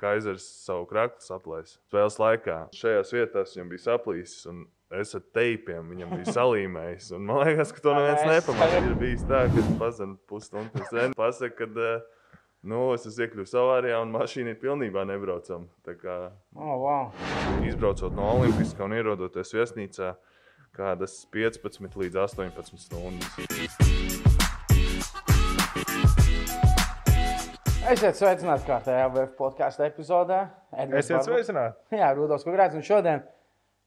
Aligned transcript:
Kaisers 0.00 0.46
savu 0.64 0.86
kraklu 0.90 1.20
saplēs. 1.24 1.76
Spēles 1.90 2.16
laikā 2.22 2.58
šajās 2.76 3.12
vietās 3.16 3.56
viņam 3.56 3.72
bija 3.74 3.86
saplīsis. 3.90 4.44
un 4.52 4.66
Es 4.90 5.12
ar 5.14 5.22
teipiem 5.36 5.86
viņam 5.92 6.16
biju 6.16 6.32
salīmējis. 6.34 7.12
Un 7.14 7.28
man 7.28 7.44
liekas, 7.46 7.70
ka 7.76 7.78
to 7.84 7.92
neviens 7.94 8.24
nepamanīja. 8.26 8.80
Ir 8.88 8.96
bijis 8.98 9.20
tā, 9.28 9.44
ka 9.52 9.62
pazina 9.78 10.16
pusstundu 10.26 10.72
pēc 10.74 10.88
tam. 10.90 11.14
Pasaka, 11.14 11.68
ka 11.68 11.68
uh, 11.70 12.32
nu, 12.66 12.80
es 12.96 13.06
esmu 13.06 13.22
iekļuvis 13.28 13.54
avārijā 13.62 14.00
un 14.02 14.10
mašīna 14.16 14.56
ir 14.56 14.58
pilnībā 14.64 15.04
nebraucama. 15.06 15.70
Tā 15.86 15.94
kā 16.00 16.16
Oh, 16.58 16.74
wow. 16.82 17.14
izbraucot 17.70 18.18
no 18.18 18.26
Olimpiskā 18.40 18.82
un 18.88 18.98
ierodoties 18.98 19.54
viesnīcā, 19.54 20.10
kādas 20.74 21.20
15 21.38 21.94
līdz 22.02 22.18
18 22.26 22.82
stundas. 22.88 23.89
Esiet 27.90 28.14
sveicināti 28.18 28.66
kārtējā 28.68 29.06
VF 29.10 29.32
podkāstu 29.38 29.82
epizodē. 29.86 30.40
Edgars 30.78 31.08
Esiet 31.08 31.16
Barba- 31.16 31.26
sveicināti! 31.32 31.98
Jā, 31.98 32.10
Rudolf 32.14 32.44
Kungrāts. 32.46 32.76
Un 32.78 32.84
šodien 32.86 33.22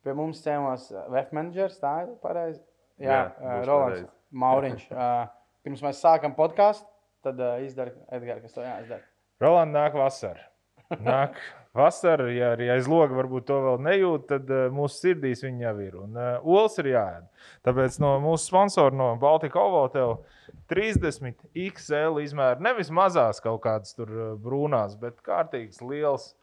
pie 0.04 0.16
mums 0.18 0.42
ciemos 0.44 0.90
VF 0.92 1.32
menedžers. 1.38 1.78
Tā 1.80 1.94
ir 2.04 2.10
pareizi. 2.24 2.60
Jā, 3.00 3.20
Jā, 3.40 3.54
būs 3.62 3.68
Rolands. 3.70 4.10
Mauriņš. 4.44 4.86
Uh, 4.94 5.24
Pirms 5.64 5.80
mēs 5.80 6.02
sākam 6.04 6.34
podkāstu, 6.36 6.84
tad 7.24 7.38
uh, 7.40 7.54
izdara 7.64 7.94
Edgars, 8.12 8.42
kas 8.44 8.52
to 8.58 8.66
jāizdara. 8.66 9.06
Roland 9.40 9.72
nāk 9.72 9.94
vasarā. 9.96 10.44
Nāk 11.00 11.38
vasarā, 11.78 12.28
ja 12.34 12.52
arī 12.54 12.70
aiz 12.74 12.88
loga 12.90 13.16
varbūt 13.18 13.48
to 13.50 13.58
vēl 13.66 13.80
nejūt, 13.88 14.28
tad 14.30 14.52
uh, 14.54 14.66
mūsu 14.74 15.08
sirdīs 15.08 15.44
viņa 15.46 15.66
jau 15.66 15.74
ir. 15.82 15.96
Un 16.06 16.18
uh, 16.20 16.46
olas 16.46 16.78
ir 16.82 16.92
jāēd. 16.94 17.28
Tāpēc 17.66 17.98
no 18.04 18.14
mūsu 18.24 18.52
sponsora, 18.52 18.94
no 18.98 19.10
Baltika 19.22 19.62
Ovo, 19.62 19.84
tev 19.94 20.16
30 20.72 21.48
XL 21.66 22.22
izmēra. 22.24 22.62
Nevis 22.64 22.94
mazās 22.94 23.42
kaut 23.44 23.64
kādas 23.66 23.98
tur 23.98 24.12
uh, 24.14 24.34
brūnās, 24.40 24.98
bet 25.02 25.18
kārtīgas, 25.26 25.82
liels 25.82 26.34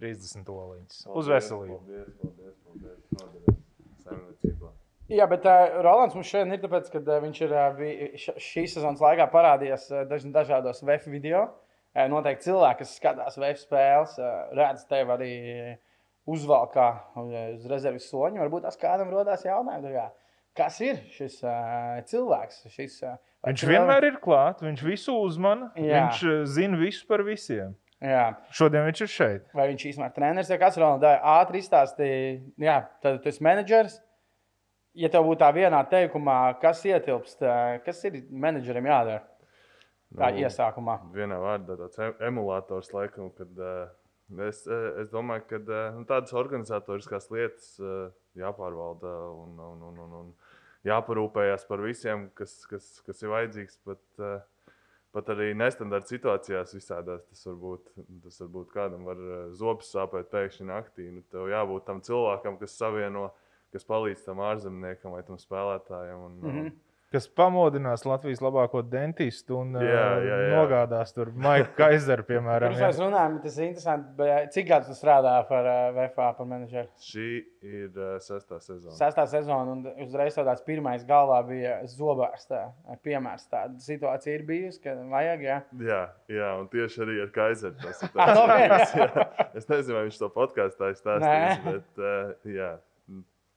30 0.00 0.48
oliņas. 0.48 1.04
Uz 1.12 1.28
veselību. 1.30 1.82
Paldies, 1.82 2.14
paldies, 2.22 2.56
paldies. 2.64 3.04
Noderēs 3.12 3.60
saimniecībā. 4.08 4.72
Jā, 5.12 5.26
bet 5.28 5.44
uh, 5.44 5.76
Rolands 5.84 6.16
mums 6.16 6.30
šodien 6.32 6.56
ir 6.56 6.64
tāpēc, 6.64 6.88
ka 6.88 7.04
uh, 7.04 7.20
viņš 7.26 7.42
ir 7.44 7.52
uh, 7.52 7.84
šīs 8.40 8.78
sezonas 8.78 9.04
laikā 9.04 9.28
parādījies 9.32 9.90
uh, 9.92 10.06
daž, 10.08 10.24
dažādos 10.32 10.80
VF 10.80 11.12
video. 11.12 11.44
Uh, 11.44 11.63
noteikti 12.10 12.48
cilvēki, 12.48 12.82
kas 12.82 12.94
skatās 12.98 13.38
VF 13.38 13.60
spēles, 13.62 14.16
redz 14.58 14.86
tevi 14.90 15.14
arī 15.14 15.32
uzvalkā 16.30 16.88
uz 17.20 17.66
rezerves 17.70 18.08
soņa. 18.10 18.40
Varbūt 18.42 18.66
tās 18.66 18.78
kādam 18.80 19.12
rodās 19.12 19.44
jautājums, 19.46 20.12
kas 20.56 20.80
ir 20.84 21.00
šis 21.14 21.40
uh, 21.44 22.00
cilvēks. 22.08 22.64
Šis, 22.72 23.00
uh, 23.04 23.18
Viņš 23.44 23.64
vienmēr 23.68 24.08
ir 24.08 24.20
klāts, 24.22 24.64
viņš 24.64 24.84
visu 24.86 25.16
uzmana, 25.20 25.70
Jā. 25.76 26.06
viņš 26.06 26.22
uh, 26.28 26.44
zina 26.48 26.80
visu 26.80 27.04
par 27.10 27.24
visiem. 27.26 27.74
Jā. 28.04 28.34
Šodien 28.52 28.84
viņš 28.88 29.04
ir 29.04 29.10
šeit. 29.10 29.44
Vai 29.56 29.68
viņš 29.70 29.84
īstenībā 29.90 30.10
ir 30.10 30.16
treneris 30.16 30.50
vai 30.52 30.58
kas 30.60 30.78
Rolands? 30.80 31.06
Ātri 31.34 31.60
izstāstīja, 31.62 32.34
jā, 32.60 32.80
tad 33.04 33.22
tu 33.22 33.30
esi 33.30 33.44
menedžers. 33.44 34.00
Ja 34.94 35.08
tev 35.10 35.24
būtu 35.26 35.40
tā 35.40 35.48
vienā 35.56 35.80
teikumā, 35.90 36.38
kas 36.62 36.84
ietilpst, 36.86 37.40
kas 37.86 38.02
ir 38.06 38.20
menedžerim 38.30 38.86
jādara? 38.86 39.24
Tā 40.14 40.30
Nu, 40.30 40.38
iesākumā. 40.44 40.98
Vienā 41.14 41.38
vārdā 41.42 41.76
tāds 41.80 41.98
em- 41.98 42.18
emulators, 42.28 42.92
laikam, 42.94 43.32
kad 43.34 43.50
uh, 43.58 43.88
es, 44.46 44.60
eh, 44.66 45.02
es 45.02 45.08
domāju, 45.10 45.46
ka 45.50 45.58
uh, 45.58 45.98
nu, 45.98 46.04
tādas 46.06 46.32
organizatoriskās 46.38 47.30
lietas 47.34 47.72
uh, 47.82 48.12
jāpārvalda 48.38 49.10
un, 49.34 49.58
un, 49.58 49.82
un, 49.90 49.98
un, 50.04 50.12
un 50.20 50.32
jāparūpējas 50.86 51.66
par 51.66 51.82
visiem, 51.82 52.28
kas, 52.38 52.60
kas, 52.70 53.00
kas 53.06 53.22
ir 53.24 53.32
vajadzīgs. 53.34 53.80
Pat, 53.84 54.02
uh, 54.22 54.38
pat 55.14 55.28
arī 55.34 55.50
nestandarta 55.58 56.10
situācijās 56.14 56.74
visādās 56.74 57.26
tas 57.28 57.44
var 57.50 57.58
būt. 57.66 57.90
Tas 58.24 58.40
var 58.44 58.48
būt 58.60 58.72
kādam 58.74 59.04
var 59.10 59.20
zobs 59.54 59.90
sāpēt 59.94 60.30
pēkšņi 60.30 60.66
naktī. 60.70 61.10
Nu, 61.10 61.22
tev 61.30 61.50
jābūt 61.50 61.86
tam 61.90 62.00
cilvēkam, 62.06 62.58
kas 62.62 62.74
savieno, 62.78 63.28
kas 63.74 63.86
palīdz 63.86 64.24
tam 64.26 64.42
ārzemniekam 64.46 65.14
vai 65.14 65.22
tam 65.26 65.38
spēlētājam. 65.42 66.24
Un, 66.30 66.40
Mhm. 66.42 66.74
Kas 67.14 67.28
pamodinās 67.38 68.02
Latvijas 68.06 68.42
labāko 68.44 68.82
dentistu 68.90 69.56
un 69.62 69.76
Jā, 69.78 69.86
jā, 69.86 70.04
jā, 70.26 70.38
jā. 70.44 70.50
nogādās 70.58 71.14
tur 71.16 71.30
Maiku 71.34 71.72
Kaiseru, 71.80 72.26
piemēram. 72.28 72.74
Pirms 72.74 72.82
mēs 72.84 73.00
runājam, 73.02 73.36
tas 73.44 73.58
ir 73.60 73.68
interesanti. 73.70 74.28
Cik 74.56 74.68
gadus 74.72 74.90
tu 74.92 74.96
strādā 74.98 75.34
par 75.48 75.68
uh, 75.70 75.88
VFA, 75.96 76.28
par 76.38 76.48
menedžeru? 76.50 76.90
Šī 77.06 77.28
ir 77.64 77.90
uh, 77.96 78.16
sestā 78.24 78.58
sezona. 78.60 78.96
Sestā 78.98 79.24
sezona, 79.30 79.76
un 79.76 79.86
uzreiz 80.04 80.34
tāds 80.36 80.64
pirmais 80.66 81.06
galvā 81.08 81.38
bija 81.48 81.78
zobārs. 81.94 82.44
tā, 82.50 82.64
Piemērs 83.06 83.46
tāda 83.52 83.78
situācija 83.84 84.34
ir 84.38 84.44
bijusi, 84.48 84.82
ka 84.84 84.96
vajag, 85.14 85.46
jā. 85.46 85.60
Jā, 85.86 86.00
jā, 86.32 86.50
un 86.60 86.66
tieši 86.72 87.04
arī 87.06 87.20
ar 87.24 87.30
Kaiseru. 87.34 87.76
tas 87.82 88.02
ir 88.02 88.10
no 88.18 88.48
tāds- 88.50 88.96
jā. 88.98 89.28
Es 89.54 89.68
nezinu, 89.70 89.94
vai 90.00 90.04
viņš 90.08 90.18
to 90.24 90.28
podkāstā 90.34 90.90
Nē. 91.22 91.38
bet 91.64 92.00
uh, 92.02 92.34
jā, 92.50 92.72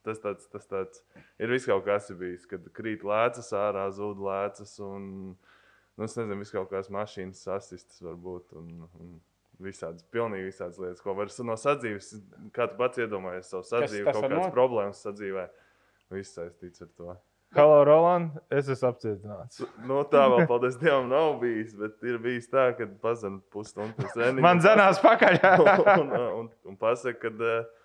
tas, 0.08 0.24
tāds, 0.24 0.50
tas 0.54 0.68
tāds, 0.72 1.04
ir 1.44 1.52
viss 1.54 1.68
kaut 1.70 1.86
kas 1.86 2.10
bijis, 2.18 2.48
kad 2.50 2.66
krīt 2.78 3.06
lēcas 3.08 3.52
ārā, 3.60 3.86
zūd 3.94 4.24
lēcas. 4.24 4.78
Un, 4.88 5.08
nu, 5.36 6.08
es 6.08 6.16
nezinu, 6.18 6.40
viss 6.42 6.56
kaut 6.56 6.72
kādas 6.72 6.92
mašīnas 6.94 7.44
sasistas 7.50 8.04
varbūt. 8.08 8.56
Un, 8.58 8.88
un 8.98 9.18
Visādas, 9.58 10.04
pilnīgi 10.14 10.52
visādas 10.52 10.78
lietas, 10.78 11.00
ko 11.02 11.16
var 11.18 11.32
no 11.48 11.56
sadzīves, 11.58 12.12
kā 12.54 12.68
tu 12.70 12.76
pats 12.78 13.00
iedomājies 13.02 13.48
savu 13.50 13.66
sadzīvi, 13.66 14.04
tas 14.06 14.14
kaut 14.14 14.28
var 14.28 14.30
kādas 14.30 14.44
not- 14.44 14.54
problēmas 14.54 15.00
sadzīvē. 15.02 15.46
Viss 16.14 16.36
saistīts 16.38 16.84
ar 16.86 16.92
to. 16.94 17.16
Halo, 17.56 17.80
Roland, 17.88 18.36
es 18.54 18.68
esmu 18.70 18.90
apcietināts. 18.92 19.64
Nu, 19.88 20.04
tā 20.12 20.26
vēl, 20.30 20.44
paldies 20.50 20.78
Dievam, 20.78 21.08
nav 21.10 21.40
bijis. 21.42 21.74
Bet 21.80 22.04
ir 22.06 22.20
bijis 22.22 22.50
tā, 22.52 22.68
ka 22.78 22.86
pazina 23.02 23.40
pusstundu 23.56 23.96
pēc 23.98 24.14
treniņa. 24.18 24.44
Man 24.46 24.62
zinās 24.62 25.02
pakaļ. 25.02 25.40
un, 26.04 26.14
un, 26.20 26.50
un 26.68 26.78
pasaka, 26.78 27.18
ka 27.24 27.34
uh, 27.34 27.77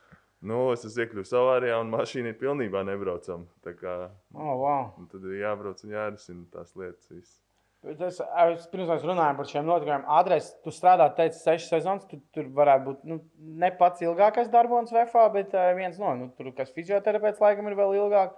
nu, 0.42 0.58
es 0.74 0.82
esmu 0.88 1.04
iekļuvis 1.04 1.32
avārijā 1.38 1.78
un 1.82 1.92
mašīna 1.94 2.32
ir 2.32 2.38
pilnībā 2.40 2.82
nebraucama. 2.88 3.46
Tā 3.64 3.76
kā, 3.78 3.94
Oh, 4.34 4.56
wow. 4.60 4.90
tad 5.12 5.24
ir 5.28 5.40
jābrauc 5.44 5.82
un 5.86 5.94
jārisina 5.96 6.44
tās 6.52 6.74
lietas. 6.78 7.08
Viss. 7.12 7.38
Es, 7.82 8.20
es 8.22 8.66
pirms 8.70 8.86
mēs 8.92 9.02
runājām 9.02 9.38
par 9.40 9.48
šiem 9.50 9.64
notikumiem. 9.66 10.04
Adres, 10.14 10.52
tu 10.62 10.70
strādā, 10.70 11.08
teici, 11.16 11.40
sešas 11.42 11.72
sezonas. 11.72 12.04
Tu, 12.06 12.20
tur 12.34 12.46
varētu 12.54 12.84
būt 12.86 13.00
nu, 13.10 13.16
ne 13.58 13.70
pats 13.74 14.04
ilgākais 14.06 14.52
darbs 14.52 14.92
VFā, 14.94 15.24
bet 15.34 15.56
uh, 15.58 15.72
viens 15.74 15.98
no 15.98 16.12
nu, 16.14 16.28
tur, 16.38 16.52
kas 16.54 16.70
fizioterapeits, 16.76 17.42
laikam, 17.42 17.66
ir 17.66 17.74
vēl 17.80 17.96
ilgāk. 18.04 18.36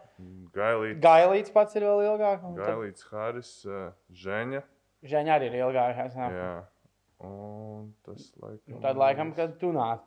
Gailīts, 0.56 1.00
Gailīts 1.04 1.52
pats 1.52 1.76
ir 1.76 1.84
vēl 1.84 2.00
ilgāk. 2.06 2.40
un 2.40 2.56
tad 2.56 2.70
Gailīts 2.70 3.04
Haris, 3.10 3.52
uh, 3.68 3.90
Ženja. 4.08 4.62
Žēņa 5.04 5.36
arī 5.36 5.50
ir 5.52 5.58
ilgākais. 5.60 6.16
Jā. 6.16 6.54
Un 7.20 7.92
tas 8.06 8.30
laikam. 8.40 8.80
Tad, 8.80 8.96
laikam, 8.96 9.34
kad 9.36 9.58
tu 9.60 9.74
nāc. 9.76 10.00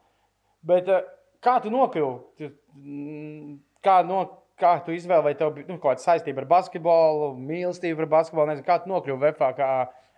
Bet 0.65 0.89
uh, 0.89 1.05
kā 1.47 1.57
tu 1.63 1.71
nokļuvi? 1.73 2.51
Mm, 2.77 3.57
kā, 3.85 3.99
no, 4.07 4.23
kā 4.59 4.77
tu 4.85 4.95
izvēlējies, 4.95 5.27
vai 5.27 5.35
tev 5.39 5.53
bija 5.55 5.69
nu, 5.69 5.77
kaut 5.79 5.95
kāda 5.95 6.05
saistība 6.05 6.43
ar 6.43 6.49
basketbolu, 6.51 7.33
mīlestība 7.39 8.03
par 8.03 8.13
basketbolu? 8.19 8.51
Nezinu, 8.51 8.67
kā 8.67 8.81
tu 8.83 8.91
nokļuvi 8.91 9.23
VFā 9.23 9.53
kā 9.57 9.69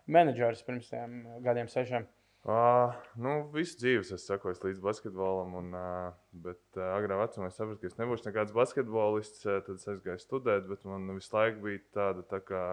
menedžers 0.10 0.66
pirms 0.66 0.90
tiem 0.92 1.20
gadiem, 1.46 1.70
sešiem? 1.72 2.08
Uh, 2.50 2.94
nu, 3.20 3.34
visu 3.52 3.76
dzīvi 3.82 4.06
es 4.16 4.24
sekoju 4.24 4.56
līdz 4.64 4.80
basketbolam, 4.82 5.58
un, 5.60 5.74
uh, 5.76 6.14
bet 6.32 6.62
uh, 6.80 6.94
agrā 6.96 7.18
vecumā 7.20 7.50
es 7.52 7.58
sapratu, 7.60 7.82
ka 7.82 7.90
es 7.92 7.98
nebūšu 8.00 8.30
nekāds 8.30 8.56
basketbolists. 8.56 9.44
Uh, 9.44 9.60
tad 9.66 9.76
es 9.76 9.90
aizgāju 9.92 10.24
studēt, 10.24 10.64
bet 10.70 10.88
man 10.88 11.12
visu 11.18 11.36
laiku 11.36 11.66
bija 11.68 11.84
tāda 11.98 12.24
tā 12.32 12.40
kā 12.48 12.64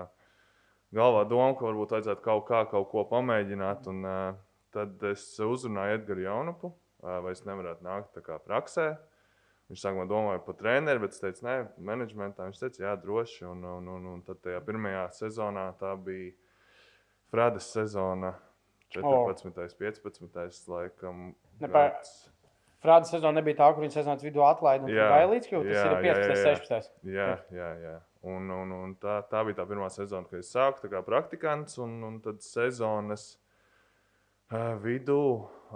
galvā 0.94 1.26
doma, 1.26 1.50
ka 1.58 1.66
varbūt 1.66 1.96
vajadzētu 1.96 2.24
kaut 2.24 2.46
kā 2.46 2.62
kaut 2.70 2.88
ko 2.92 3.04
pamēģināt. 3.10 3.90
Un, 3.90 4.06
uh, 4.06 4.38
tad 4.76 5.02
es 5.10 5.26
uzrunāju 5.42 5.98
Edgars 5.98 6.24
Jaunupu, 6.28 6.70
uh, 6.70 6.85
vai 7.24 7.34
es 7.34 7.44
nevarētu 7.46 7.86
nākt 7.86 8.16
tā 8.18 8.38
praksē. 8.42 8.88
Viņš 9.66 9.82
sākumā 9.82 10.04
domāja 10.06 10.42
par 10.46 10.54
treneru, 10.60 11.02
bet 11.02 11.16
es 11.16 11.22
teicu, 11.22 11.42
nē, 11.46 11.54
menedžmentā. 11.88 12.46
Viņš 12.46 12.60
teica, 12.60 12.82
jā, 12.84 12.92
droši. 13.02 13.46
Un, 13.50 13.64
un, 13.66 13.88
un, 13.96 14.04
un 14.12 14.20
tad 14.26 14.38
tajā 14.44 14.60
pirmajā 14.66 15.08
sezonā 15.16 15.72
tā 15.80 15.96
bija 15.98 16.34
Frādas 17.32 17.66
sezona. 17.74 18.36
14, 18.94 19.50
15, 19.82 20.68
laikam. 20.70 21.32
Ne, 21.58 21.68
pa- 21.68 21.88
gads. 21.88 22.28
Frāda 22.84 23.08
sezona 23.08 23.40
nebija 23.40 23.56
tā, 23.58 23.70
kur 23.74 23.82
viņa 23.82 23.96
sezonas 23.96 24.22
vidū 24.22 24.44
atlaida. 24.46 24.86
Jā, 24.92 25.08
Gailīts 25.10 25.48
kļuva. 25.50 25.64
Tas 25.66 25.74
jā, 25.74 25.86
ir 25.86 26.06
jā, 26.06 26.14
15, 26.14 26.28
jā, 26.28 26.36
jā. 26.36 26.60
16. 26.60 26.92
Jā, 27.16 27.28
jā, 27.56 27.70
jā. 27.82 27.94
Un, 28.26 28.50
un, 28.52 28.74
un 28.76 28.92
tā, 29.02 29.16
tā 29.30 29.42
bija 29.48 29.58
tā 29.60 29.66
pirmā 29.66 29.88
sezona, 29.90 30.28
kad 30.30 30.42
es 30.42 30.52
sāku 30.54 30.84
tā 30.84 30.90
kā 30.92 31.00
praktikants. 31.06 31.78
Un, 31.82 31.96
un 32.06 32.20
tad 32.22 32.44
sezonas 32.46 33.32
vidū, 34.52 35.18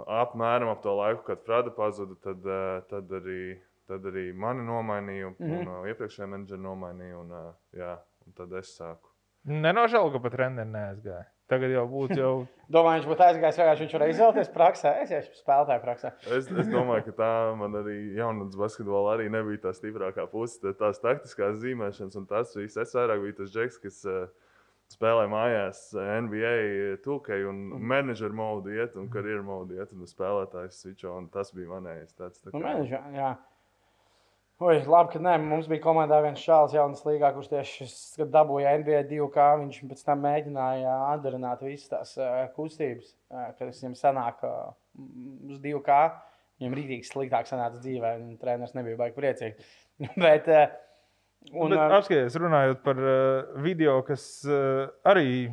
apmēram 0.07 0.71
ap 0.71 0.81
to 0.85 0.93
laiku, 0.95 1.25
kad 1.27 1.43
Frāda 1.47 1.73
pazuda, 1.75 2.15
tad, 2.23 2.45
uh, 2.47 2.79
tad, 2.89 3.11
arī, 3.19 3.57
tad 3.89 4.05
arī 4.07 4.29
mani 4.33 4.63
nomainīja. 4.67 5.33
Un, 5.33 5.35
un 5.59 5.67
uh, 5.67 5.89
iepriekšējā 5.91 6.29
menedžera 6.31 6.61
nomainīja. 6.63 7.17
Un, 7.19 7.31
uh, 7.35 7.51
jā, 7.75 7.97
un 8.25 8.33
tad 8.37 8.53
es 8.61 8.71
sāku. 8.77 9.09
Nenožēlo, 9.49 10.11
ka 10.13 10.19
pat 10.21 10.35
treneris 10.37 10.69
neaizgāja. 10.71 11.25
Tagad 11.51 11.73
jau 11.73 11.83
būtu 11.91 12.15
jau. 12.15 12.33
Domāju, 12.71 13.01
viņš 13.01 13.07
būtu 13.09 13.23
aizgājis 13.25 13.57
vienkārši, 13.59 13.83
viņš 13.83 13.95
varēja 13.97 14.13
izvēlēties 14.15 14.51
praksē. 14.55 14.91
Es 15.03 15.09
jau 15.11 15.21
spēlēju 15.41 15.81
praksē. 15.83 16.11
Es, 16.37 16.45
es 16.47 16.69
domāju, 16.71 17.03
ka 17.09 17.15
tā 17.17 17.31
man 17.59 17.75
arī 17.81 17.95
jaunatnes 18.15 18.55
basketbolā 18.61 19.17
arī 19.17 19.25
nebija 19.33 19.65
tā 19.65 19.73
stiprākā 19.75 20.29
puse. 20.31 20.61
tā- 20.63 20.71
Tās 20.79 21.01
taktiskās 21.03 21.57
zīmēšanas 21.59 22.15
un 22.21 22.29
tas 22.29 22.55
viss. 22.55 22.77
Es 22.79 22.95
vairāk 22.95 23.19
biju 23.25 23.35
tas 23.41 23.51
džeks, 23.51 23.81
kas, 23.83 23.99
eh, 24.07 24.29
spēlē 24.91 25.27
mājās 25.31 25.85
NBA 25.95 26.97
tūkai 27.05 27.41
un 27.49 27.61
menedžera 27.91 28.35
modu 28.35 28.73
iet 28.75 28.97
un 28.99 29.07
karjeras 29.11 29.45
modu 29.47 29.79
iet 29.79 29.93
un 29.95 30.09
spēlētājs 30.09 30.83
switcho. 30.83 31.15
Un 31.19 31.31
tas 31.33 31.53
bija 31.55 31.71
manējais. 31.71 32.13
Tāds, 32.17 32.43
tā 32.43 32.51
Nu, 32.51 32.59
kā, 32.59 32.65
menedžer, 32.67 33.07
jā. 33.15 33.31
Oi, 34.61 34.75
labi, 34.85 35.09
ka 35.15 35.19
nē, 35.25 35.31
mums 35.41 35.65
bija 35.65 35.81
komandā 35.81 36.19
viens 36.21 36.41
šāds 36.43 36.75
jaunas 36.75 36.99
līgā, 37.01 37.31
kurš 37.33 37.47
tieši 37.49 37.87
kad 38.19 38.29
dabūja 38.29 38.75
NBA 38.83 38.99
2K. 39.09 39.45
Viņš 39.63 39.79
pēc 39.89 40.03
tam 40.05 40.21
mēģināja 40.21 40.97
atdarināt 41.15 41.63
visas 41.65 41.89
tās 41.89 42.11
kustības, 42.53 43.15
kad 43.31 43.63
viņam 43.71 43.95
sanāk 43.97 44.45
uh, 44.45 44.69
uz 45.49 45.57
2K. 45.63 45.97
Viņam 46.61 46.77
rītīgi 46.77 47.09
sliktāk 47.09 47.49
sanāca 47.49 47.81
dzīvē, 47.81 48.13
un 48.21 48.37
treneris 48.37 48.77
nebija 48.77 48.99
baigi 48.99 49.17
priecīgs. 49.17 49.73
Bet, 50.27 50.51
uh, 50.53 50.69
Un, 51.49 51.73
Bet, 51.73 51.79
apskaties, 51.97 52.37
runājot 52.37 52.83
par 52.85 52.99
uh, 53.01 53.61
video, 53.65 53.97
kas 54.05 54.23
uh, 54.45 54.85
arī 55.09 55.49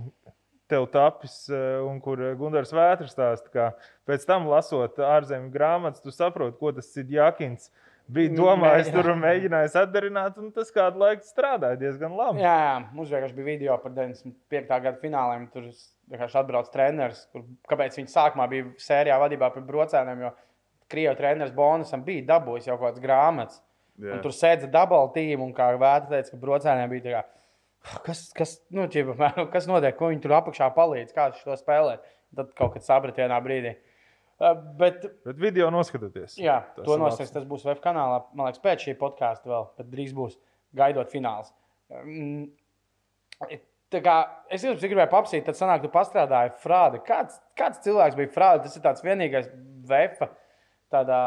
tev 0.69 0.85
tapis, 0.93 1.47
uh, 1.49 1.81
un 1.89 1.97
kur 2.05 2.21
Gunārs 2.39 2.75
Vētras 2.77 3.15
stāsta, 3.17 3.49
ka 3.55 3.69
pēc 4.07 4.27
tam 4.29 4.51
lasot 4.51 5.01
ārzemju 5.01 5.49
grāmatas, 5.55 6.05
tu 6.05 6.13
saproti, 6.13 6.59
ko 6.61 6.75
tas 6.77 6.91
ir 7.01 7.15
Jākins. 7.17 7.71
Bija 8.09 8.33
domājis, 8.33 8.89
tur 8.89 9.11
un 9.13 9.19
mēģinājis 9.21 9.75
atdarināt, 9.83 10.37
un 10.41 10.49
tas 10.53 10.71
kādu 10.73 11.03
laiku 11.03 11.27
strādāja 11.29 11.77
diezgan 11.81 12.15
labi. 12.17 12.41
Jā, 12.41 12.55
jā, 12.65 12.77
mums 12.97 13.11
vienkārši 13.13 13.37
bija 13.37 13.49
video 13.51 13.77
par 13.83 13.93
95. 13.93 14.63
gada 14.71 14.95
fināliem. 15.03 15.45
Tur 15.53 15.67
vienkārši 16.09 16.39
atbrauc 16.41 16.71
treneris, 16.73 17.27
kur, 17.33 17.45
kāpēc 17.69 17.99
viņš 18.01 18.15
sākumā 18.15 18.47
bija 18.49 18.71
sērijā 18.81 19.19
vadībā 19.21 19.51
par 19.53 19.67
brocēniem, 19.69 20.25
jo 20.25 20.33
Krievijas 20.89 21.19
treneris 21.19 21.53
bonusam 21.53 22.01
bija 22.07 22.25
dabūjis 22.31 22.71
jau 22.71 22.79
kaut 22.79 22.95
kādas 22.95 23.05
grāmatas. 23.05 23.61
Tur 24.23 24.31
sēdza 24.35 24.69
dubult 24.71 25.15
tīm, 25.17 25.41
un 25.43 25.53
kā 25.57 25.71
Vēta 25.79 26.09
teica, 26.13 26.31
ka 26.31 26.37
brocēniem 26.45 26.89
bija 26.93 27.05
tā 27.05 27.15
kā. 27.17 27.25
"Ah, 27.89 27.99
Kas, 28.05 28.33
kas, 28.37 28.57
nu, 28.71 28.87
ķipa, 28.91 29.49
kas 29.55 29.67
notiek, 29.71 29.97
ko 29.97 30.09
viņi 30.13 30.21
tur 30.23 30.35
apakšā 30.39 30.71
palīdz, 30.75 31.13
kā 31.15 31.29
viņš 31.31 31.45
to 31.45 31.57
spēlē? 31.57 31.99
Tad 32.37 32.51
kaut 32.55 32.75
kad 32.75 32.83
sapratu 32.83 33.23
vienā 33.23 33.39
brīdī. 33.43 33.77
Uh, 34.39 34.55
Bet, 34.79 35.03
Bet 35.25 35.37
video 35.37 35.71
noskatoties. 35.71 36.37
jā, 36.39 36.61
Tas 36.77 36.85
to 36.85 36.97
labs. 36.97 37.31
Tas 37.33 37.45
būs 37.45 37.65
web 37.65 37.81
kanālā, 37.83 38.21
man 38.35 38.47
liekas, 38.47 38.61
pēc 38.63 38.85
šī 38.87 38.95
podkāsta 38.99 39.47
vēl, 39.51 39.69
bet 39.79 39.91
drīz 39.91 40.13
būs 40.15 40.37
gaidot 40.75 41.11
fināls. 41.11 41.51
Mm, 41.91 42.51
Tā 43.89 44.03
kā 44.05 44.15
es 44.53 44.61
jums 44.67 44.83
gribēju 44.85 45.09
papsīt, 45.09 45.47
tad 45.47 45.57
sanāk, 45.57 45.81
tu 45.81 45.89
pastrādāji 45.89 46.51
Frādi. 46.61 46.99
Kāds, 47.07 47.39
kāds 47.57 47.79
cilvēks 47.87 48.19
bija 48.19 48.29
Frādi? 48.35 48.67
Tas 48.67 48.77
ir 48.77 48.83
tāds 48.85 49.01
vienīgais 49.07 49.49
vefa 49.89 50.29
tādā 50.93 51.21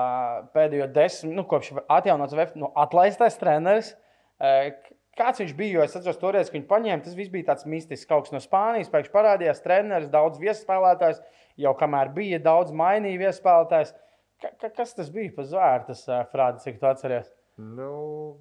pēdējo 0.55 0.87
desmit, 0.95 1.35
nu, 1.37 1.45
kopš 1.49 1.73
atjaunots 1.85 2.37
vefa, 2.37 2.57
nu, 2.59 2.71
atlaistais 2.79 3.37
treneris. 3.41 3.93
Eh, 4.41 4.73
Kāds 5.19 5.41
viņš 5.41 5.51
bija? 5.57 5.73
Jo 5.75 5.81
es 5.83 5.95
atceros, 5.97 6.19
toreiz, 6.21 6.47
kad 6.47 6.55
viņu 6.55 6.69
paņēma, 6.69 7.03
tas 7.03 7.17
viss 7.17 7.31
bija 7.33 7.49
tāds 7.49 7.65
mistisks. 7.67 8.07
Kaut 8.07 8.25
kas 8.25 8.31
no 8.31 8.39
Spānijas 8.39 8.89
pēkšņi 8.93 9.11
parādījās, 9.11 9.59
treneris, 9.65 10.07
daudz 10.13 10.39
viesspēlētājs. 10.39 11.19
Jau 11.59 11.73
kamēr 11.77 12.13
bija 12.15 12.39
daudz 12.39 12.71
mainīja 12.71 13.19
viesspēlētājs. 13.25 13.91
Ka, 14.41 14.71
kas 14.71 14.95
tas 14.97 15.11
bija 15.13 15.33
par 15.35 15.49
zvēru, 15.51 15.89
tas 15.91 16.05
uh, 16.07 16.23
Frādi, 16.31 16.63
cik 16.63 16.79
tu 16.79 16.87
atceries? 16.87 17.27
Nu, 17.61 17.87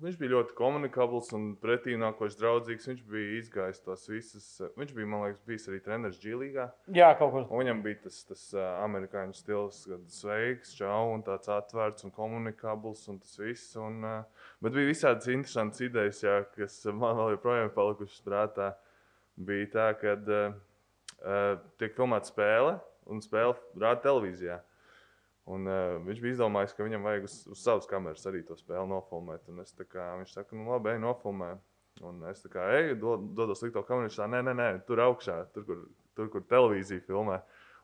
viņš 0.01 0.17
bija 0.21 0.33
ļoti 0.33 0.55
komunikabls 0.57 1.31
un 1.37 1.51
pretīnākošs, 1.61 2.39
draudzīgs. 2.41 2.87
Viņš 2.89 3.01
bija 3.11 3.41
izgājis 3.41 3.83
tos 3.85 4.07
visus. 4.09 4.47
Viņš 4.79 4.95
bija, 4.97 5.09
man 5.11 5.25
liekas, 5.27 5.43
bijis 5.49 5.67
arī 5.69 5.81
treneris 5.85 6.21
Džīlīgā. 6.23 6.67
Jā, 6.97 7.11
kaut 7.19 7.35
kur. 7.35 7.45
Un 7.49 7.63
viņam 7.63 7.83
bija 7.85 7.99
tas, 8.07 8.21
tas 8.29 8.47
uh, 8.57 8.63
amerikāņu 8.87 9.37
stils, 9.37 9.83
kad 9.91 10.07
sveiks, 10.15 10.73
čau, 10.79 11.11
un 11.17 11.25
tāds 11.27 11.51
atvērts 11.53 12.07
un 12.09 12.15
komunikabls 12.17 13.05
un 13.13 13.21
tas 13.21 13.37
viss. 13.43 13.75
Un, 13.81 14.01
uh, 14.07 14.49
bet 14.65 14.79
bija 14.79 14.93
visādas 14.93 15.29
interesantas 15.29 15.85
idejas, 15.85 16.23
jā, 16.25 16.39
kas 16.57 16.81
man 16.89 17.19
vēl 17.21 17.35
joprojām 17.37 17.75
palikušas 17.77 18.25
prātā. 18.25 18.73
Bija 19.51 19.69
tā, 19.75 19.91
ka 20.01 20.17
uh, 20.17 21.61
tiek 21.83 21.97
filmēta 21.99 22.33
spēle 22.33 22.79
un 23.11 23.21
spēle 23.25 23.59
rāda 23.77 24.07
televīzijā. 24.09 24.63
Un, 25.51 25.67
uh, 25.67 25.97
viņš 26.07 26.21
bija 26.23 26.37
izdomājis, 26.37 26.75
ka 26.77 26.85
viņam 26.87 27.07
vajag 27.07 27.25
uz, 27.27 27.35
uz 27.51 27.63
savas 27.65 27.89
kameras 27.91 28.27
arī 28.29 28.43
to 28.47 28.55
spēli 28.59 28.87
nofilmēt. 28.91 29.49
Un 29.51 29.63
es 29.65 29.73
kā, 29.81 30.13
viņš 30.21 30.35
saka, 30.37 30.57
nu 30.57 30.69
labi, 30.71 30.93
ej, 30.93 31.01
nofilmē. 31.03 31.55
Un 32.07 32.21
es 32.31 32.45
kā 32.53 32.69
eju, 32.77 32.99
dod, 33.01 33.25
dodos 33.37 33.65
likt 33.65 33.75
to 33.75 33.83
kameru. 33.87 34.07
Viņš 34.09 34.21
tā, 34.21 34.29
nē, 34.31 34.45
nē, 34.47 34.55
nē, 34.61 34.69
tur 34.87 35.03
augšā, 35.09 35.41
tur, 35.55 35.67
kur, 35.67 35.83
tur, 36.19 36.31
kur 36.33 36.45
televīzija 36.53 37.03
filmē. 37.09 37.41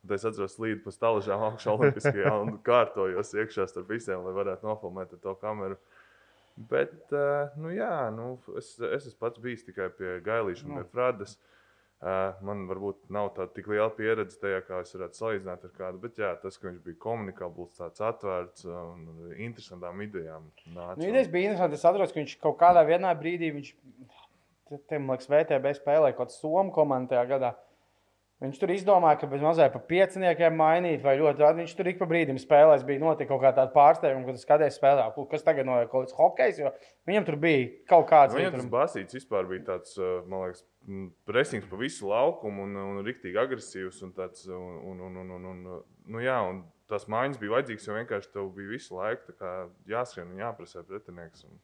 Un 0.06 0.14
es 0.14 0.26
atceros, 0.28 0.54
līdzi 0.62 0.84
pa 0.84 0.94
stāvžām 0.94 1.42
augšā 1.48 1.74
Olimpiskajā 1.74 2.34
un 2.44 2.54
kārtojos 2.66 3.34
iekšā 3.34 3.66
starp 3.72 3.90
visiem, 3.90 4.22
lai 4.22 4.36
varētu 4.36 4.68
nofilmēt 4.68 5.16
to 5.24 5.34
kameru. 5.42 5.80
Bet, 6.70 6.94
uh, 7.10 7.50
nu 7.60 7.74
jā, 7.74 8.06
nu, 8.14 8.36
es, 8.56 8.76
es 8.78 9.10
esmu 9.10 9.18
pats 9.26 9.42
bijis 9.42 9.66
tikai 9.66 9.90
pie 9.98 10.20
Gailīša 10.24 10.68
un 10.68 10.76
Nu. 10.76 10.78
pie 10.84 10.92
Fradas. 10.94 11.34
Uh, 11.36 11.55
man 12.44 12.66
varbūt 12.68 13.06
nav 13.12 13.30
tāda 13.36 13.48
tik 13.56 13.70
liela 13.72 13.88
pieredze 13.96 14.36
tajā, 14.40 14.60
kā 14.66 14.80
es 14.84 14.92
varētu 14.92 15.20
salīdzināt 15.20 15.64
ar 15.64 15.72
kādu. 15.78 16.00
Bet 16.02 16.20
jā, 16.20 16.32
tas, 16.42 16.58
ka 16.60 16.68
viņš 16.68 16.82
bija 16.84 16.98
komunikabls, 17.00 17.76
tāds 17.78 18.04
atvērts 18.04 18.66
un 18.68 19.06
ar 19.14 19.38
interesantām 19.48 20.02
idejām. 20.04 20.50
Nāca. 20.74 20.98
Nu, 21.00 21.08
idejas 21.08 21.30
bija 21.32 21.50
interesanti. 21.50 21.78
Es 21.80 21.86
atceros, 21.88 22.12
ka 22.12 22.20
viņš 22.20 22.36
kaut 22.44 22.58
kādā 22.60 22.84
brīdī, 23.16 23.52
viņš, 23.56 23.72
man 24.98 25.14
liekas, 25.14 25.30
VTB 25.32 25.72
spēlēja 25.78 26.18
kaut 26.18 26.28
kādā 26.28 26.36
Somu 26.36 26.74
komandā 26.76 27.14
tajā 27.14 27.30
gadā. 27.32 27.54
Viņš 28.36 28.58
tur 28.60 28.68
izdomāja, 28.68 29.16
ka 29.22 29.26
bez 29.32 29.40
mazliet 29.40 29.72
pa 29.72 29.80
pieciniekiem 29.80 30.58
mainīt, 30.60 31.00
vai 31.00 31.14
ļoti 31.16 31.40
ātri. 31.40 31.62
Viņš 31.62 31.70
tur 31.78 31.88
ik 31.88 31.96
pa 31.96 32.04
brīdim 32.10 32.36
spēlēs, 32.36 32.82
bija 32.84 33.00
notika 33.00 33.30
kaut 33.30 33.40
kā 33.40 33.52
tāda 33.56 33.72
pārsteiguma, 33.72 34.26
kad 34.26 34.36
skaties 34.42 34.76
spēlē, 34.76 35.06
"Ku- 35.14 35.24
kas 35.30 35.42
tagad 35.42 35.64
notiek, 35.64 35.88
kaut 35.88 36.04
kāds 36.04 36.16
hokejs, 36.18 36.58
jo 36.60 36.72
viņam 37.08 37.24
tur 37.24 37.36
bija 37.40 37.70
kaut 37.88 38.10
kāds 38.10 38.34
Nu, 38.34 38.40
Viņam 38.40 38.52
tas 38.52 38.60
līdz 38.60 38.74
basīts 38.76 39.16
vispār 39.16 39.48
bija 39.48 39.64
tāds, 39.64 39.96
man 40.28 40.44
liekas, 40.44 40.64
presings 41.26 41.66
pa 41.70 41.76
visu 41.76 42.06
laukumu 42.12 42.62
un, 42.64 42.76
un 42.76 43.04
rīktīgi 43.04 43.40
agresīvs. 43.40 44.02
Un 44.02 44.12
tāds, 44.12 44.46
un, 44.48 44.80
un, 44.84 45.00
un, 45.00 45.16
un, 45.16 45.30
un, 45.30 45.46
un, 45.46 45.82
nu, 46.06 46.18
jā, 46.18 46.36
un 46.46 46.62
tās 46.90 47.06
mājas 47.08 47.40
bija 47.40 47.56
vajadzīgas, 47.56 47.86
jo 47.88 47.94
vienkārši 47.94 48.32
tev 48.32 48.52
bija 48.54 48.68
visu 48.68 48.94
laiku 48.94 49.32
jāskrien 49.88 50.28
un 50.28 50.36
jāprasē 50.44 50.84
pretinieks. 50.84 51.44
Un, 51.48 51.56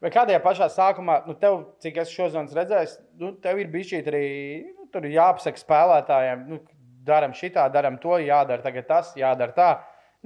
Vai 0.00 0.10
kādajā 0.10 0.38
pašā 0.38 0.68
sākumā, 0.70 1.26
nu, 1.26 1.34
tev, 1.34 1.72
cik 1.80 1.96
es 1.96 2.10
šodien 2.14 2.46
redzēju, 2.46 2.98
nu, 3.18 3.32
tev 3.42 3.58
ir 3.58 3.66
bijis 3.66 3.88
šī 3.90 4.04
arī, 4.06 4.64
tur 4.92 5.06
ir 5.06 5.16
jāpasaka 5.16 5.60
spēlētājiem, 5.60 6.44
nu, 6.50 6.60
darām 7.08 7.34
šitā, 7.36 7.66
darām 7.72 7.98
to, 8.02 8.16
jādara 8.22 8.64
tagad 8.64 8.88
tas, 8.88 9.12
jādara 9.18 9.54
tā. 9.56 9.70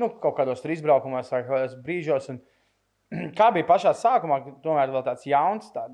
Nu, 0.00 0.08
kaut 0.22 0.38
kādos 0.38 0.62
tur 0.62 0.72
izbraukumos 0.74 1.30
vai 1.32 1.42
brīžos. 1.84 2.30
Un, 2.32 2.40
kā 3.38 3.50
bija 3.54 3.68
pašā 3.68 3.92
sākumā, 3.98 4.40
tomēr 4.64 4.92
vēl 4.94 5.04
tāds 5.06 5.26
jauns, 5.28 5.68
tā, 5.74 5.86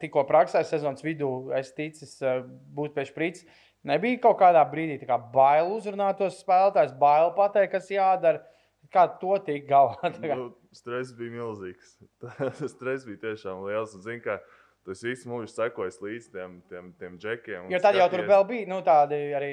tikko 0.00 0.24
praksē 0.28 0.64
sezonas 0.66 1.04
vidū, 1.04 1.52
es 1.58 1.74
ticis 1.76 2.16
eh, 2.24 2.40
būt 2.76 2.96
pēc 2.96 3.12
prīts. 3.16 3.44
Nebija 3.88 4.20
kaut 4.22 4.38
kādā 4.38 4.62
brīdī 4.70 5.00
kā 5.02 5.18
bail 5.34 5.72
uzrunāt 5.74 6.20
tos 6.20 6.38
spēlētājus, 6.44 6.94
bail 7.00 7.32
pateikt, 7.38 7.74
kas 7.74 7.90
jādara. 7.90 8.44
Kā 8.92 9.06
to 9.20 9.36
tik 9.46 9.64
galā? 9.68 9.94
Kā- 10.20 10.36
nu, 10.36 10.50
stress 10.74 11.14
bija 11.16 11.32
milzīgs. 11.36 11.94
Stress 12.74 13.06
bija 13.08 13.20
tiešām 13.28 13.62
liels. 13.66 13.94
Un, 13.96 14.02
zini, 14.04 14.20
ka 14.24 14.40
tas 14.86 15.02
viss 15.06 15.26
mūžs 15.28 15.54
sekojas 15.54 16.00
līdz 16.02 16.28
tiem, 16.32 16.54
tiem, 16.70 16.92
tiem 16.98 17.18
džekiem. 17.22 17.68
Jo 17.70 17.78
tad 17.82 17.94
jau 17.94 18.08
tur 18.10 18.22
skaties- 18.24 18.30
vēl 18.32 18.46
bija 18.48 18.68
nu, 18.68 18.78
tādi 18.82 19.18
arī. 19.38 19.50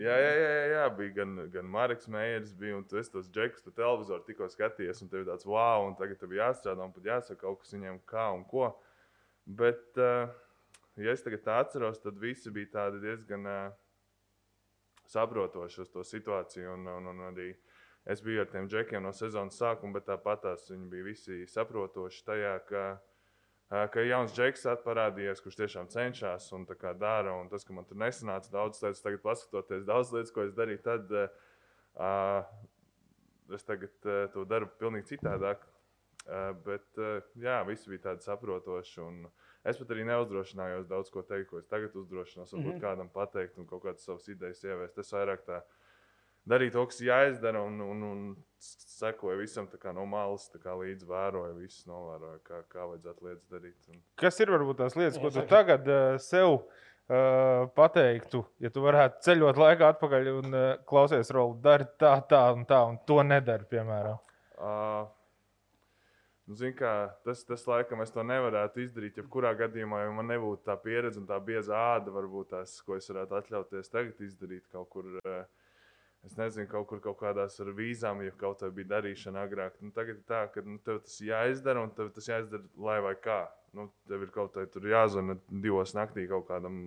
Jā, 0.00 0.16
jā, 0.24 0.30
jā, 0.40 0.52
jā, 0.74 0.84
bija 0.96 1.14
gan, 1.18 1.34
gan 1.52 1.66
Marks 1.68 2.08
Meijers, 2.08 2.52
bija, 2.56 2.76
un 2.78 2.84
tu 2.88 2.96
esi 3.00 3.12
tos 3.12 3.28
džekus, 3.30 3.62
tu 3.66 3.70
televizoru 3.76 4.24
tikko 4.24 4.48
skaties, 4.48 5.02
un 5.02 5.08
tev 5.12 5.20
ir 5.20 5.28
tāds 5.32 5.44
wow, 5.46 5.86
un 5.88 5.96
tagad 6.00 6.18
tev 6.22 6.32
jāstrādā, 6.38 6.80
un 6.84 6.92
pat 6.96 7.04
jāsaka 7.12 7.40
kaut 7.44 7.60
kas 7.60 7.74
viņiem 7.76 8.00
kā 8.08 8.30
un 8.34 8.44
ko. 8.48 8.70
Bet, 9.46 9.84
uh, 9.98 10.32
ja 10.96 11.12
es 11.12 11.22
tagad 11.22 11.44
tā 11.44 11.60
atceros, 11.60 12.00
tad 12.00 12.16
visi 12.20 12.50
bija 12.50 12.72
tādi 12.78 13.00
diezgan 13.04 13.44
uh, 13.46 13.70
saprotoši 15.10 15.80
uz 15.84 15.90
to 15.92 16.04
situāciju, 16.06 16.72
un, 16.76 16.86
un, 16.86 17.06
un 17.12 17.22
arī 17.32 17.50
es 18.10 18.22
biju 18.24 18.44
ar 18.44 18.50
tiem 18.52 18.68
džekiem 18.70 19.02
no 19.04 19.12
sezonas 19.12 19.58
sākuma, 19.60 19.98
bet 19.98 20.06
tāpat 20.08 20.44
tās 20.46 20.68
viņi 20.70 20.88
bija 20.92 21.04
visi 21.08 21.40
saprotoši 21.50 22.24
tajā, 22.24 22.54
ka 22.68 22.84
ka 23.70 24.02
jauns 24.02 24.32
džeks 24.34 24.64
parādījies, 24.84 25.40
kurš 25.44 25.60
tiešām 25.60 25.90
cenšas 25.92 26.48
un 26.56 26.66
dara. 26.98 27.36
Un 27.38 27.48
tas, 27.48 27.64
ka 27.64 27.72
man 27.72 27.86
tur 27.86 27.96
nesanāca 27.96 28.50
daudz 28.50 28.82
lietas, 28.82 29.02
tagad 29.02 29.22
paskatoties 29.22 29.84
daudz 29.86 30.10
lietas, 30.12 30.32
ko 30.34 30.42
es 30.42 30.54
darīju, 30.56 30.82
tad 30.82 31.12
uh, 31.14 32.42
es 33.54 33.62
tagad 33.62 33.92
uh, 34.06 34.26
to 34.34 34.44
daru 34.44 34.66
pilnīgi 34.80 35.14
citādāk. 35.14 35.62
Uh, 36.26 36.50
bet 36.66 36.98
uh, 36.98 37.22
jā, 37.38 37.60
visi 37.66 37.90
bija 37.90 38.10
tādi 38.10 38.26
saprotoši. 38.26 39.00
Un 39.06 39.22
es 39.64 39.78
pat 39.78 39.94
arī 39.94 40.04
neuzdrošinājos 40.08 40.90
daudz 40.90 41.10
ko 41.14 41.22
teikt, 41.22 41.48
ko 41.52 41.62
es 41.62 41.70
tagad 41.70 41.94
uzdrošinos. 41.94 42.52
Varbūt 42.52 42.66
mm. 42.66 42.74
-hmm. 42.74 42.82
kādam 42.82 43.08
pateikt 43.08 43.58
un 43.58 43.70
kaut 43.70 43.84
kādas 43.86 44.04
savas 44.04 44.28
idejas 44.28 44.64
ieviest. 44.64 44.98
Es 44.98 45.14
vairāk 45.14 45.46
tā 45.46 45.62
darīju 46.50 46.74
to, 46.74 46.86
kas 46.90 47.02
jāizdara, 47.04 47.62
un, 47.66 47.80
un, 47.84 48.02
un 48.10 48.22
sekoju 49.00 49.40
visam 49.40 49.68
no 49.96 50.04
malas, 50.08 50.48
līdzi 50.52 51.08
vēroju, 51.08 51.56
visus 51.60 51.86
novēroju, 51.88 52.40
kā, 52.44 52.62
kā 52.68 52.86
vajadzētu 52.90 53.28
lietas 53.28 53.46
darīt. 53.52 53.76
Un, 53.88 54.02
Kas 54.20 54.40
ir 54.40 54.52
varbūt 54.52 54.82
tās 54.82 54.96
lietas, 54.98 55.20
ko 55.20 55.30
tu 55.32 55.44
tagad 55.48 55.88
uh, 55.88 56.16
sev 56.20 56.58
uh, 56.58 57.68
pateiktu, 57.76 58.42
ja 58.60 58.72
tu 58.74 58.84
varētu 58.84 59.24
ceļot 59.28 59.62
laikā 59.64 59.94
atpakaļ 59.94 60.34
un 60.34 60.50
uh, 60.58 60.66
klausies, 60.88 61.32
roli, 61.34 61.56
dari 61.64 61.88
tā, 62.00 62.18
tā 62.28 62.44
un 62.56 62.66
tā, 62.68 62.82
un 62.92 63.00
to 63.08 63.22
nedari, 63.26 63.68
piemēram. 63.70 64.20
Uh, 64.60 65.08
Nu, 66.50 66.56
zin, 66.58 66.72
kā, 66.74 66.92
tas, 67.22 67.44
tas 67.46 67.60
laikam 67.70 68.00
es 68.02 68.10
to 68.10 68.24
nevarētu 68.26 68.80
izdarīt. 68.82 69.20
Jebkurā 69.20 69.52
gadījumā, 69.54 70.00
ja 70.02 70.14
man 70.16 70.26
nebūtu 70.32 70.64
tā 70.66 70.74
pieredze 70.82 71.20
un 71.20 71.28
tā 71.28 71.36
bieza 71.46 71.76
āda, 71.78 72.10
varbūt 72.10 72.48
tās, 72.50 72.72
ko 72.82 72.96
es 72.96 73.06
varētu 73.06 73.36
atļauties 73.38 73.92
tagad 73.92 74.24
izdarīt 74.26 74.64
kaut 74.74 74.88
kur. 74.90 75.12
Uh, 75.22 75.44
es 76.26 76.36
nezinu, 76.36 76.68
kaut 76.70 76.88
kur 76.90 77.00
kaut 77.04 77.18
kādās 77.20 77.56
ar 77.62 77.72
vīzām, 77.76 78.22
ja 78.26 78.34
kaut 78.40 78.60
kā 78.62 78.70
bija 78.74 78.96
darīšana 78.96 79.46
agrāk. 79.46 79.78
Nu, 79.80 79.92
tagad 79.96 80.18
ir 80.18 80.26
tā, 80.28 80.44
ka 80.52 80.64
nu, 80.66 80.78
tev 80.84 81.00
tas 81.06 81.16
jāizdara, 81.24 81.84
un 81.86 81.94
tev 81.96 82.12
tas 82.16 82.28
jāizdara 82.28 82.66
lai 82.88 82.98
vai 83.04 83.14
kā. 83.20 83.42
Nu, 83.76 83.88
tev 84.10 84.26
ir 84.26 84.32
kaut 84.34 84.56
kā 84.56 84.66
jāzvanā 84.66 85.38
divos 85.48 85.94
naktī 85.96 86.26
kaut 86.30 86.48
kādam 86.50 86.80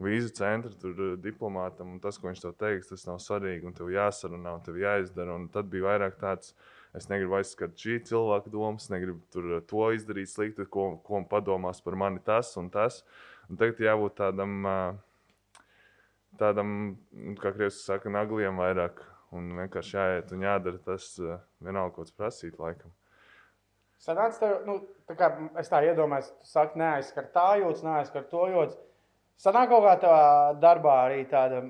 vīzu 0.00 0.32
centra 0.34 0.72
tur, 0.80 1.16
diplomātam, 1.22 1.92
un 1.94 2.00
tas, 2.02 2.18
ko 2.18 2.30
viņš 2.30 2.42
tev 2.42 2.54
teiks, 2.58 2.90
tas 2.90 3.04
nav 3.08 3.20
svarīgi. 3.22 3.74
Tev 3.78 3.92
jāsarunā, 3.94 4.56
un 4.58 4.64
tev 4.66 4.78
jāizdara. 4.80 5.36
Un 5.38 5.50
tad 5.52 5.70
bija 5.70 5.90
vairāk 5.90 6.18
tāds. 6.22 6.54
Es 6.94 7.08
negribu 7.10 7.34
aizskatīt 7.40 7.80
šī 7.82 7.94
cilvēka 8.06 8.52
domas, 8.54 8.86
negribu 8.86 9.18
tur 9.34 9.56
to 9.66 9.88
izdarīt 9.96 10.30
slikti, 10.30 10.62
ko, 10.70 10.92
ko 11.02 11.24
padomās 11.26 11.80
par 11.82 11.96
mani 11.98 12.22
tas 12.22 12.52
un 12.60 12.68
tas. 12.70 13.00
Un 13.50 13.58
tagad 13.58 13.82
jābūt 13.82 14.14
tādam 14.20 14.60
uh, 14.62 15.00
tādam, 16.40 16.74
nu, 17.12 17.34
kā 17.40 17.52
krievis 17.54 17.82
saka, 17.86 18.12
nagliem 18.12 18.60
vairāk. 18.62 19.02
Un 19.34 19.48
vienkārši 19.58 19.96
jāiet 19.96 20.32
un 20.34 20.44
jādara 20.46 20.78
tas, 20.84 21.08
uh, 21.18 21.40
vienalga, 21.64 21.96
ko 21.96 22.04
tas 22.06 22.14
prasīt 22.14 22.60
laikam. 22.60 22.92
Sanāc, 24.04 24.36
tev, 24.38 24.60
nu, 24.68 24.76
tā 25.08 25.16
kā 25.18 25.30
es 25.58 25.70
tā 25.72 25.80
iedomājos, 25.86 26.28
tu 26.38 26.50
saki, 26.50 26.78
neaizskar 26.78 27.30
tā 27.34 27.46
jūtas, 27.62 27.82
neaizskar 27.86 28.26
to 28.30 28.46
jūtas. 28.52 28.76
Sanāk 29.40 29.72
kaut 29.72 29.82
kā 29.88 29.94
tavā 30.04 30.26
darbā 30.62 30.98
arī 31.08 31.24
tāda, 31.30 31.64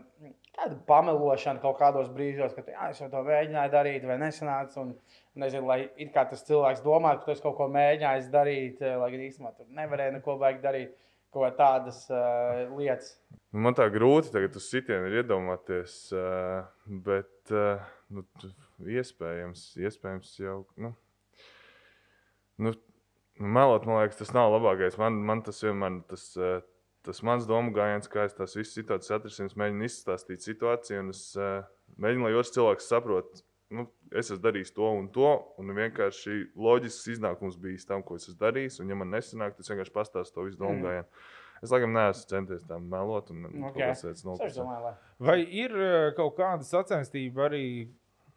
tāda 0.57 0.77
pamelošana 0.89 1.63
kaut 1.63 1.79
kādos 1.79 2.11
brīžos, 2.13 2.53
ka 2.53 2.65
jā, 2.67 2.91
es 2.91 3.01
jau 3.01 3.09
to 3.13 3.23
mēģināju 3.25 3.73
darīt 3.73 4.05
vai 4.09 4.19
nesanāca. 4.21 4.83
Un, 4.83 4.93
nezinu, 5.41 5.67
lai 5.67 5.79
it 5.97 6.13
kā 6.15 6.27
tas 6.31 6.45
cilvēks 6.47 6.85
domātu, 6.85 7.25
ka 7.25 7.35
tu 7.35 7.47
kaut 7.47 7.57
ko 7.59 7.69
mēģinājis 7.75 8.29
darīt, 8.35 8.83
lai 8.83 9.09
gan 9.15 9.25
īstenībā 9.25 9.55
tur 9.57 9.71
nevarēja 9.79 10.19
neko 10.19 10.37
baigt 10.43 10.63
darīt, 10.63 10.93
kaut 11.35 11.59
tādas 11.59 12.05
uh, 12.13 12.65
lietas. 12.79 13.15
Man 13.55 13.77
tā 13.77 13.87
grūti 13.93 14.33
tagad 14.35 14.57
uz 14.59 14.67
sitienu 14.67 15.13
iedomāties, 15.15 16.09
bet 17.07 17.53
nu, 18.11 18.25
iespējams, 18.91 19.69
iespējams 19.79 20.33
jau. 20.41 20.57
Nu, 20.75 20.91
nu, 22.59 22.73
melot, 23.39 23.87
man 23.87 24.01
liekas, 24.01 24.19
tas 24.19 24.35
nav 24.35 24.51
labākais. 24.57 24.99
Man, 24.99 25.21
man 25.29 25.45
tas 25.47 25.63
vienmēr 25.63 26.01
tas, 26.11 26.27
tas 27.07 27.23
mans 27.27 27.47
domu 27.47 27.71
gājiens, 27.77 28.11
kā 28.11 28.27
es 28.27 28.35
tās 28.35 28.59
visas 28.59 28.75
situācijas 28.75 29.21
atrisinu, 29.21 29.55
mēģinu 29.63 29.87
izstāstīt 29.87 30.43
situāciju, 30.43 31.05
un 31.05 31.15
es 31.15 31.23
mēģinu, 31.95 32.27
lai 32.27 32.35
otrs 32.41 32.55
cilvēks 32.59 32.91
saprotu. 32.91 33.45
Nu, 33.75 33.87
es 34.13 34.29
esmu 34.29 34.41
darījis 34.45 34.75
to 34.77 34.91
un 35.01 35.09
to, 35.15 35.31
un 35.61 35.73
vienkārši 35.77 36.41
loģisks 36.55 37.17
iznākums 37.17 37.57
bijis 37.61 37.89
tam, 37.89 38.05
ko 38.07 38.19
es 38.19 38.29
esmu 38.29 38.41
darījis. 38.43 38.81
Un, 38.83 38.93
ja 38.93 38.99
man 39.01 39.11
nesanāk, 39.15 39.57
tad 39.57 39.67
es 39.67 39.73
vienkārši 39.73 39.95
pastāstu 39.95 40.39
to 40.39 40.47
visu 40.47 40.61
domu 40.61 40.79
mm. 40.79 40.87
gājienu. 40.87 41.09
Mm. 41.09 41.41
Es 41.65 41.73
laikam 41.73 41.95
neesmu 41.97 42.29
centies 42.29 42.65
tam 42.69 42.89
melot. 42.93 43.31
Un, 43.33 43.45
okay. 43.71 43.93
domāju, 44.59 44.95
Vai 45.25 45.39
ir 45.45 45.77
eh, 45.81 46.09
kaut 46.17 46.35
kāda 46.37 46.67
sacenstība 46.67 47.47
arī 47.49 47.65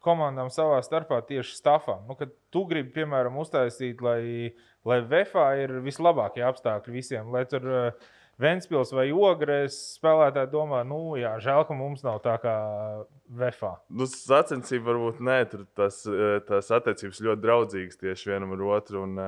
komandām 0.04 0.48
savā 0.54 0.78
starpā 0.84 1.20
tieši 1.28 1.58
stāvā? 1.58 1.98
Nu, 2.08 2.16
kad 2.18 2.32
tu 2.54 2.64
gribi, 2.70 2.94
piemēram, 2.96 3.36
uztaisīt, 3.42 4.00
lai, 4.04 4.54
lai 4.88 5.00
VFā 5.10 5.48
ir 5.64 5.76
vislabākie 5.84 6.44
apstākļi 6.46 6.94
visiem, 6.94 7.28
lai 7.34 7.44
tur 7.50 7.68
uh, 7.68 8.08
Ventspils 8.38 8.92
vai 8.94 9.08
Ogres 9.10 9.76
spēlētāji 9.96 10.52
domā, 10.52 10.84
nu, 10.86 11.16
jā, 11.18 11.32
žēl, 11.42 11.64
ka 11.66 11.74
mums 11.74 12.04
nav 12.06 12.20
tā 12.22 12.36
kā 12.42 12.54
Vefā. 13.38 13.74
Nu, 13.90 14.06
sacensība 14.08 14.92
varbūt 14.92 15.18
nē, 15.26 15.38
tur 15.50 15.66
tas, 15.76 16.04
eh, 16.06 16.38
tās 16.46 16.70
attiecības 16.78 17.20
ļoti 17.26 17.44
draudzīgas 17.44 18.00
tieši 18.00 18.30
vienam 18.30 18.54
ar 18.54 18.62
otru. 18.78 19.02
Un, 19.08 19.18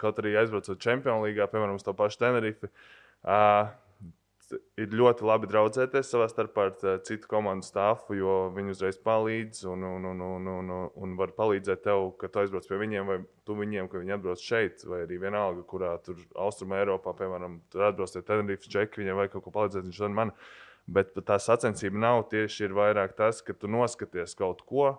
kaut 0.00 0.22
arī 0.22 0.34
aizbraucot 0.40 0.80
Champions 0.80 1.26
League, 1.26 1.50
piemēram, 1.52 1.76
uz 1.76 1.86
to 1.86 1.94
pašu 1.96 2.22
Tenerife. 2.24 2.72
Uh, 3.20 3.68
ir 4.80 4.94
ļoti 4.96 5.24
labi 5.26 5.48
draudzēties 5.50 6.08
savā 6.12 6.26
starpā 6.30 6.66
ar 6.68 6.72
uh, 6.82 6.96
citu 7.06 7.28
komandu 7.30 7.66
stāfu, 7.66 8.16
jo 8.18 8.34
viņi 8.54 8.74
uzreiz 8.74 8.98
palīdz 9.04 9.64
un, 9.70 9.84
un, 9.86 10.08
un, 10.10 10.24
un, 10.26 10.48
un, 10.54 10.72
un 10.90 11.14
var 11.18 11.34
palīdzēt 11.36 11.84
tev, 11.86 12.10
kad 12.20 12.32
tu 12.34 12.42
aizbrauc 12.42 12.66
pie 12.68 12.80
viņiem, 12.80 13.10
vai 13.10 13.18
tu 13.46 13.56
viņiem, 13.58 13.90
ka 13.90 14.02
viņi 14.02 14.16
atbrauc 14.16 14.42
šeit, 14.44 14.84
vai 14.88 15.04
arī 15.04 15.20
vienalga, 15.22 15.64
kurā 15.68 15.94
tur 16.04 16.18
austrumē 16.46 16.82
Eiropā, 16.82 17.14
piemēram, 17.18 17.60
tur 17.72 17.86
atbrauc 17.90 18.14
tie 18.14 18.24
Tenerife 18.26 18.70
čeki, 18.72 19.02
viņiem 19.02 19.22
vajag 19.22 19.36
kaut 19.36 19.46
ko 19.46 19.54
palīdzēt, 19.58 19.88
viņš 19.88 20.02
man 20.08 20.18
man. 20.20 20.34
Bet 20.90 21.14
tā 21.14 21.36
sacensība 21.38 22.00
nav 22.02 22.24
tieši 22.32 22.66
ir 22.66 22.74
vairāk 22.74 23.12
tas, 23.18 23.44
ka 23.46 23.54
tu 23.54 23.70
noskaties 23.70 24.34
kaut 24.38 24.64
ko. 24.66 24.94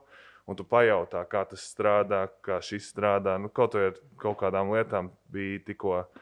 Un 0.49 0.57
tu 0.57 0.63
pajautā, 0.65 1.21
kā 1.29 1.43
tas 1.47 1.63
strādā, 1.69 2.23
kā 2.43 2.57
šis 2.65 2.87
strādā. 2.93 3.35
Nu, 3.39 3.51
kaut, 3.53 3.75
ar 3.77 3.97
kaut 4.19 4.39
kādām 4.39 4.71
lietām 4.73 5.11
bija 5.31 5.59
tikko 5.67 5.99
uh, 5.99 6.21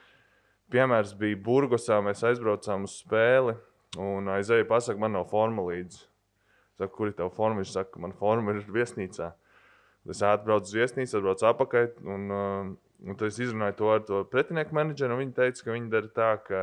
piemērs 0.73 1.15
bija 1.19 1.39
Burgosā. 1.45 1.99
Mēs 2.05 2.23
aizbraucām 2.27 2.85
uz 2.87 2.99
spēli, 3.03 3.55
un 3.99 4.29
aizēju 4.35 4.67
pasakot, 4.69 5.01
man 5.01 5.15
nav 5.17 5.29
forma 5.31 5.65
līdzi. 5.69 6.05
Saku, 6.79 6.95
kur 6.95 7.11
ir 7.11 7.15
tava 7.17 7.33
forma? 7.35 7.59
Viņš 7.59 7.75
saka, 7.75 7.99
man 7.99 8.15
forma 8.15 8.55
ir 8.55 8.63
viesnīcā. 8.71 9.33
Es 10.09 10.21
atbraucu 10.23 10.69
uz 10.69 10.75
viesnīcu, 10.77 11.17
atbraucu 11.19 11.47
atpakaļ, 11.49 11.87
un, 12.07 12.29
uh, 12.31 12.69
un 13.05 13.19
tad 13.19 13.27
es 13.27 13.39
izrunāju 13.43 13.75
to 13.81 13.89
ar 13.91 14.05
to 14.07 14.21
pretinieku 14.31 14.77
menedžeru. 14.77 15.19
Viņi 15.19 15.35
teica, 15.35 15.65
ka 15.65 15.75
viņi 15.75 15.91
dara 15.91 16.11
tā, 16.15 16.29
ka 16.45 16.61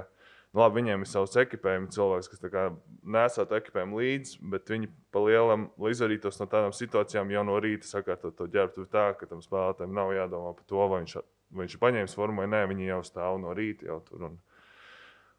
nu, 0.57 0.63
labi, 0.63 0.81
viņiem 0.81 1.05
ir 1.05 1.11
savs 1.11 1.37
ekipējums, 1.43 1.93
cilvēks, 1.95 2.31
kas 2.33 2.73
nesātu 3.17 3.59
ekipējumu 3.59 4.01
līdzi, 4.01 4.41
bet 4.55 4.73
viņi 4.73 4.89
pa 5.13 5.21
lielam, 5.27 5.69
lai 5.77 5.93
izvairītos 5.93 6.41
no 6.41 6.49
tādām 6.49 6.73
situācijām, 6.77 7.31
jau 7.35 7.45
no 7.45 7.61
rīta 7.61 7.89
sakārtot 7.89 8.39
to 8.39 8.49
ģērbtu 8.51 8.89
tā, 8.93 9.11
ka 9.21 9.29
tam 9.29 9.45
spēlētājiem 9.45 9.95
nav 10.01 10.15
jādomā 10.17 10.55
par 10.57 10.65
to, 10.65 10.81
vai 10.81 11.03
viņš 11.03 11.19
vai 11.53 11.65
viņš 11.67 11.77
ir 11.77 11.83
paņēmis 11.83 12.17
formu 12.19 12.43
vai 12.43 12.51
nē, 12.53 12.67
viņi 12.73 12.91
jau 12.91 13.01
stāv 13.07 13.41
no 13.43 13.55
rīta 13.57 13.89
jau 13.91 14.01
tur. 14.07 14.29
Un, 14.31 14.39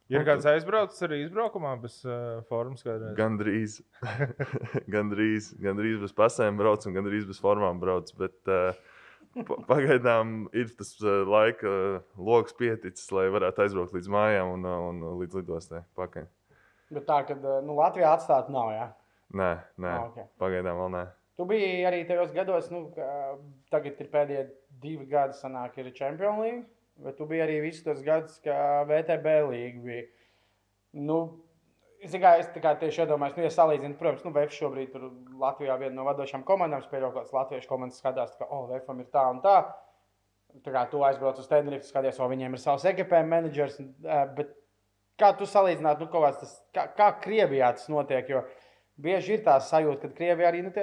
Ir 0.08 0.24
kāds 0.24 0.46
aizbraucis 0.48 1.04
arī 1.04 1.18
izbraukumā 1.26 1.74
bez 1.82 1.98
uh, 2.08 2.38
formas? 2.48 2.80
Kādreiz? 2.86 3.16
Gandrīz. 3.18 3.74
gandrīz, 4.96 5.50
gandrīz 5.60 5.98
bez 6.00 6.14
pasēm 6.16 6.60
brauc 6.60 6.86
un 6.88 6.96
gandrīz 6.96 7.26
bez 7.28 7.42
formām 7.44 7.82
brauc. 7.82 8.14
Bet, 8.16 8.38
uh, 8.48 8.72
pagaidām 9.68 10.48
ir 10.56 10.72
tas 10.80 10.94
uh, 11.04 11.26
laika 11.28 11.68
uh, 11.68 12.00
lokus 12.16 12.56
pieticis, 12.58 13.10
lai 13.12 13.28
varētu 13.34 13.66
aizbraukt 13.66 13.96
līdz 13.98 14.10
mājām 14.14 14.54
un, 14.56 14.66
uh, 14.66 14.88
un 14.90 15.20
līdz 15.22 15.42
lidostai 15.42 15.84
pakaļ. 16.00 16.30
Bet 16.96 17.08
tā, 17.10 17.20
ka 17.28 17.36
nu, 17.36 17.76
Latvijā 17.76 18.16
atstāt 18.16 18.48
nav, 18.54 18.72
jā? 18.72 18.88
Nē, 19.36 19.52
nē. 19.76 19.92
Ah, 19.92 20.08
okay. 20.08 20.30
pagaidām 20.40 20.80
vēl 20.80 20.94
nē. 20.94 21.04
Tu 21.38 21.46
biji 21.46 21.84
arī 21.86 22.02
tajos 22.10 22.32
gados, 22.34 22.72
nu, 22.74 22.88
tagad 23.70 24.00
ir 24.02 24.08
pēdējie 24.14 24.46
divi 24.82 25.06
gadi, 25.10 25.38
sanāk, 25.38 25.76
ir 25.78 25.92
Champions 25.94 26.42
League, 26.42 26.64
bet 27.06 27.18
tu 27.20 27.28
biji 27.30 27.44
arī 27.46 27.60
visus 27.62 27.84
tos 27.86 28.00
gadus, 28.06 28.40
kā 28.42 28.56
VTB 28.90 29.36
līga 29.52 29.84
bija. 29.84 30.08
Nu, 30.98 31.20
Es 31.98 32.12
tikai 32.14 32.36
es 32.38 32.50
tikai 32.54 32.76
tieši 32.78 33.00
iedomājos, 33.02 33.34
nu, 33.40 33.42
ja 33.42 33.50
salīdzinu, 33.50 33.96
protams, 33.98 34.22
nu, 34.22 34.30
VF 34.36 34.54
šobrīd 34.54 34.92
ir 35.00 35.06
Latvijā 35.42 35.80
viena 35.82 35.96
no 35.98 36.04
vadošajām 36.06 36.44
komandām. 36.46 36.84
Ka 36.92 37.00
kāds 37.02 37.32
latviešu 37.34 37.72
komandas 37.72 37.98
skatās, 37.98 38.36
ka, 38.38 38.46
oh, 38.54 38.68
VFam 38.70 39.02
ir 39.02 39.08
tā 39.10 39.24
un 39.32 39.40
tā. 39.42 39.56
Tā 40.62 40.74
kā 40.76 40.84
tu 40.92 41.02
aizbrauc 41.02 41.42
uz 41.42 41.50
Tenerife, 41.50 41.88
skaties, 41.90 42.20
vai 42.22 42.30
viņiem 42.36 42.54
ir 42.54 42.62
savs 42.62 42.86
ekipējuma 42.92 43.32
menedžers. 43.32 43.82
Bet 44.38 44.54
kā 45.18 45.32
tu 45.40 45.50
salīdzinātu, 45.50 46.06
nu, 46.06 46.22
tas, 46.38 46.54
kā, 46.78 46.86
kā 47.02 47.10
Krievijā 47.26 47.74
tas 47.80 47.90
notiek? 47.90 48.30
Jo, 48.30 48.46
uh, 48.46 48.67
bieži 49.02 49.38
ir 49.38 49.46
tā 49.46 49.58
sajūta, 49.64 50.08
ka 50.08 50.18
Krievijā 50.18 50.50
arī 50.52 50.64
nu, 50.66 50.74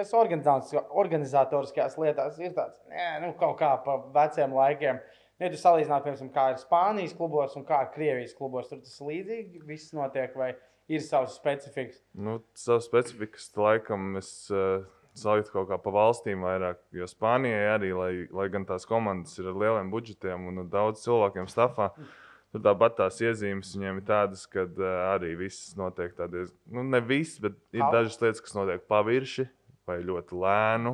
organizatoriskajās 1.02 1.98
lietās 2.00 2.38
ir 2.40 2.54
tāds 2.56 2.80
nē, 2.90 3.10
nu, 3.24 3.34
kaut 3.38 3.58
kā 3.60 3.74
pa 3.84 3.98
veciem 4.14 4.54
laikiem. 4.54 5.02
Ja 5.42 5.50
tu 5.50 5.58
salīdzinātu, 5.58 6.06
piemēram, 6.06 6.30
kā 6.34 6.48
ir 6.52 6.60
Spānijas 6.62 7.14
klubos 7.18 7.56
un 7.58 7.66
kā 7.66 7.82
ir 7.84 7.94
Krievijas 7.96 8.36
klubos, 8.38 8.70
tur 8.70 8.82
tas 8.84 9.00
līdzīgi 9.02 9.64
viss 9.66 9.94
notiek, 9.96 10.34
vai 10.38 10.52
ir 10.86 11.02
savs 11.02 11.34
specifiks? 11.40 11.98
Nu, 12.14 12.38
savs 12.58 12.86
specifiks, 12.86 13.48
laikam, 13.58 14.12
es 14.20 14.30
uh, 14.54 14.84
salīdzu 15.18 15.56
kaut 15.56 15.72
kā 15.72 15.80
pa 15.82 15.94
valstīm 15.94 16.46
vairāk, 16.46 16.84
jo 16.94 17.08
Spānijai 17.10 17.66
arī, 17.74 17.90
lai, 17.98 18.12
lai 18.30 18.46
gan 18.54 18.66
tās 18.68 18.86
komandas 18.86 19.34
ir 19.42 19.50
ar 19.50 19.58
lieliem 19.58 19.90
budžetiem 19.90 20.52
un 20.52 20.68
daudz 20.70 21.02
cilvēkiem 21.02 21.50
stāvā. 21.50 21.90
Mm 21.96 22.12
Tur 22.54 22.62
tāpat 22.62 22.92
tās 23.00 23.16
iezīmes 23.18 23.72
viņiem 23.74 23.96
ir 23.98 24.04
tādas, 24.06 24.44
ka 24.46 24.62
uh, 24.62 24.84
arī 25.10 25.32
viss 25.40 25.72
notiek 25.74 26.12
tādas, 26.14 26.52
nu, 26.70 26.84
ne 26.86 27.00
viss, 27.02 27.40
bet 27.42 27.56
ir 27.74 27.82
How? 27.82 27.88
dažas 27.96 28.20
lietas, 28.22 28.42
kas 28.44 28.54
notiek 28.54 28.84
pavirši 28.86 29.48
vai 29.90 29.96
ļoti 30.06 30.38
lēnu. 30.38 30.92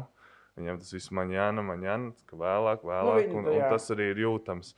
Viņam 0.57 0.79
tas 0.81 0.95
viss 0.97 1.13
maņāna, 1.13 1.65
maņāna, 1.69 2.15
ka 2.31 2.39
vēlāk, 2.41 2.87
vēlāk, 2.89 3.29
nu, 3.29 3.43
un, 3.43 3.51
un 3.53 3.67
tas 3.69 3.91
arī 3.93 4.09
ir 4.15 4.23
jūtams. 4.25 4.73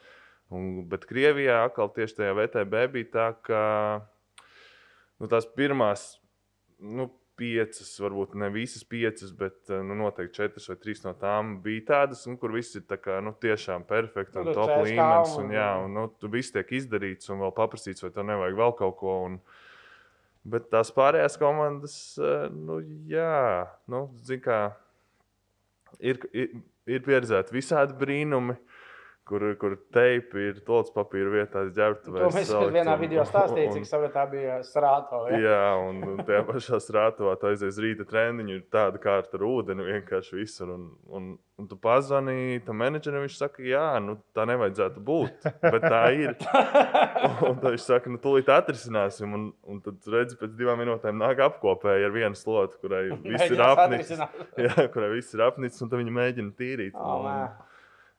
Un, 0.50 0.66
bet 0.90 1.06
Krievijā 1.06 1.62
atkal 1.68 1.92
tieši 1.94 2.18
tajā 2.18 2.34
VTB 2.40 2.82
bija 2.96 3.10
tā, 3.14 3.28
ka 3.46 3.62
nu, 5.22 5.30
tās 5.30 5.46
pirmās 5.54 6.04
nu, 6.82 7.06
piecas, 7.42 7.90
varbūt 8.02 8.36
ne 8.38 8.48
visas 8.54 8.84
piecas, 8.86 9.32
bet 9.34 9.70
eh, 9.70 9.82
nu, 9.86 9.96
noteikti 9.98 10.38
četras 10.38 10.68
vai 10.70 10.76
trīs 10.78 11.02
no 11.02 11.14
tām 11.18 11.56
bija 11.64 11.84
tādas, 11.90 12.22
nu, 12.30 12.36
kur 12.40 12.54
viss 12.54 12.78
ir 12.78 12.86
kā, 12.92 13.18
nu, 13.24 13.34
tiešām 13.42 13.86
perfekti 13.88 14.38
un 14.38 14.50
nu, 14.50 14.54
top 14.56 14.74
līmenis. 14.86 15.34
Un, 15.42 15.50
jā, 15.56 15.68
un 15.82 15.96
nu, 15.98 16.06
viss 16.32 16.54
tiek 16.54 16.70
izdarīts 16.78 17.32
un 17.32 17.42
vēl 17.42 17.54
paprasīts, 17.56 18.04
vai 18.04 18.12
tev 18.14 18.28
nevajag 18.30 18.58
vēl 18.62 18.76
kaut 18.78 18.98
ko. 19.00 19.16
Un, 19.26 19.40
bet 20.54 20.70
tās 20.72 20.92
pārējās 20.94 21.38
komandas, 21.42 21.96
eh, 22.22 22.46
nu, 22.54 22.78
jā, 23.10 23.66
nu, 23.90 24.04
kā, 24.44 24.60
ir, 25.98 26.22
ir, 26.30 26.54
ir 26.86 27.04
pieredzēti 27.08 27.58
visādi 27.58 27.98
brīnumi. 27.98 28.58
Kur, 29.32 29.44
kur 29.60 29.76
teipi 29.94 30.48
ir 30.50 30.58
tolts 30.66 30.92
papīra 30.92 31.30
vietā, 31.32 31.64
ģērbtuvē. 31.72 32.20
To 32.20 32.30
mēs 32.34 32.50
vienā 32.74 32.96
video 33.00 33.24
stāstījām, 33.28 33.72
cik 33.78 33.88
savu 33.88 34.10
tā 34.12 34.26
bija 34.28 34.58
strāto. 34.66 35.22
Ja? 35.30 35.38
Jā, 35.40 35.62
un, 35.88 36.02
un 36.12 36.20
tajā 36.26 36.42
pašā 36.48 36.80
strātovā 36.82 37.38
tu 37.40 37.48
aizies 37.48 37.80
rīta 37.80 38.06
treniņu, 38.08 38.58
ir 38.58 38.66
tāda 38.72 39.00
kārta 39.00 39.38
ar 39.38 39.46
ūdeni 39.48 39.86
vienkārši 39.88 40.36
visur. 40.36 40.74
Un, 40.74 40.84
un, 41.08 41.32
un 41.62 41.70
tu 41.70 41.78
pazvanīji 41.80 42.64
tam 42.66 42.80
menedžerim, 42.82 43.24
viņš 43.24 43.40
saka, 43.40 43.64
jā, 43.64 43.86
nu, 44.04 44.18
tā 44.36 44.44
nevajadzētu 44.52 45.02
būt, 45.08 45.48
bet 45.64 45.88
tā 45.88 46.04
ir. 46.18 46.36
un 47.48 47.56
tad 47.56 47.70
viņš 47.70 47.88
saka, 47.88 48.12
nu, 48.12 48.20
tūlīt 48.22 48.52
atrisināsim. 48.52 49.32
Un, 49.38 49.50
un 49.64 49.82
tad 49.84 50.12
redzi, 50.12 50.36
pēc 50.40 50.56
divām 50.60 50.80
minūtēm 50.84 51.16
nāk 51.24 51.40
apkopēji 51.48 52.08
ar 52.08 52.16
vienu 52.20 52.38
slotu, 52.38 52.80
kurai 52.84 53.06
viss 53.32 53.48
ir 53.48 53.64
apnicis. 53.64 54.24
Jā, 54.66 54.88
kurai 54.92 55.14
viss 55.16 55.32
ir 55.32 55.46
apnicis, 55.48 55.80
un 55.80 55.92
tad 55.92 56.02
viņi 56.04 56.18
mēģina 56.20 56.58
tīrīt. 56.58 56.98
Oh, 56.98 57.24
un, 57.24 57.70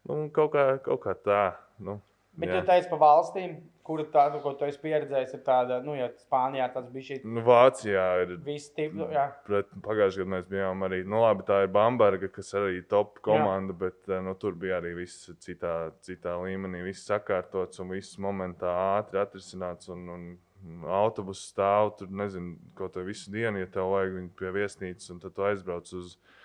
nu, 0.10 0.26
kaut, 0.36 0.54
kā, 0.56 0.66
kaut 0.86 1.04
kā 1.06 1.16
tā. 1.20 1.44
Nu, 1.84 2.00
Bet 2.34 2.50
jā. 2.50 2.60
tu 2.60 2.66
teici 2.66 2.90
par 2.90 3.00
valstīm, 3.02 3.52
kura 3.86 4.04
tāda, 4.10 4.40
ko 4.42 4.56
tu 4.58 4.66
esi 4.66 4.80
pieredzējis, 4.82 5.36
ir 5.38 5.42
tāda, 5.46 5.78
nu, 5.86 5.94
ja 5.94 6.08
Spānijā 6.18 6.66
tas 6.74 6.88
bija 6.90 7.12
šī. 7.12 7.18
Nu, 7.30 7.44
Vācijā 7.46 8.06
ir. 8.24 8.32
Visi 8.46 8.72
tipi, 8.74 8.98
nu, 8.98 9.06
jā. 9.14 9.28
Pagājušajā 9.46 10.24
gadā 10.24 10.32
mēs 10.32 10.48
bijām 10.50 10.86
arī, 10.88 11.04
nu, 11.06 11.20
labi, 11.22 11.46
tā 11.46 11.60
ir 11.66 11.74
Bamberga, 11.76 12.32
kas 12.34 12.50
arī 12.58 12.82
top 12.90 13.22
komanda, 13.26 13.76
jā. 13.76 13.82
bet 13.84 14.10
eh, 14.10 14.24
nu, 14.26 14.34
tur 14.42 14.58
bija 14.58 14.80
arī 14.82 14.96
viss 15.04 15.30
citā, 15.46 15.76
citā 16.06 16.34
līmenī, 16.42 16.82
viss 16.88 17.06
sakārtots 17.12 17.84
un 17.84 17.94
viss 17.94 18.18
momentā 18.22 18.74
ātri 18.98 19.22
atrisināts. 19.22 19.94
Un, 19.94 20.10
un 20.10 20.88
autobusu 20.90 21.52
stāv 21.52 21.94
tur, 22.00 22.10
nezinu, 22.10 22.56
ko 22.78 22.90
to 22.90 23.04
visu 23.06 23.30
dienu, 23.34 23.62
ja 23.62 23.70
tev 23.70 23.94
vajag 23.94 24.18
viņu 24.18 24.34
pie 24.40 24.56
viesnīcas, 24.58 25.12
un 25.14 25.22
tad 25.22 25.36
tu 25.38 25.46
aizbrauc 25.46 25.92
uz 26.00 26.16
viņu 26.16 26.42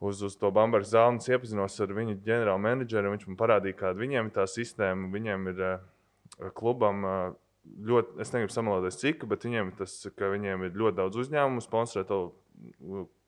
uz, 0.00 0.22
uz 0.26 0.36
to 0.38 0.50
Bambaras 0.54 0.92
zāli, 0.92 1.22
iepazinos 1.32 1.78
ar 1.80 1.96
viņu 1.96 2.18
ģenerālu 2.26 2.62
menedžeru. 2.62 3.12
Viņš 3.14 3.26
man 3.30 3.40
parādīja, 3.40 3.78
kāda 3.80 4.02
viņiem 4.02 4.30
ir 4.30 4.36
tā 4.36 4.46
sistēma. 4.50 5.10
Viņiem 5.14 5.50
ir 5.52 5.62
uh, 5.66 6.48
klubam 6.58 7.04
uh, 7.06 7.18
ļoti, 7.64 8.20
es 8.22 8.32
negribu 8.34 8.54
samalot, 8.54 8.88
cik, 8.94 9.26
bet 9.30 9.46
viņiem, 9.46 9.74
tas, 9.78 9.98
viņiem 10.16 10.66
ir 10.68 10.80
ļoti 10.80 11.00
daudz 11.00 11.20
uzņēmumu, 11.24 11.64
sponsorē 11.64 12.06
to 12.08 12.20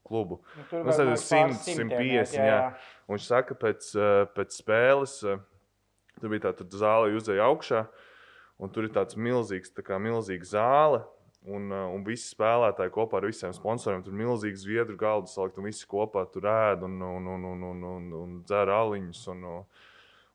klubu. 0.08 0.40
Nu, 0.56 0.66
tur 0.70 0.88
Tas 0.88 1.00
ir 1.02 1.12
100, 1.12 1.60
150. 1.66 2.36
Jā, 2.38 2.48
jā. 2.48 2.58
Un 3.06 3.16
viņš 3.16 3.28
saka, 3.28 3.56
pēc, 3.58 3.90
pēc 4.36 4.60
spēles 4.60 5.20
tur 6.18 6.32
bija 6.32 6.48
tāda 6.48 6.66
zāle, 6.78 7.14
uzēja 7.16 7.46
augšā, 7.46 7.84
un 8.58 8.72
tur 8.74 8.88
ir 8.88 8.94
tāds 8.94 9.18
milzīgs, 9.18 9.72
tā 9.74 9.84
kā 9.86 10.00
milzīga 10.02 10.48
zāle. 10.48 11.02
Un, 11.48 11.70
uh, 11.72 11.86
un 11.94 12.02
visi 12.04 12.26
spēlētāji 12.34 12.92
kopā 12.92 13.20
ar 13.20 13.28
visiem 13.28 13.54
sponsoriem 13.56 14.02
tur 14.04 14.16
milzīgi 14.16 14.60
zviedru 14.60 14.98
galdu 15.00 15.30
salikt, 15.32 15.56
un 15.60 15.68
visi 15.68 15.86
kopā 15.88 16.26
tur 16.32 16.48
ēd 16.50 16.84
un, 16.84 16.98
un, 17.00 17.30
un, 17.34 17.46
un, 17.52 17.64
un, 17.70 17.86
un, 17.94 18.12
un 18.18 18.36
dzer 18.44 18.68
aliņus. 18.74 19.22
Un, 19.32 19.46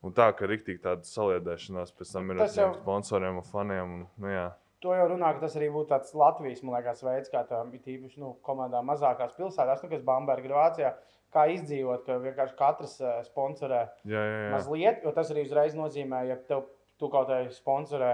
un, 0.02 0.16
tā, 0.18 0.32
ka 0.34 0.50
ir 0.50 0.58
tāda 0.82 1.06
saliedēšanās 1.06 1.94
pēc 2.00 2.18
tam 2.18 2.34
ir 2.34 2.44
ar 2.44 2.52
jau... 2.58 2.72
sponsoriem 2.82 3.40
un 3.44 3.48
faniem. 3.52 3.98
Un, 4.00 4.06
nu, 4.18 4.32
jā. 4.34 4.50
To 4.84 4.92
jau 4.92 5.06
runā, 5.14 5.30
ka 5.36 5.46
tas 5.46 5.54
arī 5.56 5.70
būtu 5.72 5.94
tāds 5.94 6.12
Latvijas 6.18 6.64
liekas, 6.66 7.06
veids, 7.06 7.32
kā 7.32 7.46
tā 7.48 7.62
ir 7.64 7.84
tīpaši 7.86 8.20
nu, 8.20 8.34
komandā 8.44 8.82
mazākās 8.84 9.38
pilsētās, 9.38 9.84
nu, 9.86 9.92
kas 9.94 10.04
Bamberga 10.04 10.50
ir 10.50 10.56
Vācijā. 10.58 10.92
Kā 11.34 11.48
izdzīvot, 11.50 12.04
ka 12.06 12.20
vienkārši 12.22 12.58
katrs 12.60 12.98
uh, 13.02 13.16
sponsorē 13.26 13.80
jā, 14.06 14.20
jā, 14.20 14.42
jā. 14.44 14.50
mazliet, 14.54 15.00
jo 15.06 15.14
tas 15.16 15.32
arī 15.34 15.48
uzreiz 15.48 15.74
nozīmē, 15.74 16.20
ja 16.30 16.36
tev, 16.50 16.68
tu 17.02 17.10
kaut 17.10 17.32
kā 17.32 17.40
sponsorē 17.56 18.12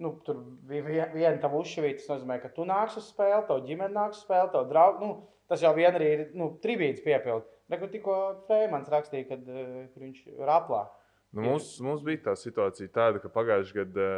nu, 0.00 0.14
tur 0.26 0.40
bija 0.68 1.08
viena 1.14 1.36
tā 1.42 1.50
uzšķīvīta. 1.60 2.02
Tas 2.02 2.12
nozīmē, 2.14 2.38
ka 2.42 2.52
tu 2.54 2.66
nāks 2.68 2.98
uz 3.00 3.10
spēli, 3.12 3.42
tev 3.48 3.64
ģimene 3.66 3.94
nāks 3.96 4.20
uz 4.20 4.24
spēli, 4.26 4.52
tev 4.54 4.70
draugi. 4.70 5.04
Nu, 5.04 5.28
tas 5.50 5.64
jau 5.64 5.74
vien 5.76 5.92
arī 5.92 6.08
ir 6.14 6.24
nu, 6.38 6.52
tribīts 6.62 7.04
piepildīt. 7.04 7.50
Bet 7.70 7.84
tikko 7.92 8.16
Freimans 8.48 8.90
rakstīja, 8.90 9.28
kad, 9.28 9.44
uh, 9.46 9.84
kad 9.92 10.02
viņš 10.02 10.24
ir 10.32 10.50
aplā. 10.50 10.86
Nu, 11.30 11.44
mums, 11.46 11.68
mums 11.86 12.00
bija 12.02 12.24
tā 12.24 12.32
situācija, 12.34 12.90
tāda, 12.90 13.20
ka 13.22 13.28
pagājušajā 13.30 13.84
gadā 13.84 14.08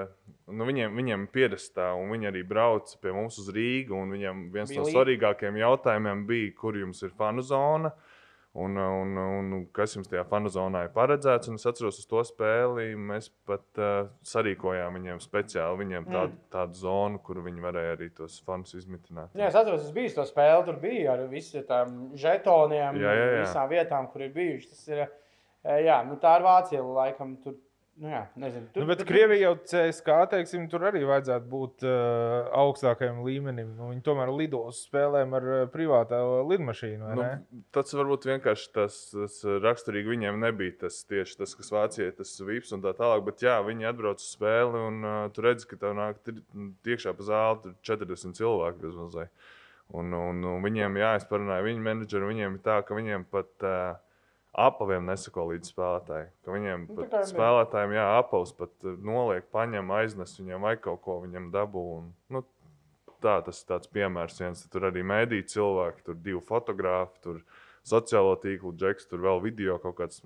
nu, 0.48 0.64
viņiem, 0.64 0.94
viņiem 0.96 1.26
pierastā, 1.34 1.90
un 2.00 2.08
viņi 2.14 2.30
arī 2.30 2.40
brauca 2.48 2.96
pie 3.02 3.12
mums 3.12 3.36
uz 3.42 3.50
Rīgu. 3.52 3.98
Viņam 4.14 4.46
viens 4.54 4.72
bija 4.72 4.80
no 4.80 4.88
svarīgākajiem 4.88 5.60
jautājumiem 5.60 6.24
bija, 6.30 6.54
kur 6.56 6.78
jums 6.80 7.04
ir 7.04 7.12
fanu 7.18 7.44
zona. 7.44 7.92
Uh, 7.92 8.11
Un, 8.52 8.76
un, 8.76 9.16
un 9.16 9.52
kas 9.72 9.94
jums 9.96 10.10
tajā 10.12 10.26
fanu 10.28 10.50
zonā 10.52 10.82
ir 10.84 10.90
paredzēts? 10.92 11.48
Un 11.48 11.56
es 11.56 11.64
atceros, 11.68 12.02
uz 12.02 12.08
to 12.10 12.20
spēli 12.28 12.90
mēs 13.00 13.30
pat 13.48 13.80
uh, 13.80 14.10
sarīkojām 14.28 14.98
viņiem 14.98 15.22
speciāli 15.24 15.80
viņiem 15.80 16.08
tādu, 16.10 16.36
mm. 16.36 16.50
tādu 16.52 16.76
zonu, 16.82 17.22
kur 17.24 17.40
viņi 17.46 17.64
varēja 17.64 17.94
arī 17.96 18.10
tos 18.18 18.36
fanus 18.44 18.76
izmitināt. 18.76 19.32
Jā, 19.32 19.48
es 19.48 19.56
atceros, 19.56 19.86
es 19.86 19.96
biju 19.96 20.12
to 20.18 20.28
spēli, 20.28 20.66
tur 20.68 20.76
bija 20.84 21.14
ar 21.14 21.24
visiem 21.32 21.96
žetoniem, 22.20 23.00
jā, 23.00 23.16
jā, 23.16 23.26
jā. 23.38 23.42
visām 23.46 23.72
vietām, 23.72 24.12
kur 24.12 24.26
ir 24.26 24.36
bijuši. 24.36 24.68
Tas 24.74 24.84
ir, 24.92 25.02
jā, 25.88 25.98
nu 26.10 26.20
tā 26.20 26.36
ir 26.36 26.44
Vācija, 26.50 26.84
laikam, 27.00 27.38
tur 27.40 27.56
Nu, 28.00 28.08
jā, 28.08 28.22
nezinu, 28.40 28.66
tur, 28.72 28.82
nu, 28.82 28.88
bet 28.88 29.02
tur, 29.02 29.06
Krievija 29.10 29.50
jau 29.50 29.56
CSK, 29.68 30.14
teiksim, 30.32 30.62
tur 30.72 30.86
arī 30.88 31.02
vajadzētu 31.04 31.48
būt 31.50 31.84
uh, 31.84 32.46
augstākajam 32.62 33.18
līmenim. 33.26 33.74
Nu, 33.76 33.90
viņi 33.90 34.00
tomēr 34.06 34.32
lido 34.32 34.62
uz 34.70 34.78
spēlēm 34.86 35.36
ar 35.36 35.48
uh, 35.50 35.64
privātā 35.70 36.22
lidmašīnu. 36.48 37.10
Nu, 37.18 37.26
tas 37.76 37.92
varbūt 37.98 38.24
vienkārši 38.30 38.70
tas, 38.78 38.96
tas 39.12 39.36
raksturīgi 39.66 40.14
viņiem 40.14 40.40
nebija 40.40 40.78
tas 40.86 41.02
tieši 41.04 41.36
tas, 41.42 41.52
kas 41.58 41.68
Vācijai 41.74 42.14
tas 42.16 42.32
vips 42.48 42.72
un 42.72 42.84
tā 42.86 42.94
tālāk. 42.96 43.26
Bet 43.28 43.44
jā, 43.44 43.58
viņi 43.66 43.90
atbrauc 43.92 44.24
uz 44.24 44.30
spēli 44.38 44.86
un 44.88 45.02
uh, 45.04 45.18
tur 45.36 45.50
redz, 45.50 45.68
ka 45.68 45.76
tev 45.84 45.92
nāk 45.98 46.22
tiekšā 46.88 47.12
pa 47.18 47.28
zāli 47.28 47.74
40 47.92 48.40
cilvēku 48.40 48.86
bezmazliet. 48.86 49.52
Un, 49.92 50.14
un, 50.16 50.40
un 50.48 50.64
viņiem, 50.64 50.96
jā, 50.96 51.12
es 51.20 51.28
parunāju 51.28 51.68
viņu 51.68 51.84
menedžeru, 51.84 52.32
viņiem 52.32 52.56
ir 52.56 52.64
tā, 52.64 52.80
ka 52.88 52.96
viņiem 52.96 53.28
pat. 53.28 53.52
Uh, 53.60 54.08
apaviem 54.52 55.06
nesako 55.08 55.46
līdz 55.50 55.72
spēlētājiem. 55.72 56.32
Viņiem 56.54 56.84
nu, 56.92 57.06
spēlētājiem 57.28 57.94
jā, 57.96 58.06
apavs 58.20 58.52
pat 58.56 58.72
eh, 58.84 58.98
noliek, 59.00 59.48
paņem, 59.54 59.92
aiznes 59.96 60.36
viņam 60.40 60.68
vai 60.68 60.74
kaut 60.80 61.02
ko 61.06 61.20
viņam 61.24 61.50
dabū. 61.54 61.84
Un, 61.98 62.10
nu, 62.32 62.44
tā 63.24 63.38
tas 63.46 63.62
ir 63.62 63.70
tāds 63.72 63.92
piemērs. 63.92 64.40
Viens, 64.44 64.66
tur 64.72 64.88
arī 64.90 65.04
mēdīja 65.08 65.48
cilvēki, 65.56 66.06
tur 66.08 66.20
divi 66.20 66.44
fotografi, 66.44 67.24
tur 67.24 67.42
sociālo 67.88 68.36
tīklu 68.42 68.74
džeks, 68.76 69.08
tur 69.10 69.24
vēl 69.24 69.42
video 69.42 69.78
kaut 69.82 69.98
kāds 70.02 70.22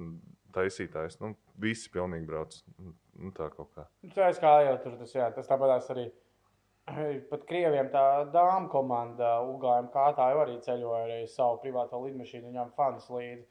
taisītājs. 0.56 1.20
Nu, 1.22 1.34
visi 1.60 1.90
pilnīgi 1.94 2.26
brauc. 2.28 2.60
Nu, 2.76 3.32
tā 3.36 3.48
kaut 3.54 3.70
kā. 3.76 3.86
Nu, 4.04 4.12
tā 4.12 4.30
kā 4.42 4.54
jau 4.66 4.78
tur 4.82 5.00
tas, 5.00 5.14
jā, 5.14 5.30
tas 5.32 5.48
tāpatās 5.48 5.90
arī. 5.94 6.10
Pat 7.30 7.42
krieviem 7.48 7.88
tā 7.90 8.02
dāmas 8.30 8.70
komanda, 8.70 9.40
UGM, 9.42 9.88
kā 9.94 10.10
tā 10.18 10.28
jau 10.30 10.42
arī 10.44 10.60
ceļoja 10.62 11.06
ar 11.06 11.30
savu 11.30 11.58
privāto 11.62 11.98
lidmašīnu, 12.04 12.50
viņām 12.52 12.74
fans 12.78 13.08
līdzi 13.10 13.46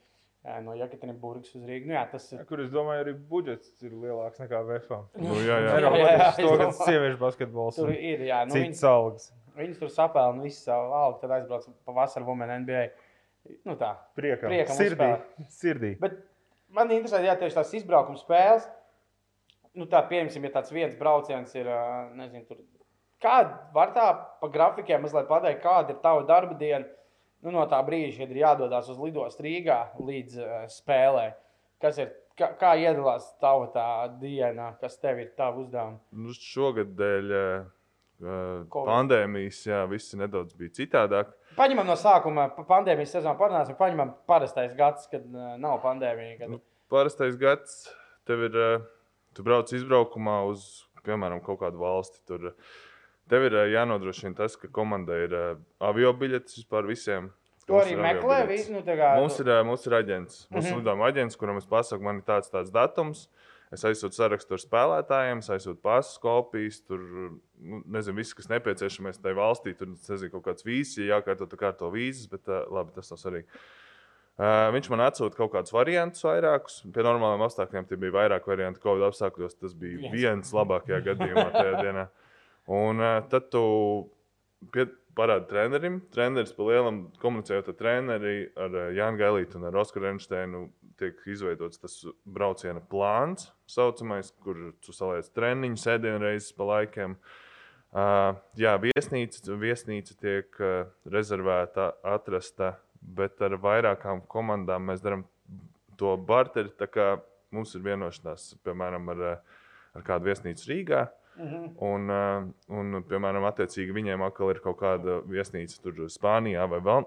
no 0.62 0.74
Jekaterinburgas 0.78 1.54
uz 1.56 1.64
Rīgas. 1.66 1.88
Nu, 1.88 1.96
jā, 1.96 2.04
tas 2.10 2.28
ir. 2.32 2.44
Kur 2.48 2.62
es 2.62 2.70
domāju, 2.72 3.02
arī 3.04 3.14
budžets 3.30 3.82
ir 3.82 3.96
lielāks 3.96 4.42
nekā 4.42 4.60
VFA. 4.68 5.00
Nu, 5.22 5.34
jā, 5.42 5.58
jā, 5.64 5.74
jā. 5.82 5.90
jā, 5.96 6.12
jā 6.20 6.68
sieviešu 6.78 7.18
basketbols. 7.22 7.80
Tur 7.80 7.90
ir, 7.94 8.22
jā. 8.28 8.44
Nu, 8.48 8.54
viņas 8.54 8.84
algas. 8.90 9.32
Viņas 9.56 9.80
tur 9.80 9.92
sapēl 9.92 10.38
visu 10.42 10.60
savu 10.66 10.94
algu, 10.94 11.18
tad 11.22 11.34
aizbrauc 11.38 11.66
pa 11.88 11.96
vasaru 11.96 12.28
Women 12.28 12.52
NBA. 12.62 12.86
Nu 13.66 13.76
tā. 13.80 13.94
Priekam. 14.18 14.50
Priekam 14.50 14.78
Sirdī. 14.78 15.10
Sirdī. 15.56 15.92
Bet 16.00 16.18
man 16.76 16.90
interesē, 16.92 17.22
jā, 17.24 17.36
tieši 17.40 17.56
tās 17.56 17.72
izbraukuma 17.78 18.20
spēles. 18.20 18.66
Nu 19.76 19.88
tā, 19.90 20.00
piemēram, 20.08 20.46
ja 20.48 20.52
tāds 20.54 20.72
viens 20.72 20.96
brauciens 20.98 21.52
ir, 21.56 21.68
nezinu, 22.16 22.46
tur. 22.48 22.62
Kāda 23.22 23.58
var 23.72 23.92
tā 23.96 24.06
pa 24.40 24.48
grafikiem 24.52 25.02
mazliet 25.04 25.28
pateikt, 25.28 25.62
kāda 25.64 25.94
ir 25.94 26.00
tava 26.04 26.24
darba 26.28 26.56
diena? 26.60 26.84
Nu, 27.46 27.54
no 27.54 27.64
tā 27.70 27.78
brīža, 27.86 28.24
kad 28.24 28.34
ir 28.34 28.42
jādodas 28.42 28.90
uz 28.92 29.00
lidostu 29.00 29.46
Rīgā 29.46 29.80
līdz 30.02 30.38
uh, 30.42 30.54
spēlē, 30.72 31.30
kas 31.82 32.02
ir. 32.02 32.14
Kā, 32.36 32.50
kā 32.60 32.74
iedalās 32.76 33.30
tava 33.40 33.64
tā 33.72 33.84
diena, 34.20 34.66
kas 34.76 34.98
tev 35.00 35.22
ir 35.22 35.30
tavs 35.38 35.62
uzdevums? 35.62 36.02
Nu, 36.12 36.34
šogad 36.36 36.90
dēļ 36.98 37.30
uh, 37.32 37.70
pandēmijas, 38.74 39.62
jā, 39.68 39.78
viss 39.88 40.12
nedaudz 40.20 40.52
bija 40.56 40.74
citādāk. 40.76 41.30
Paņemam 41.56 41.88
no 41.88 41.96
sākuma 41.96 42.50
pandēmijas 42.68 43.14
sezonu, 43.16 43.38
parunāsim, 43.40 43.78
paņemam 43.78 44.12
parastais 44.28 44.74
gads, 44.76 45.08
kad 45.08 45.24
uh, 45.32 45.54
nav 45.60 45.80
pandēmija. 45.84 46.36
Kad... 46.42 46.52
Nu, 46.52 46.60
parastais 46.92 47.38
gads, 47.40 47.86
tev 48.28 48.44
ir, 48.50 48.60
uh, 48.60 48.84
tu 49.32 49.46
brauc 49.46 49.72
izbraukumā 49.72 50.42
uz, 50.50 50.66
piemēram, 51.08 51.40
kaut 51.44 51.62
kādu 51.64 51.80
valsti. 51.80 52.20
Tur, 52.28 52.50
uh, 52.52 52.76
Tev 53.30 53.48
ir 53.48 53.56
jānodrošina 53.72 54.36
tas, 54.38 54.54
ka 54.60 54.70
komandai 54.70 55.24
ir 55.24 55.34
avio 55.82 56.12
biļetes 56.14 56.60
vispār 56.60 56.86
visiem. 56.86 57.32
To 57.66 57.80
arī 57.80 57.96
meklē. 57.98 58.44
Visu, 58.46 58.70
nu, 58.76 58.84
kā... 58.86 59.16
mums, 59.18 59.40
ir, 59.42 59.50
mums 59.66 59.86
ir 59.88 59.96
aģents. 59.98 60.46
Mums 60.52 60.68
mm 60.68 60.76
-hmm. 60.78 61.00
ir 61.00 61.06
aģents, 61.08 61.36
kuram 61.36 61.56
es 61.58 61.66
pasaku, 61.66 62.04
man 62.04 62.22
ir 62.22 62.26
tāds, 62.26 62.50
tāds 62.52 62.70
datums. 62.70 63.26
Es 63.74 63.82
aizsūtu 63.82 64.14
sarakstu 64.14 64.54
ar 64.54 64.62
spēlētājiem, 64.62 65.40
aizsūtu 65.42 65.80
pasas 65.82 66.20
kopijas, 66.22 66.78
tur 66.86 67.00
nu, 67.02 67.80
nezinu, 67.90 68.16
viss, 68.16 68.34
kas 68.34 68.46
nepieciešams 68.48 69.18
tajā 69.18 69.34
valstī. 69.34 69.74
Tur 69.74 69.88
nezinu, 69.88 70.30
kaut 70.30 70.44
kāds 70.44 70.62
vīzis, 70.62 71.00
ja 71.00 71.16
jākārto 71.16 71.48
tā 71.50 71.58
kārto 71.58 71.90
vīzis, 71.90 72.30
bet 72.30 72.46
uh, 72.46 72.62
labi, 72.70 72.94
tas 72.94 73.10
nav 73.10 73.18
svarīgi. 73.18 73.48
Uh, 74.36 74.68
viņš 74.76 74.90
man 74.92 75.00
atsūta 75.00 75.34
kaut 75.34 75.50
kādus 75.56 75.74
variantus, 75.74 76.22
vairākus. 76.22 76.84
Pie 76.94 77.02
normāliem 77.02 77.42
apstākļiem 77.42 77.88
tie 77.88 77.98
bija 77.98 78.14
vairāk 78.20 78.46
variantu. 78.46 78.84
Covid 78.84 79.08
apstākļos 79.08 79.58
tas 79.58 79.74
bija 79.74 80.12
viens 80.12 80.52
labākajā 80.54 81.02
gadījumā 81.10 81.50
tajā 81.56 81.82
dienā. 81.82 82.06
Un 82.66 82.98
uh, 82.98 83.20
tad 83.30 83.50
tu 83.52 83.62
parādi 85.16 85.48
trenerim. 85.50 86.00
Treneris 86.12 86.52
pa 86.56 86.66
lielam 86.66 87.04
komunicējot 87.22 87.70
ar 87.70 87.78
treneri, 87.78 88.36
ar 88.58 88.74
uh, 88.74 88.88
Jānu 88.94 89.20
Gailītu 89.20 89.60
un 89.60 89.68
ar 89.70 89.78
Oskaru 89.82 90.10
Einsteinu. 90.10 90.68
tiek 90.96 91.18
izveidots 91.28 91.76
tas 91.76 91.94
brauciena 92.24 92.80
plāns, 92.80 93.50
saucamais, 93.68 94.30
kur 94.40 94.72
tu 94.80 94.94
saliec 94.96 95.28
treniņus, 95.36 95.84
ēdienreizes 95.92 96.54
pa 96.56 96.64
laikiem. 96.70 97.18
Uh, 97.92 98.32
jā, 98.56 98.72
viesnīca, 98.80 99.58
viesnīca 99.60 100.16
tiek 100.20 100.56
uh, 100.60 100.88
rezervēta, 101.12 101.90
atrasta, 102.02 102.78
bet 103.00 103.44
ar 103.44 103.58
vairākām 103.60 104.24
komandām 104.26 104.88
mēs 104.88 105.04
darām 105.04 105.26
to 106.00 106.16
barteri. 106.16 106.72
Mums 107.52 107.76
ir 107.76 107.84
vienošanās, 107.84 108.56
piemēram, 108.64 109.12
ar, 109.12 109.22
ar 109.94 110.04
kādu 110.04 110.32
viesnīcu 110.32 110.72
Rīgā. 110.72 111.04
Uh, 111.04 111.25
-hmm. 111.36 111.64
un, 111.84 112.10
uh, 112.10 112.46
un, 112.78 113.02
piemēram, 113.08 113.44
attiecīgi 113.48 113.92
viņiem 113.92 114.22
atkal 114.26 114.50
ir 114.50 114.60
kaut 114.64 114.78
kāda 114.80 115.20
viesnīca 115.28 115.82
tur 115.82 116.06
Spānijā 116.12 116.66
vai 116.70 116.80
vēl, 116.80 117.04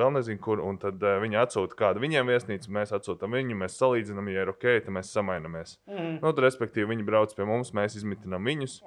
vēl 0.00 0.12
nezinu, 0.14 0.40
kur. 0.40 0.60
Un 0.60 0.78
tad 0.78 1.02
uh, 1.02 1.18
viņi 1.22 1.40
atsūta 1.42 1.78
kādu 1.78 2.00
viņiem 2.04 2.26
viesnīcu, 2.26 2.70
mēs 2.70 2.92
atsūtām 2.92 3.34
viņu, 3.34 3.56
mēs 3.58 3.78
salīdzinām, 3.80 4.30
ja 4.32 4.46
ir 4.46 4.52
ok, 4.54 4.66
tad 4.84 4.94
mēs 4.94 5.12
samainamies. 5.12 5.78
Mm 5.86 5.96
-hmm. 5.96 6.18
nu, 6.22 6.32
tad, 6.32 6.44
respektīvi, 6.44 6.90
viņi 6.94 7.08
brauc 7.10 7.34
pie 7.34 7.44
mums, 7.44 7.74
mēs 7.74 7.96
izmitinām 7.96 8.44
viņus. 8.44 8.82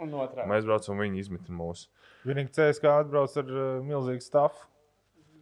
Mēs 0.47 0.65
braucam, 0.65 0.97
viņi 0.97 1.19
izmitina 1.19 1.57
mūs. 1.57 1.87
Vienīgi 2.25 2.53
CSK 2.55 2.85
atbrauc 2.85 3.37
ar 3.37 3.45
uh, 3.51 3.83
milzīgu 3.83 4.21
stāstu. 4.21 4.70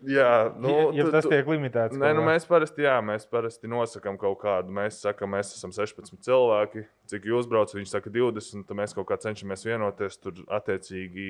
Jā, 0.08 0.54
nu, 0.56 0.72
ja, 0.72 0.84
ja 1.02 1.06
tas 1.12 1.26
tiek 1.28 1.48
limitēts. 1.50 1.98
Nē, 2.00 2.14
nu, 2.16 2.24
mēs 2.24 2.46
parasti, 2.48 2.86
jā, 2.86 2.96
mēs 3.04 3.26
parasti 3.28 3.68
nosakām 3.72 4.16
kaut 4.20 4.38
kādu. 4.44 4.72
Mēs 4.76 5.02
sakām, 5.04 5.34
mēs 5.36 5.52
esam 5.58 5.74
16 5.76 6.22
cilvēki. 6.24 6.86
Cik 7.12 7.28
jūs 7.28 7.50
braucat? 7.52 7.76
Viņi 7.76 7.92
saka, 7.92 8.12
20. 8.16 8.64
Tad 8.70 8.80
mēs 8.80 8.96
kaut 8.96 9.10
kā 9.10 9.20
cenšamies 9.20 9.66
vienoties. 9.68 10.20
Tur 10.24 10.40
attiecīgi, 10.56 11.28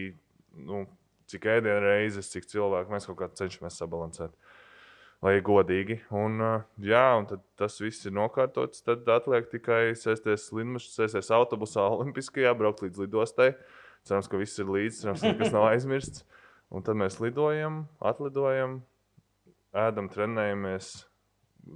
nu, 0.69 0.84
cik 1.32 1.49
ēdienu 1.55 1.82
reizes, 1.88 2.29
cik 2.34 2.45
cilvēku 2.51 2.93
mēs 2.93 3.10
kaut 3.10 3.17
kā 3.23 3.29
cenšamies 3.41 3.79
sabalansēt. 3.82 4.36
Lai 5.25 5.36
godīgi. 5.43 5.99
Un, 6.15 6.38
jā, 6.86 7.05
un 7.19 7.25
tas 7.60 7.82
viss 7.82 8.05
ir 8.05 8.13
nokārtots. 8.15 8.86
Tad 8.86 9.10
atliek 9.12 9.49
tikai 9.51 9.82
sēsties 9.97 10.51
lidmašīnā, 10.55 10.93
sēsties 10.93 11.34
autobusā, 11.36 11.89
Olimpiskajā, 11.97 12.53
braukt 12.60 12.86
līdz 12.86 13.01
lidostai. 13.08 13.55
Cerams, 14.08 14.29
ka 14.32 14.39
viss 14.39 14.62
ir 14.62 14.69
līdzi, 14.69 15.01
cerams, 15.01 15.25
ka 15.25 15.34
nekas 15.34 15.51
nav 15.58 15.71
aizmirsts. 15.73 16.23
Un 16.69 16.86
tad 16.86 16.99
mēs 17.01 17.17
lidojam, 17.17 17.84
atlidojam, 18.05 18.79
ēdam, 19.73 20.10
trenējamies, 20.13 20.91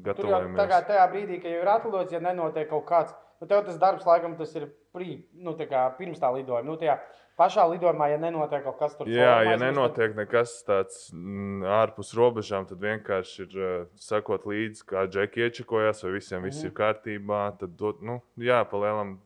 gatavojamies. 0.06 0.60
Tā 0.60 0.68
kā 0.70 0.80
tajā 0.86 1.08
brīdī, 1.10 1.40
kad 1.42 1.56
jau 1.56 1.64
ir 1.64 1.72
atlidots, 1.72 2.14
ja 2.14 2.22
nenotiek 2.22 2.70
kaut 2.70 2.86
kāds, 2.90 3.16
nu 3.42 3.50
tev 3.50 3.64
tas 3.66 3.80
darbs 3.82 4.06
laikam 4.06 4.38
tas 4.38 4.54
ir 4.60 4.70
prī, 4.94 5.24
nu, 5.34 5.56
kā, 5.58 5.88
pirms 5.98 6.22
tā 6.22 6.30
lidojuma. 6.36 6.68
Nu, 6.68 6.78
tajā 6.78 7.00
pašā 7.40 7.66
lidojumā, 7.72 8.12
ja 8.14 8.20
nenotiek 8.22 8.64
kaut 8.68 8.78
kas 8.80 8.96
tāds, 9.00 9.10
Jā, 9.10 9.36
ja 9.48 9.58
nenotiek 9.58 10.14
nekas 10.18 10.56
tāds 10.68 11.08
mm, 11.14 11.66
ārpus 11.82 12.14
robežām, 12.18 12.68
tad 12.70 12.82
vienkārši 12.84 13.46
ir 13.48 13.58
uh, 13.58 13.76
sekot 13.98 14.46
līdzi, 14.50 14.86
kā 14.90 15.08
džeki 15.10 15.48
iečakojas, 15.48 16.04
vai 16.06 16.12
visiem 16.20 16.40
mm 16.40 16.44
-hmm. 16.44 16.52
viss 16.52 16.64
mhm. 16.64 16.68
ir 16.68 16.78
kārtībā. 16.82 17.44
Tad, 17.60 17.78
dot, 17.80 18.02
nu, 18.02 18.22
jā, 18.38 18.62
palielam, 18.70 19.18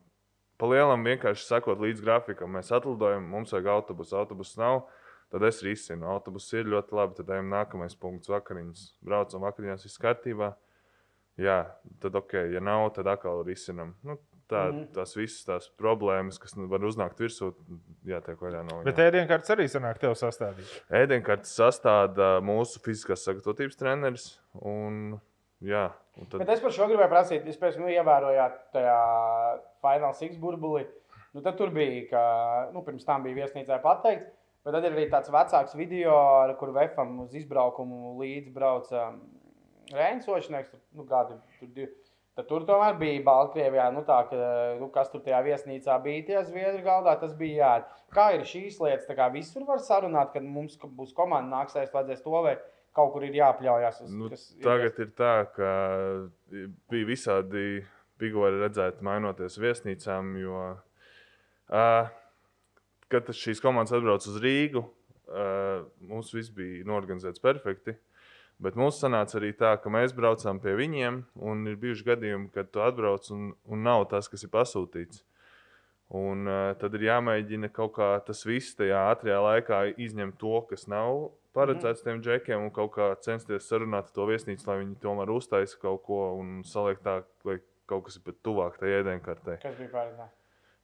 palielam 0.56 1.04
vienkārši 1.04 1.44
sekot 1.44 1.78
līdzi 1.78 2.02
grafikam. 2.02 2.56
Mēs 2.56 2.72
atlidojam, 2.72 3.28
mums 3.28 3.52
vajag 3.52 3.66
autobusu, 3.66 4.16
autobusu 4.16 4.60
nav 4.60 4.82
Tad 5.32 5.44
es 5.44 5.60
risinu. 5.64 6.08
Autobuss 6.08 6.54
ir 6.56 6.70
ļoti 6.72 6.96
labi. 6.96 7.18
Tad 7.18 7.34
ejam 7.36 7.50
nākamais 7.52 7.96
punkts 8.00 8.30
vakariņas. 8.32 8.86
Braucam 9.04 9.44
vakariņās, 9.44 9.84
viss 9.84 10.00
kārtībā. 10.00 10.54
Jā, 11.38 11.60
tad 12.02 12.16
ok, 12.18 12.34
ja 12.54 12.62
nav, 12.64 12.88
tad 12.96 13.06
atkal 13.12 13.44
risinam. 13.46 13.92
Nu, 14.02 14.16
tā, 14.48 14.64
mm 14.64 14.78
-hmm. 14.78 14.86
tās 14.96 15.14
visas 15.16 15.44
tās 15.46 15.68
problēmas, 15.78 16.38
kas 16.42 16.56
var 16.56 16.84
uznākt 16.88 17.20
virsū, 17.20 17.52
jātiek 18.04 18.40
vaļā 18.40 18.64
no 18.64 18.80
viņiem. 18.80 18.88
Bet 18.88 19.02
ēdienkartes 19.04 19.54
arī 19.54 19.68
sanāk 19.68 20.00
tev 20.02 20.16
sastādīt. 20.18 20.72
Ēdienkartes 20.90 21.54
sastāda 21.60 22.40
mūsu 22.42 22.82
fiziskās 22.82 23.24
sagatavotības 23.24 23.76
treneris. 23.76 24.26
Un, 24.54 25.20
jā, 25.60 25.92
un 26.16 26.26
tad... 26.26 26.40
Bet 26.40 26.56
es 26.56 26.64
par 26.64 26.72
šo 26.72 26.88
gribēju 26.88 27.12
prasīt. 27.12 27.46
Es 27.46 27.60
pēc 27.60 27.78
nu, 27.78 27.86
ievērojāt 27.86 28.58
tajā 28.72 28.98
Final 29.84 30.14
Six 30.14 30.36
burbulī. 30.36 30.86
Nu, 31.34 31.42
tad 31.44 31.56
tur 31.56 31.70
bija, 31.70 32.08
ka 32.10 32.22
nu, 32.72 32.82
pirms 32.82 33.04
tam 33.04 33.22
bija 33.22 33.44
viesnīcā 33.44 33.78
pateikts, 33.84 34.26
Bet 34.66 34.74
tad 34.74 34.84
ir 34.84 34.96
arī 34.96 35.06
tāds 35.12 35.30
vecāks 35.32 35.76
video, 35.78 36.14
ar 36.42 36.52
kuru 36.60 36.74
Vefam 36.76 37.14
uz 37.24 37.34
izbraukumu 37.38 38.16
līdzi 38.18 38.52
brauca 38.52 39.04
um, 39.12 39.20
Rēnsošnieks. 39.94 40.74
Nu, 40.98 41.06
gadi, 41.08 41.38
tur, 41.60 41.92
tad 42.36 42.48
tur 42.50 42.66
tomēr 42.68 42.98
bija 43.00 43.22
Baltkrievijā, 43.26 43.86
nu 43.94 44.02
tā, 44.08 44.18
ka, 44.28 44.48
nu, 44.80 44.90
kas 44.94 45.12
tur 45.12 45.22
tajā 45.24 45.40
viesnīcā 45.46 45.96
bija 46.04 46.26
tie 46.26 46.42
zviedri 46.50 46.82
galdā, 46.84 47.14
tas 47.22 47.32
bija 47.38 47.62
jā. 47.62 47.70
Kā 48.14 48.30
ir 48.36 48.44
šīs 48.48 48.80
lietas, 48.82 49.06
tā 49.08 49.16
kā 49.16 49.30
visur 49.32 49.64
var 49.68 49.80
sarunāt, 49.84 50.34
kad 50.34 50.44
mums 50.44 50.76
būs 50.82 51.14
komanda 51.16 51.60
nāksēs, 51.60 51.94
vajadzēs 51.94 52.24
to 52.26 52.42
vai 52.44 52.58
kaut 52.98 53.14
kur 53.14 53.24
ir 53.24 53.36
jāpļaujas. 53.38 54.02
Uz, 54.04 54.14
nu, 54.14 54.30
tagad 54.64 54.98
ir, 54.98 55.08
ir 55.08 55.16
tā, 55.16 55.34
ka 55.54 55.72
bija 56.90 57.08
visādi 57.08 57.66
pigori 58.18 58.58
redzēt 58.60 59.02
mainoties 59.06 59.58
viesnīcām, 59.62 60.32
jo 60.42 60.62
uh, 60.74 62.08
kad 63.12 63.30
šīs 63.34 63.62
komandas 63.64 63.94
atbrauc 63.96 64.26
uz 64.28 64.36
Rīgu, 64.42 64.84
uh, 64.84 65.86
mums 66.10 66.32
viss 66.34 66.52
bija 66.54 66.86
norganizēts 66.88 67.42
perfekti. 67.42 67.96
Bet 68.58 68.74
mums 68.74 68.98
sanāca 68.98 69.36
arī 69.38 69.52
tā, 69.54 69.76
ka 69.78 69.90
mēs 69.92 70.12
braucām 70.16 70.58
pie 70.58 70.72
viņiem, 70.74 71.20
un 71.46 71.66
ir 71.70 71.76
bijuši 71.78 72.06
gadījumi, 72.08 72.48
kad 72.54 72.72
tu 72.74 72.82
atbrauc 72.82 73.28
un, 73.30 73.52
un 73.70 73.84
nav 73.86 74.08
tas, 74.10 74.26
kas 74.30 74.42
ir 74.42 74.50
pasūtīts. 74.54 75.22
Un, 76.18 76.48
uh, 76.48 76.72
tad 76.80 76.96
ir 76.96 77.06
jāmēģina 77.10 77.70
kaut 77.74 77.94
kā 77.98 78.14
tas 78.26 78.40
viss 78.48 78.74
tajā 78.78 79.04
ātrajā 79.12 79.38
laikā 79.44 79.82
izņemt 80.00 80.38
to, 80.40 80.56
kas 80.70 80.88
nav 80.90 81.28
paredzēts 81.58 82.04
tiem 82.06 82.22
džekiem, 82.24 82.66
un 82.66 82.74
kaut 82.74 82.94
kā 82.96 83.12
censties 83.24 83.68
sarunāt 83.68 84.12
to 84.14 84.26
viesnīcu, 84.28 84.66
lai 84.68 84.80
viņi 84.82 84.98
tomēr 85.02 85.32
uztaisa 85.34 85.78
kaut 85.82 86.04
ko 86.08 86.22
un 86.38 86.60
saliek 86.66 87.02
tā, 87.04 87.20
lai 87.48 87.58
kaut 87.88 88.08
kas 88.08 88.18
ir 88.18 88.26
pat 88.26 88.42
tuvāk 88.46 88.80
tajā 88.80 89.02
ēdienkartē. 89.02 89.60
Kas 89.64 89.78
bija 89.80 89.94
paredzēts? 89.94 90.37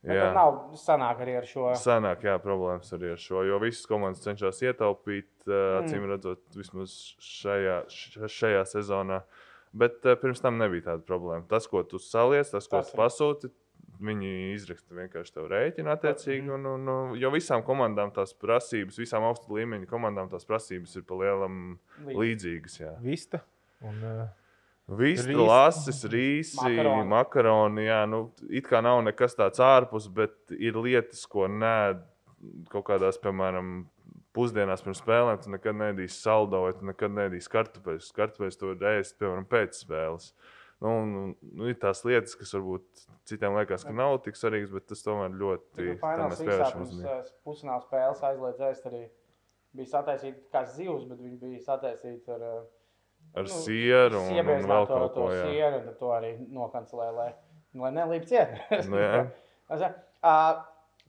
Jā, 0.04 0.26
tā 0.26 0.32
nav 0.36 0.76
sanāk 0.76 1.22
arī 1.24 1.38
ar 1.38 1.46
šo. 1.48 1.70
Sanāk, 1.80 2.26
jā, 2.26 2.36
problēmas 2.42 2.92
arī 2.96 3.14
ar 3.14 3.20
šo. 3.20 3.40
Jo 3.48 3.58
visas 3.62 3.88
komandas 3.88 4.24
cenšas 4.24 4.60
ietaupīt, 4.66 5.30
mm. 5.46 5.80
acīm 5.80 6.06
redzot, 6.10 6.44
vismaz 6.58 6.94
šajā, 7.24 7.78
šajā 8.28 8.64
sezonā. 8.68 9.22
Bet 9.74 10.04
uh, 10.04 10.14
pirms 10.20 10.44
tam 10.44 10.60
nebija 10.60 10.90
tāda 10.90 11.06
problēma. 11.08 11.46
Tas, 11.50 11.66
ko 11.70 11.82
tu 11.88 11.98
saliec, 12.02 12.50
tas, 12.52 12.68
ko 12.68 12.82
tas 12.82 12.92
tu 12.92 13.00
pasūti, 13.00 13.50
viņi 14.04 14.30
izraksta 14.52 14.96
vienkārši 14.98 15.34
tev 15.38 15.48
rēķinu 15.50 15.92
attiecīgi. 15.94 16.44
Mm. 16.44 16.54
Un, 16.58 16.70
un, 16.74 16.94
un, 16.94 17.18
jo 17.18 17.32
visām 17.34 17.64
komandām 17.66 18.12
tās 18.14 18.36
prasības, 18.36 19.00
visām 19.00 19.24
augstu 19.26 19.56
līmeņa 19.56 19.88
komandām 19.90 20.28
tās 20.32 20.44
prasības 20.48 20.98
ir 21.00 21.08
palielam 21.08 21.60
līdzīgas. 22.10 22.80
Jā. 22.84 22.96
Vista. 23.04 23.40
Un, 23.84 24.00
uh... 24.04 24.43
Viss 24.84 25.24
tur 25.24 25.46
lasis, 25.48 26.02
rīsi, 26.12 26.58
makaroni. 26.60 27.08
makaroni 27.08 27.84
jā, 27.86 28.02
nu, 28.10 28.26
it 28.52 28.66
kā 28.68 28.82
nav 28.84 28.98
nekas 29.06 29.32
tāds 29.38 29.62
ārpus, 29.64 30.10
bet 30.12 30.52
ir 30.52 30.76
lietas, 30.76 31.22
ko 31.30 31.46
nē, 31.48 31.76
kaut 32.68 32.84
kādās, 32.90 33.16
piemēram, 33.22 33.78
pusdienās 34.36 34.84
pirms 34.84 35.00
spēlēm, 35.00 35.40
tu 35.40 35.54
nekad 35.54 35.78
nedīsi 35.80 36.18
saldo 36.18 36.60
vai 36.66 36.74
tu 36.76 36.84
nekad 36.90 37.16
nedīsi 37.16 37.48
kartupeļus. 37.54 38.12
Kartupeļus 38.18 38.60
tu 38.60 38.74
vari 38.74 39.00
ēst, 39.00 39.16
piemēram, 39.22 39.48
pēc 39.48 39.80
spēles. 39.86 40.30
Nu, 40.84 40.92
nu, 41.08 41.24
nu, 41.40 41.68
ir 41.70 41.80
tās 41.80 42.02
lietas, 42.04 42.34
kas 42.36 42.52
varbūt 42.52 43.04
citiem 43.30 43.56
liekas, 43.56 43.86
ka 43.88 43.94
nav 43.96 44.18
tik 44.26 44.36
svarīgas, 44.36 44.72
bet 44.74 44.90
tas 44.90 45.04
tomēr 45.06 45.32
ļoti 45.40 45.92
pievēršams. 46.04 46.96
Pusfināla 47.46 47.80
spēles 47.86 48.24
aizliedz 48.28 48.64
ēst 48.68 48.88
arī. 48.90 49.06
Bija 49.74 49.96
sataisīta 49.96 50.44
kā 50.52 50.66
zivs, 50.70 51.06
bet 51.08 51.22
viņi 51.22 51.38
bija 51.40 51.62
sataisīti 51.64 52.34
ar 52.34 52.42
uh, 52.46 52.58
ar 53.34 53.48
nu, 53.48 53.56
sieru 53.64 54.20
un, 54.22 54.38
un 54.38 54.68
vēl 54.70 54.86
to, 54.88 55.00
kaut 55.00 55.16
ko 55.16 55.26
tādu. 55.30 55.48
Sieru, 55.50 55.80
un 55.80 55.98
to 55.98 56.12
arī 56.14 56.30
nokancelē, 56.54 57.08
lai, 57.16 57.30
lai 57.82 57.90
nelīp 57.98 58.28
ciet. 58.30 58.54
nu, 58.92 59.02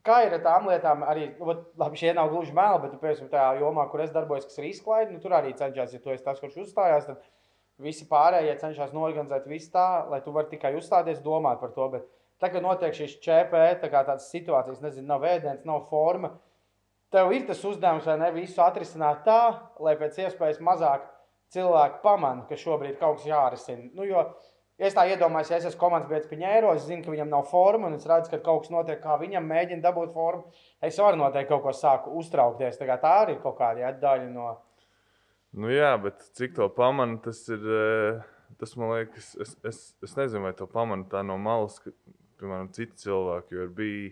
Kā 0.06 0.20
ir 0.22 0.36
ar 0.38 0.42
tām 0.46 0.68
lietām, 0.70 1.02
arī 1.10 1.32
vat, 1.42 1.64
labi, 1.82 1.98
šie 1.98 2.12
nav 2.14 2.30
gluži 2.30 2.52
meli, 2.54 2.84
bet, 2.84 2.92
piemēram, 3.02 3.30
tajā 3.32 3.46
jomā, 3.58 3.88
kur 3.90 4.04
es 4.04 4.12
darbojos, 4.14 4.44
kas 4.46 4.60
ir 4.60 4.68
izklaide, 4.70 5.16
nu, 5.16 5.22
tur 5.24 5.34
arī 5.34 5.56
cenšas, 5.58 5.96
ja 5.96 6.02
tu 6.04 6.14
esi 6.14 6.22
tas, 6.22 6.38
kurš 6.38 6.60
uzstājās, 6.62 7.08
tad 7.08 7.24
visi 7.82 8.06
pārējie 8.12 8.54
cenšas 8.62 8.94
norganizēt 8.94 9.48
visu 9.50 9.72
tā, 9.74 9.88
lai 10.12 10.22
tu 10.22 10.34
vari 10.36 10.52
tikai 10.52 10.76
uzstāties, 10.78 11.24
domāt 11.26 11.58
par 11.64 11.74
to. 11.74 11.88
Bet 11.96 12.06
tagad 12.44 12.62
notiek 12.68 12.94
šīs 12.94 13.18
ČP, 13.24 13.64
tā 13.82 13.90
kā 13.90 14.04
tādas 14.06 14.30
situācijas, 14.30 14.84
nezinu, 14.86 15.08
nav 15.10 15.26
ēdienas, 15.26 15.66
nav 15.66 15.88
forma. 15.90 16.36
Tev 17.10 17.34
ir 17.34 17.50
tas 17.50 17.66
uzdevums, 17.66 18.06
vai 18.06 18.20
ne, 18.22 18.30
visu 18.36 18.62
atrisināt 18.62 19.26
tā, 19.26 19.42
lai 19.82 19.98
pēc 19.98 20.22
iespējas 20.22 20.62
mazāk 20.62 21.10
cilvēki 21.56 22.04
pamana, 22.04 22.46
ka 22.50 22.60
šobrīd 22.60 23.00
kaut 23.00 23.22
kas 23.22 23.30
jārisina. 23.30 23.88
Nu, 23.96 24.06
jo, 24.08 24.22
es 24.78 24.96
tā 24.96 25.06
iedomājos, 25.10 25.52
ja 25.52 25.60
es 25.60 25.68
esmu 25.70 25.80
komandas 25.82 26.12
biedrs 26.12 26.30
Piņēro, 26.32 26.74
es 26.76 26.86
zinu, 26.88 27.04
ka 27.06 27.14
viņam 27.14 27.32
nav 27.32 27.48
forma, 27.50 27.90
un 27.90 27.98
es 27.98 28.08
redzu, 28.10 28.34
ka 28.34 28.42
kaut 28.44 28.66
kas 28.66 28.74
notiek, 28.74 29.02
kā 29.04 29.18
viņam 29.22 29.48
mēģina 29.50 29.86
dabūt 29.86 30.14
formu. 30.16 30.50
Es 30.84 31.00
varu 31.02 31.22
noteikti 31.22 31.54
kaut 31.54 31.64
ko 31.66 31.76
sāku 31.76 32.16
uztraukties. 32.20 32.80
Tā, 32.82 33.00
tā 33.02 33.14
arī 33.24 33.38
ir 33.38 33.44
kaut 33.44 33.58
kāda 33.62 33.86
ja, 33.86 33.94
daļa 34.02 34.30
no. 34.34 34.52
Nu 35.56 35.72
jā, 35.72 35.94
bet 36.04 36.20
cik 36.36 36.58
to 36.58 36.68
pamana, 36.76 37.18
tas 37.24 37.40
ir. 37.48 37.64
Eh, 37.64 38.26
tas 38.60 38.76
man 38.80 38.92
liekas, 38.94 39.32
es, 39.42 39.56
es, 39.68 39.80
es 40.04 40.14
nezinu, 40.16 40.46
vai 40.46 40.54
to 40.56 40.68
pamana 40.70 41.08
tā 41.12 41.24
no 41.26 41.38
malas, 41.42 41.80
ka, 41.84 41.92
piemēram, 42.40 42.70
citi 42.76 43.06
cilvēki. 43.06 43.56
Jo 43.58 43.70
bija, 43.76 44.12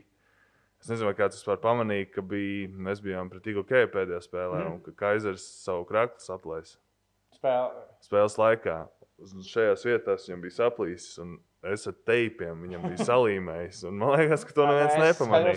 es 0.83 0.91
nezinu, 0.91 1.09
vai 1.09 1.17
kāds 1.19 1.39
vispār 1.39 1.59
pamanīja, 1.63 2.09
ka 2.15 2.23
bija, 2.27 2.71
mēs 2.87 3.03
bijām 3.03 3.31
pret 3.31 3.51
IGK 3.51 3.91
pēdējā 3.93 4.23
spēlē, 4.23 4.63
mm. 4.63 4.71
un 4.71 4.81
ka 4.87 4.95
Kaisers 5.03 5.45
savu 5.63 5.85
krāklu 5.89 6.23
saplēs 6.23 6.77
spēle. 7.43 7.87
spēles 8.07 8.37
laikā. 8.39 8.77
šajās 9.53 9.83
vietās 9.85 10.27
viņam 10.29 10.41
bija 10.47 10.57
saplīsis. 10.63 11.17
un 11.23 11.39
Es 11.63 11.85
ar 11.87 11.93
teipiem 12.03 12.59
viņam 12.59 12.81
biju 12.89 13.05
salīmējis. 13.07 13.85
un 13.87 13.95
Man 14.01 14.17
liekas, 14.19 14.41
ka 14.43 14.51
to 14.51 14.65
neviens 14.67 14.97
nepamanīja. 14.99 15.53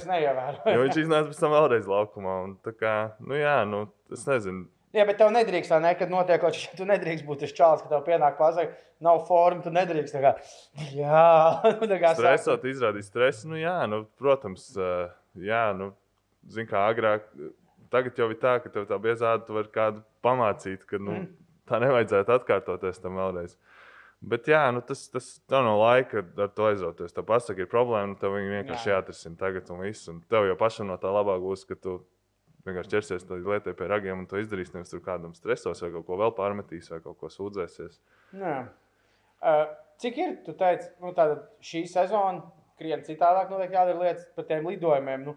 viņš 0.84 0.98
iznāca 1.02 1.32
pēc 1.32 1.40
tam 1.42 1.54
vēlreiz 1.56 1.88
laukumā. 1.90 2.34
Un, 2.44 2.52
kā, 2.78 2.92
nu, 3.26 3.34
jā, 3.34 3.56
nu, 3.66 3.88
es 4.14 4.22
nezinu. 4.28 4.68
Jā, 4.94 5.02
bet 5.04 5.18
tev 5.18 5.32
nedrīkst, 5.34 5.72
vai 5.74 5.80
ne, 5.82 5.90
kad 5.98 6.12
notiek 6.14 6.38
kaut 6.40 6.54
kas 6.54 6.76
tu 6.78 6.86
nedrīkst 6.86 7.26
būt 7.26 7.42
tas 7.42 7.50
čāls, 7.52 7.82
ka 7.82 7.90
tev 7.90 8.04
pienāk 8.06 8.38
pasakot, 8.38 8.78
nav 9.02 9.24
forma, 9.26 9.64
tu 9.66 9.72
nedrīkst. 9.74 10.14
Tā 10.14 10.22
kā, 10.22 10.30
jā, 10.94 11.24
nu, 11.82 11.88
tā 11.90 11.98
kā 12.00 12.14
Stresot, 12.14 12.64
izrādīt 12.70 13.08
stresu. 13.10 13.50
Nu, 13.50 13.58
jā, 13.58 13.74
nu, 13.90 14.04
protams, 14.22 14.68
eh, 14.78 15.10
jā, 15.42 15.64
nu, 15.76 15.90
zin, 16.46 16.70
kā 16.70 16.86
agrāk. 16.94 17.26
Tagad 17.90 18.22
jau 18.22 18.30
ir 18.30 18.38
tā, 18.46 18.54
ka 18.62 18.70
tev 18.70 18.86
tā 18.86 18.96
biezāda, 19.02 19.42
tu 19.46 19.58
vari 19.58 19.74
kādu 19.74 20.06
pamācīt, 20.24 20.86
ka 20.86 21.02
nu, 21.02 21.18
Mm. 21.18 21.26
Tā 21.68 21.80
nevajadzētu 21.82 22.34
atkārtoties 22.36 23.02
tam 23.02 23.18
vēlreiz. 23.20 23.56
Bet 24.26 24.48
jā, 24.48 24.62
nu, 24.72 24.80
tas, 24.86 25.04
tas 25.12 25.26
tā 25.50 25.60
no 25.62 25.76
laika 25.78 26.22
ar, 26.22 26.50
to 26.56 26.66
aizrauties. 26.70 27.12
Tā 27.14 27.22
pasaka, 27.26 27.62
ir 27.62 27.70
problēma, 27.70 28.14
nu, 28.14 28.18
tev 28.20 28.32
viņi 28.34 28.54
vienkārši 28.54 28.88
Jā. 28.88 28.96
jāatrisina 28.96 29.36
tagad 29.38 29.68
un 29.74 29.82
viss. 29.84 30.08
Un 30.10 30.22
tev 30.30 30.48
jau 30.48 30.56
pašam 30.58 30.88
no 30.88 30.96
tā 31.00 31.12
labāk 31.12 31.42
būs, 31.44 31.66
ka 31.68 31.76
tu 31.76 31.98
vienkārši 32.66 32.92
ķersies 32.94 33.26
tai 33.28 33.38
lietai 33.44 33.76
pie 33.76 33.88
ragiem 33.92 34.24
un 34.24 34.28
to 34.30 34.40
izdarīsi. 34.40 34.72
Nevis 34.74 34.94
tur 34.94 35.02
kādam 35.04 35.34
stresos 35.36 35.82
vai 35.84 35.92
kaut 35.94 36.06
ko 36.08 36.18
vēl 36.22 36.32
pārmetīs 36.38 36.88
vai 36.94 37.02
kaut 37.04 37.20
ko 37.20 37.30
sūdzēsies. 37.30 38.00
Jā. 38.40 38.58
Uh, 39.44 39.66
cik 40.02 40.22
ir? 40.22 40.36
Tu 40.46 40.56
teici, 40.58 40.88
nu, 41.04 41.12
tāda 41.16 41.42
šī 41.64 41.84
sezona 41.90 42.46
krietni 42.80 43.06
citādāk 43.12 43.52
notiek 43.52 43.76
jādara 43.76 44.00
lietas 44.00 44.26
par 44.36 44.48
tiem 44.48 44.66
lidojumiem. 44.68 45.28
Nu, 45.28 45.36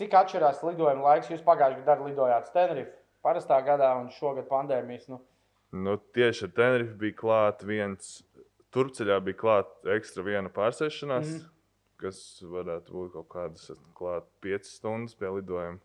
cik 0.00 0.16
atšķirās 0.22 0.64
lidojuma 0.66 1.10
laiks? 1.10 1.30
Jūs 1.32 1.44
pagājušajā 1.46 1.84
gadā 1.86 2.08
lidojāt 2.08 2.48
uz 2.48 2.56
Tenerife, 2.56 2.96
parastā 3.24 3.60
gadā 3.66 3.92
un 4.00 4.10
šogad 4.16 4.48
pandēmijas. 4.50 5.10
Nu, 5.12 5.20
Nu, 5.72 5.96
tieši 6.12 6.44
ar 6.48 6.52
Tenerife 6.56 6.98
bija 7.00 7.16
klāta 7.16 7.66
viens, 7.68 8.18
turpceļā 8.76 9.16
bija 9.24 9.38
klāta 9.40 9.94
ekstra 9.96 10.24
viena 10.26 10.52
pārsēšanās, 10.52 11.30
mm. 11.30 11.38
-hmm. 11.38 11.54
kas 12.02 12.18
varētu 12.44 12.92
būt 12.92 13.14
kaut 13.14 13.28
kādas 13.32 13.72
klāta 13.96 14.28
piecas 14.44 14.74
stundas 14.76 15.16
pie 15.16 15.30
lidojuma. 15.32 15.80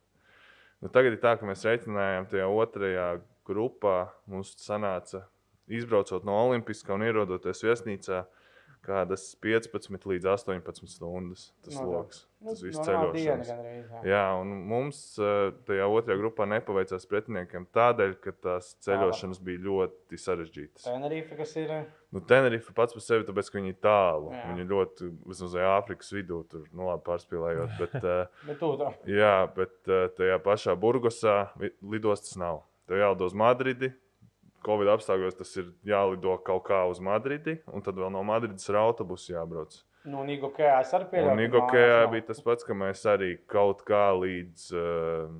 Nu, 0.84 0.91
tagad 0.93 1.15
ir 1.15 1.21
tā, 1.23 1.38
ka 1.39 1.47
mēs 1.47 1.63
reiķinājām 1.65 2.28
tajā 2.30 2.47
otrajā 2.52 3.08
grupā. 3.47 4.12
Mums 4.30 4.52
sanāca, 4.62 5.23
izbraucot 5.67 6.28
no 6.28 6.36
Olimpiskā 6.43 6.93
un 6.93 7.06
ierodoties 7.08 7.63
viesnīcā, 7.65 8.26
kādas 8.86 9.24
15 9.44 10.06
līdz 10.12 10.26
18 10.34 10.88
stundas. 10.92 11.50
Tas 11.66 11.76
No 11.76 11.82
tā. 11.82 11.88
lokus, 11.92 12.20
nu, 12.42 12.50
tas 12.54 12.62
viss 12.63 12.78
normāla 12.80 13.12
diena 13.16 13.44
ceļošanas. 13.44 13.50
gandrīz, 13.52 13.90
jā. 13.92 14.02
Jā, 14.12 14.22
un 14.42 14.54
mums 14.70 15.00
eh, 15.20 15.52
tajā 15.68 15.88
otrajā 15.92 16.18
grupā 16.22 16.48
nepaveicās 16.54 17.08
pretiniekiem 17.12 17.66
tādēļ, 17.76 18.13
ka 18.24 18.34
tās 18.48 18.70
ceļošanas 18.88 19.42
bija 19.44 19.63
ļoti 19.66 20.20
sarežģītas. 20.24 20.86
Tenerife, 20.88 21.36
kas 21.42 21.56
ir. 21.60 21.74
Nu, 22.16 22.22
Tenerife 22.24 22.72
pats 22.78 22.96
par 22.96 23.04
sevi, 23.04 23.28
tāpēc, 23.28 23.52
ka 23.52 23.60
viņi 23.60 23.74
ir 23.74 23.80
tālu. 23.84 24.32
Jā. 24.32 24.46
Viņi 24.54 24.68
ļoti 24.72 25.12
vismaz 25.28 25.58
Āfrikas 25.74 26.13
vidū, 26.16 26.42
tur 26.48 26.63
nu, 26.72 26.88
labi 26.88 27.04
pārspīlējot. 27.10 27.76
Bet, 27.82 27.96
eh, 28.13 28.48
Bet 28.48 28.60
to. 28.63 28.74
jā, 29.12 29.34
bet 29.58 29.92
eh, 29.92 30.08
tajā 30.18 30.40
pašā 30.46 30.78
Burgosā 30.80 31.40
lidostas 31.84 32.38
nav. 32.40 32.63
Tev 32.88 33.02
jālido 33.02 33.28
uz 33.28 33.34
Madridi. 33.36 33.92
Covid 34.65 34.89
apstākļos 34.96 35.38
tas 35.38 35.52
ir 35.58 35.67
jālido 35.86 36.38
kaut 36.43 36.63
kā 36.70 36.82
uz 36.89 37.00
Madridi, 37.04 37.60
un 37.74 37.82
tad 37.86 37.96
vēl 38.00 38.12
no 38.12 38.24
Madrides 38.24 38.70
ar 38.72 38.82
autobusu 38.88 39.34
jābrauc. 39.36 39.82
Nu, 40.08 40.24
Nigo 40.24 40.50
Kējā 40.56 40.80
es 40.86 40.93
arī 40.96 41.08
mājās 41.28 41.38
nav. 42.06 42.12
bija 42.13 42.26
tas 42.30 42.39
pats, 42.41 42.63
ka 42.63 42.74
mēs 42.74 43.02
arī 43.12 43.34
kaut 43.52 43.82
kā 43.88 44.06
līdz 44.15 44.70
uh, 44.74 45.36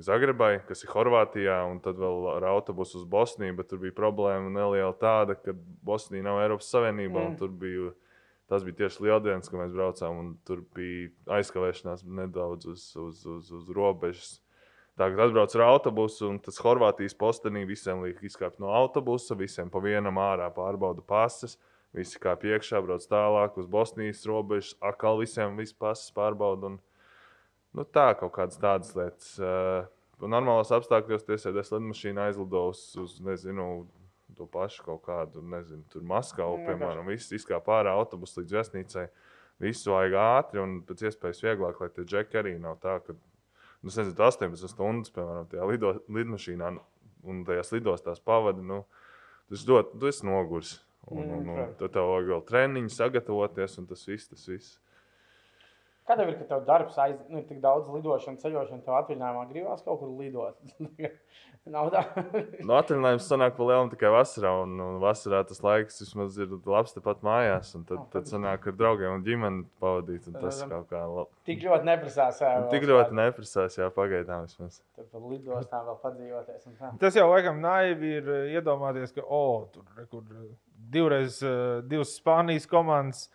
Zagrebai, 0.00 0.60
kas 0.68 0.84
ir 0.84 0.90
Horvātijā, 0.92 1.56
un 1.70 1.80
tad 1.82 1.96
vēl 1.98 2.28
ar 2.36 2.44
autobusu 2.52 3.00
uz 3.00 3.06
Bosniju, 3.10 3.56
bet 3.58 3.68
tur 3.72 3.80
bija 3.82 3.92
problēma 3.96 4.52
neliela 4.52 4.92
tāda, 4.96 5.34
ka 5.34 5.52
Bosnija 5.84 6.22
nav 6.28 6.38
Eiropas 6.44 6.68
Savienībā, 6.72 7.16
Mm. 7.24 7.26
un 7.32 7.36
tur 7.40 7.48
bija, 7.48 7.90
tas 8.48 8.62
bija 8.64 8.76
tieši 8.84 9.02
lieldienas, 9.08 9.48
kad 9.50 9.58
mēs 9.60 9.72
braucām, 9.74 10.18
un 10.20 10.30
tur 10.46 10.62
bija 10.74 11.10
aizkavēšanās 11.40 12.04
nedaudz 12.06 12.66
uz, 12.66 12.86
uz, 12.96 13.24
uz, 13.26 13.50
uz 13.50 13.68
robežas. 13.76 14.40
Kā 14.98 15.06
atbrauc 15.08 15.54
ar 15.56 15.62
autobusu, 15.64 16.26
un 16.28 16.38
tas 16.44 16.58
Horvātijas 16.60 17.14
postenī 17.16 17.62
visiem 17.68 18.02
liek 18.04 18.18
izkāpt 18.26 18.60
no 18.60 18.72
autobusa, 18.74 19.36
visiem 19.38 19.70
pa 19.72 19.80
vienam 19.80 20.18
ārā 20.20 20.50
pārbauda 20.52 21.04
pases. 21.06 21.56
Visi 21.96 22.20
kā 22.22 22.36
piekšā, 22.38 22.78
brauc 22.84 23.02
tālāk 23.10 23.56
uz 23.58 23.66
Bosnijas 23.66 24.20
robežas, 24.28 24.76
atkal 24.78 25.18
visiem 25.18 25.56
pases 25.78 26.12
pārbauda. 26.14 26.74
Un, 26.74 26.76
nu, 27.74 27.84
tā 27.84 28.12
kaut 28.20 28.34
kādas 28.36 28.60
tādas 28.62 28.92
lietas. 28.94 29.32
Uh, 29.40 29.88
normālos 30.28 30.70
apstākļos 30.74 31.24
tiesēties 31.26 31.72
lidmašīnā 31.72 32.28
aizlido 32.28 32.66
uz, 32.70 33.16
nezinu, 33.24 33.88
to 34.36 34.46
pašu 34.50 34.84
kaut 34.84 35.02
kādu, 35.06 35.42
nezinu, 35.42 35.82
tur 35.92 36.04
Maskavu, 36.06 36.60
Nu, 36.60 36.68
piemēram, 36.68 37.08
viss 37.08 37.32
izkāpa 37.32 37.80
ārā 37.80 37.96
autobusu 37.96 38.42
līdz 38.42 38.56
viesnīcai. 38.58 39.06
Visu 39.60 39.92
vajag 39.92 40.14
ātri 40.16 40.62
un 40.62 40.78
pēc 40.88 41.08
iespējas 41.08 41.42
vieglāk, 41.44 41.80
lai 41.82 41.90
tie 41.92 42.06
džeki 42.08 42.38
arī 42.40 42.54
nav 42.60 42.78
tā, 42.80 42.96
ka, 43.04 43.16
nu, 43.82 43.90
nezinu, 43.90 44.14
18 44.16 44.72
stundas, 44.72 45.12
piemēram, 45.14 45.48
tajā 45.50 45.66
lido, 45.70 45.94
lidmašīnā 46.12 46.70
un 47.30 47.42
tajās 47.48 47.72
lidostās 47.74 48.22
pavadi. 48.24 48.64
Nu, 48.66 48.84
tas 49.50 49.66
ļoti, 49.68 49.98
tu 50.00 50.10
esi 50.10 50.28
nogurs. 50.28 50.78
Un, 51.10 51.24
un, 51.24 51.30
un 51.32 51.46
protams. 51.48 51.76
tad 51.80 51.92
tev 51.96 52.06
vajag 52.10 52.28
vēl 52.30 52.42
treniņu, 52.46 52.90
sagatavoties, 52.92 53.78
un 53.80 53.86
tas 53.88 54.02
viss, 54.06 54.28
tas 54.30 54.44
viss. 54.46 54.76
Kā 56.06 56.16
tev 56.18 56.28
ir, 56.32 56.36
ka 56.40 56.46
tev 56.50 56.66
darbs 56.66 56.98
aiz, 57.00 57.16
nu, 57.30 57.40
ir 57.40 57.46
tik 57.48 57.60
daudz 57.62 57.88
lidošanu, 57.94 58.40
ceļošanu, 58.42 58.82
tev 58.84 58.98
atvaļinājumā 58.98 59.44
gribās 59.50 59.84
kaut 59.86 60.02
kur 60.02 60.12
lidot? 60.18 60.58
Nav 61.68 61.90
tā. 61.92 62.00
No 62.66 62.76
atvaļinājuma 62.78 63.20
sanāk 63.20 63.56
pa 63.56 63.66
lielam 63.68 63.90
tikai 63.92 64.08
vasarā, 64.14 64.52
un, 64.62 64.78
un 64.80 64.96
vasarā 65.02 65.42
tas 65.48 65.60
laiks 65.64 66.00
vismaz 66.00 66.38
ir 66.40 66.54
labs 66.64 66.94
tepat 66.96 67.20
mājās. 67.26 67.74
un 67.76 67.84
Tad, 67.88 68.06
tad 68.14 68.30
sanāk 68.30 68.64
ar 68.70 68.76
draugiem 68.78 69.18
un 69.18 69.26
ģimeni 69.26 69.66
pavadīt, 69.82 70.30
un 70.30 70.38
tas 70.40 70.62
kaut 70.70 70.88
kā 70.92 71.02
labi. 71.04 71.28
Tik 71.50 71.66
ļoti 71.66 71.88
neprasās. 71.90 72.40
jā, 72.40 72.54
Tik 72.72 72.88
ļoti 72.90 73.18
neprasās, 73.20 73.76
jā, 73.80 73.90
pagaidām 73.96 74.46
vismaz. 74.48 74.80
Tad 74.96 75.10
par 75.12 75.28
lidostām 75.28 75.84
vēl 75.90 76.00
padzīvoties. 76.06 76.66
un 76.70 76.80
tā. 76.80 76.94
Tas 77.04 77.20
jau 77.20 77.28
laikam 77.28 77.60
naivi 77.60 78.16
ir 78.22 78.32
eh, 78.38 78.56
iedomāties, 78.56 79.12
ka 79.16 79.26
oh, 79.28 79.68
tur 79.74 80.08
kur, 80.10 80.24
eh, 80.40 80.50
divreiz 80.96 81.42
eh, 81.44 81.80
divas 81.92 82.16
Spānijas 82.16 82.68
komandas. 82.70 83.28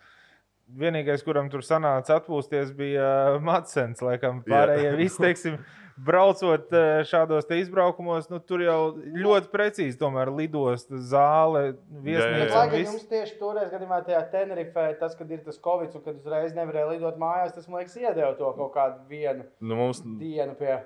Vienīgais, 0.66 1.22
kuram 1.22 1.46
tur 1.52 1.62
sanāca 1.62 2.16
atpūsties, 2.18 2.72
bija 2.74 3.38
Matsens. 3.44 4.00
Laikam, 4.02 4.40
Jā. 4.42 4.50
pārējie 4.50 4.94
visi, 4.98 5.20
teiksim, 5.22 5.58
braucot 5.96 6.72
eh, 6.74 7.04
šādos 7.06 7.46
te 7.46 7.60
izbraukumos, 7.60 8.26
nu, 8.32 8.40
tur 8.42 8.64
jau 8.64 8.80
ļoti 8.98 9.48
precīzi 9.52 9.96
tomēr 10.00 10.32
lidosta, 10.34 10.98
zāle, 10.98 11.76
viesnīca. 12.02 12.50
lai 12.58 12.66
gan 12.72 12.82
jums 12.82 13.06
tieši 13.12 13.38
toreiz, 13.38 13.70
gadījumā, 13.72 14.00
tajā 14.08 14.24
Tenerifē, 14.34 14.88
tas, 14.98 15.14
kad 15.16 15.30
ir 15.30 15.44
tas 15.46 15.62
covid, 15.62 15.94
un 15.94 16.04
kad 16.04 16.18
uzreiz 16.18 16.52
nevarēja 16.58 16.90
lidot 16.96 17.22
mājās, 17.22 17.54
tas 17.54 17.70
man 17.70 17.84
liekas, 17.84 17.96
iedeva 18.02 18.34
to 18.36 18.50
kaut 18.58 18.74
kādu 18.74 19.06
vienu 19.08 19.46
Nu, 19.62 19.78
mums 19.78 20.02
dienu 20.02 20.58
pie. 20.58 20.80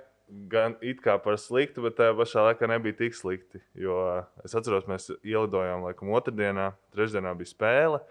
gan 0.52 0.76
it 0.86 1.00
kā 1.02 1.16
par 1.18 1.40
sliktu, 1.40 1.82
bet 1.88 1.96
tajā 1.98 2.12
pašā 2.20 2.44
laikā 2.50 2.68
nebija 2.70 3.00
tik 3.00 3.16
slikti. 3.18 3.58
Jo 3.74 3.96
es 4.44 4.54
atceros, 4.54 4.84
mēs 4.86 5.08
ielidojām 5.24 5.88
laikam 5.88 6.12
otrdienā, 6.14 6.74
trešdienā 6.94 7.32
bija 7.40 7.50
spēle. 7.50 8.04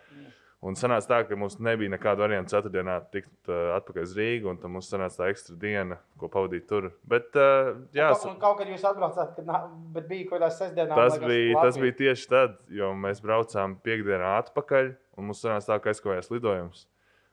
Un 0.60 0.76
sanāca 0.76 1.08
tā, 1.08 1.18
ka 1.24 1.38
mums 1.40 1.54
nebija 1.64 1.92
nekāda 1.94 2.26
varianta 2.26 2.52
ceturtdienā 2.52 2.98
tikt 3.14 3.48
uh, 3.48 3.78
atpakaļ 3.78 4.04
uz 4.04 4.16
Rīgu, 4.18 4.50
un 4.52 4.58
tad 4.60 4.74
mums 4.74 4.90
sanāca 4.92 5.22
tā 5.22 5.30
ekstra 5.32 5.56
diena, 5.62 5.96
ko 6.20 6.28
pavadīt 6.34 6.66
tur. 6.68 6.90
Bet, 7.08 7.30
uh, 7.40 7.78
jā, 7.96 8.10
Un, 8.12 8.34
un 8.34 8.42
kaut 8.42 8.58
kad 8.60 8.68
jūs 8.68 8.84
atbraucāt, 8.90 9.32
kad 9.38 9.48
nā, 9.48 9.62
bet 9.96 10.10
bija 10.10 10.28
kaut 10.28 10.42
kādā 10.42 10.50
sestdienā. 10.58 10.98
tas, 11.00 11.16
liekas, 11.16 11.30
bija, 11.32 11.54
tas 11.56 11.64
Latvija. 11.78 11.86
bija 11.86 11.98
tieši 12.02 12.28
tad, 12.34 12.58
jo 12.76 12.92
mēs 13.06 13.24
braucām 13.24 13.78
piekdienā 13.88 14.34
atpakaļ, 14.42 14.92
un 15.16 15.30
mums 15.30 15.46
sanāca 15.46 15.72
tā, 15.72 15.80
ka 15.80 15.94
aizkavējās 15.94 16.32
lidojums. 16.36 16.84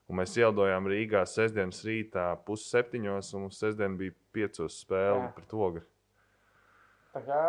Un 0.06 0.20
mēs 0.20 0.36
ielidojām 0.38 0.86
Rīgā 0.86 1.24
sestdienas 1.26 1.82
rītā, 1.82 2.28
pusseptiņos, 2.46 3.32
un 3.34 3.48
mums 3.48 3.58
sestdien 3.58 3.98
bija 3.98 4.14
piecos 4.38 4.78
spēle 4.84 5.32
pret 5.34 5.56
ogri. 5.66 5.82
Tā 7.10 7.26
kā 7.26 7.42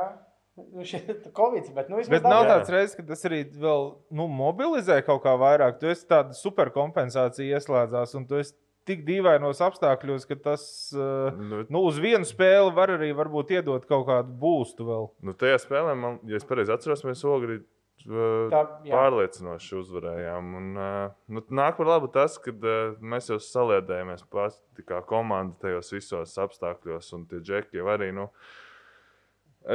nu, 0.58 0.86
Covid, 1.40 1.72
bet 1.76 1.90
nu, 1.90 2.00
vismaz 2.02 2.14
Bet 2.18 2.30
nav 2.30 2.48
tāds 2.50 2.72
reizes, 2.74 2.96
ka 2.98 3.06
tas 3.08 3.26
arī 3.30 3.44
vēl 3.54 3.92
nu, 4.18 4.28
mobilizē 4.32 5.00
kaut 5.06 5.24
kā 5.26 5.36
vairāk. 5.40 5.78
Tu 5.82 5.92
esi 5.94 6.08
tāda 6.10 6.38
superkompensācija 6.38 7.60
ieslēdzās, 7.60 8.16
un 8.18 8.26
tu 8.30 8.40
esi 8.42 8.56
tik 8.88 9.04
dīvainos 9.08 9.62
apstākļos, 9.64 10.28
ka 10.30 10.38
tas 10.50 10.66
uh, 10.96 11.36
Nu, 11.38 11.64
nu, 11.68 11.82
uz 11.90 11.98
vienu 12.02 12.28
spēli 12.28 12.74
var 12.76 12.96
arī 12.96 13.12
varbūt 13.16 13.58
iedot 13.58 13.88
kaut 13.88 14.08
kādu 14.10 14.36
būstu 14.42 14.88
vēl. 14.88 15.10
nu, 15.28 15.36
tajā 15.38 15.60
spēlē, 15.64 15.96
man, 16.00 16.22
ja 16.28 16.40
es 16.40 16.48
pareizi 16.48 16.74
atceros, 16.76 17.04
mēs 17.08 17.24
ogri 17.28 17.60
uh, 17.60 18.48
Tā, 18.54 18.64
pārliecinoši 18.88 19.76
uzvarējām. 19.82 20.54
Un, 20.62 20.70
uh, 20.78 21.18
nu, 21.34 21.44
nāk 21.60 21.80
par 21.80 21.92
labu 21.92 22.12
tas, 22.14 22.38
ka 22.44 22.54
uh, 22.56 22.96
mēs 23.02 23.28
jau 23.34 23.40
saliedējamies 23.44 24.24
pati 24.32 24.88
kā 24.88 25.02
komanda 25.10 25.58
tajos 25.66 25.92
visos 25.98 26.38
apstākļos, 26.48 27.12
un 27.18 27.28
tie 27.30 27.44
džeki 27.44 27.82
jau 27.82 27.92
arī. 27.92 28.14
Nu, 28.16 28.30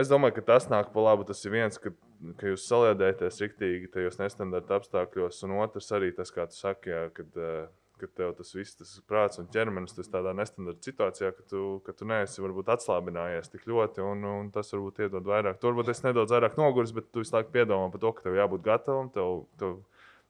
es 0.00 0.10
domāju, 0.10 0.38
ka 0.38 0.46
tas 0.54 0.68
nāk 0.72 0.90
par 0.94 1.06
labu. 1.08 1.26
Tas 1.28 1.42
ir 1.46 1.54
viens, 1.54 1.78
ka, 1.80 1.92
ka 2.40 2.50
jūs 2.52 2.66
saliedējaties 2.70 3.40
riktīgi 3.44 3.92
tajos 3.92 4.18
nestandarta 4.20 4.80
apstākļos, 4.80 5.42
un 5.46 5.56
otrs 5.62 5.92
arī 5.96 6.12
tas, 6.16 6.32
kā 6.34 6.48
tu 6.50 6.58
saki, 6.58 6.92
jā, 6.92 7.04
kad, 7.16 7.38
uh, 7.38 7.70
ka 8.02 8.08
tev 8.18 8.32
tas 8.38 8.50
viss, 8.56 8.76
tas 8.78 8.92
prāts 9.08 9.38
un 9.42 9.48
ķermenis, 9.52 9.94
tas 9.96 10.10
tādā 10.10 10.32
nestandarta 10.36 10.88
situācijā, 10.88 11.30
ka 11.36 11.46
tu, 11.48 11.62
ka 11.86 11.94
tu 11.96 12.08
neesi 12.10 12.42
varbūt 12.42 12.72
atslābinājies 12.74 13.52
tik 13.52 13.68
ļoti, 13.70 14.02
un, 14.06 14.24
un 14.26 14.50
tas 14.54 14.72
varbūt 14.74 15.04
iedod 15.06 15.28
vairāk. 15.28 15.60
Tur 15.62 15.72
varbūt 15.72 15.92
es 15.94 16.02
nedaudz 16.06 16.34
vairāk 16.34 16.58
noguris, 16.58 16.94
bet 16.96 17.12
tu 17.12 17.22
visu 17.22 17.36
laiku 17.36 17.54
piedomā 17.54 17.92
par 17.92 18.02
to, 18.02 18.14
ka 18.16 18.26
tev 18.26 18.38
jābūt 18.40 18.64
gatavam, 18.66 19.12
tev, 19.14 19.44
tev 19.60 19.78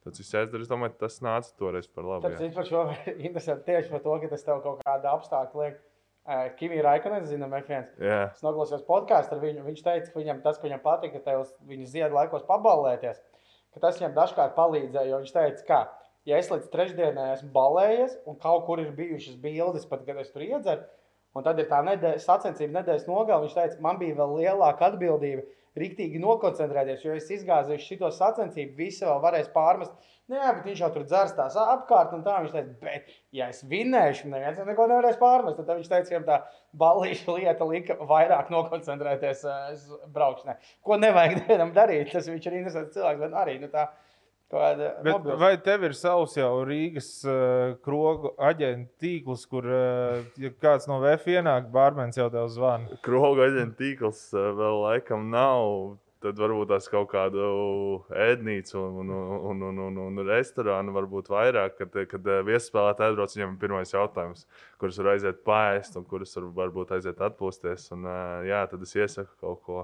tas 0.03 0.19
viss 0.21 0.35
jāizdara. 0.35 0.65
Es 0.65 0.71
domāju, 0.71 0.97
tas 1.01 1.17
nāca 1.25 1.55
toreiz 1.59 1.89
par 1.89 2.07
labu. 2.09 2.29
Tas 2.29 2.69
šo 2.69 2.85
interesanti 3.27 3.71
tieši 3.71 3.91
par 3.93 4.05
to, 4.05 4.19
ka 4.21 4.31
tas 4.35 4.45
tev 4.45 4.61
kaut 4.65 4.83
kāda 4.85 5.15
apstākļa 5.17 5.65
liek. 5.65 5.81
Kimija 6.57 6.85
Raikonen, 6.85 7.25
zinām, 7.27 7.51
F1. 7.57 7.89
Jā. 7.99 8.19
Es 8.31 8.43
noklausījos 8.45 8.85
podkāstu 8.87 9.35
ar 9.35 9.41
viņu. 9.41 9.65
Viņš 9.65 9.81
teica, 9.83 10.11
ka 10.11 10.21
viņam 10.21 10.39
tas, 10.45 10.59
ka 10.59 10.69
viņam 10.69 10.83
patika, 10.85 11.19
ka 11.19 11.25
tev 11.25 11.41
viņa 11.67 11.87
ziedu 11.91 12.15
laikos 12.15 12.45
paballēties, 12.47 13.19
ka 13.75 13.83
tas 13.83 13.99
viņam 13.99 14.15
dažkārt 14.15 14.55
palīdzēja. 14.55 15.09
Jo 15.11 15.19
viņš 15.19 15.33
teica, 15.35 15.65
ka, 15.67 15.79
ja 16.29 16.39
es 16.39 16.51
līdz 16.53 16.69
trešdienai 16.71 17.33
esmu 17.33 17.51
balējies 17.57 18.15
un 18.23 18.39
kaut 18.39 18.63
kur 18.69 18.79
ir 18.79 18.93
bijušas 18.95 19.35
bildes, 19.43 19.89
pat 19.89 20.05
kad 20.07 20.21
es 20.23 20.31
tur 20.31 20.45
iedzeru, 20.47 20.87
un 21.35 21.43
tad 21.43 21.59
ir 21.59 21.67
tā 21.67 21.81
nedēļas 21.89 22.29
sacensība 22.29 22.79
nedēļas 22.79 23.09
nogalē, 23.09 23.43
viņš 23.43 23.59
teica, 23.59 23.83
man 23.83 23.99
bija 23.99 24.15
vēl 24.21 24.37
lielāka 24.39 24.93
atbildība 24.93 25.43
riktīgi 25.79 26.21
nokoncentrēties, 26.21 27.03
jo 27.05 27.15
es 27.17 27.29
izgāzu 27.33 27.77
šo 27.81 28.11
sacensību, 28.13 28.75
visi 28.77 29.05
vēl 29.07 29.21
varēs 29.23 29.49
pārmest. 29.53 29.93
Nē, 30.31 30.39
bet 30.39 30.67
viņš 30.69 30.79
jau 30.79 30.89
tur 30.93 31.03
dzers 31.03 31.33
tās 31.35 31.57
apkārt, 31.59 32.13
un 32.15 32.21
tā 32.23 32.37
viņš 32.39 32.53
teica, 32.53 32.75
bet, 32.79 33.09
ja 33.35 33.49
es 33.51 33.59
vinnēšu, 33.67 34.29
neviens 34.31 34.61
neko 34.63 34.85
nevarēs 34.87 35.17
pārmest. 35.19 35.59
Tad 35.59 35.81
viņš 35.81 35.89
teica, 35.91 36.13
ka 36.13 36.21
tā 36.29 36.37
balīša 36.79 37.35
lieta 37.39 37.67
lika 37.67 37.97
vairāk 37.99 38.53
nokoncentrēties 38.53 39.43
uz 39.49 39.83
braukšanai. 40.15 40.55
Ko 40.85 40.99
nevajag 41.01 41.41
dienam 41.49 41.75
darīt, 41.75 42.13
tas 42.13 42.29
viņš 42.31 42.47
ir 42.47 42.57
interesants 42.61 42.95
cilvēks, 42.95 43.23
bet 43.25 43.37
arī 43.43 43.59
nu, 43.65 43.71
tā. 43.73 43.89
Bet, 44.53 45.15
mobils. 45.17 45.39
vai 45.41 45.53
tev 45.65 45.87
ir 45.87 45.95
savs 45.97 46.37
jau 46.37 46.51
Rīgas 46.67 47.09
uh, 47.25 47.73
krogu 47.85 48.35
aģentu 48.37 48.91
tīkls, 49.01 49.47
kur 49.49 49.65
uh, 49.65 50.21
ja 50.41 50.53
kāds 50.61 50.85
no 50.89 50.99
VF 51.03 51.25
ienāk, 51.33 51.71
bārmenis 51.73 52.21
jau 52.21 52.29
tev 52.33 52.51
zvana? 52.53 53.01
Krogu 53.05 53.45
aģentu 53.47 53.79
tīkls 53.81 54.27
uh, 54.37 54.51
vēl 54.59 54.81
laikam 54.85 55.29
nav 55.33 55.97
tad 56.23 56.39
varbūt 56.39 56.69
tās 56.71 56.87
kaut 56.91 57.09
kādu 57.11 57.43
ēdnīcu 58.15 58.77
un, 58.79 58.99
un, 59.01 59.31
un, 59.51 59.63
un, 59.69 59.81
un, 59.87 59.97
un 60.05 60.23
restorānu 60.27 60.93
varbūt 60.95 61.29
vairāk, 61.33 61.75
kad, 61.79 61.97
kad 62.11 62.29
viesspēlētāji 62.47 63.13
atbrauc, 63.13 63.35
viņam 63.35 63.55
ir 63.55 63.59
pirmais 63.61 63.93
jautājums, 63.93 64.45
kurus 64.81 64.99
var 65.01 65.13
aiziet 65.15 65.41
pāriest 65.47 65.99
un 65.99 66.07
kurus 66.07 66.35
var, 66.37 66.47
varbūt 66.61 66.95
aiziet 66.95 67.19
atpūsties. 67.27 67.89
Un, 67.95 68.07
jā, 68.47 68.63
tad 68.71 68.85
es 68.87 68.95
iesaku 68.95 69.35
kaut 69.43 69.61
ko. 69.67 69.83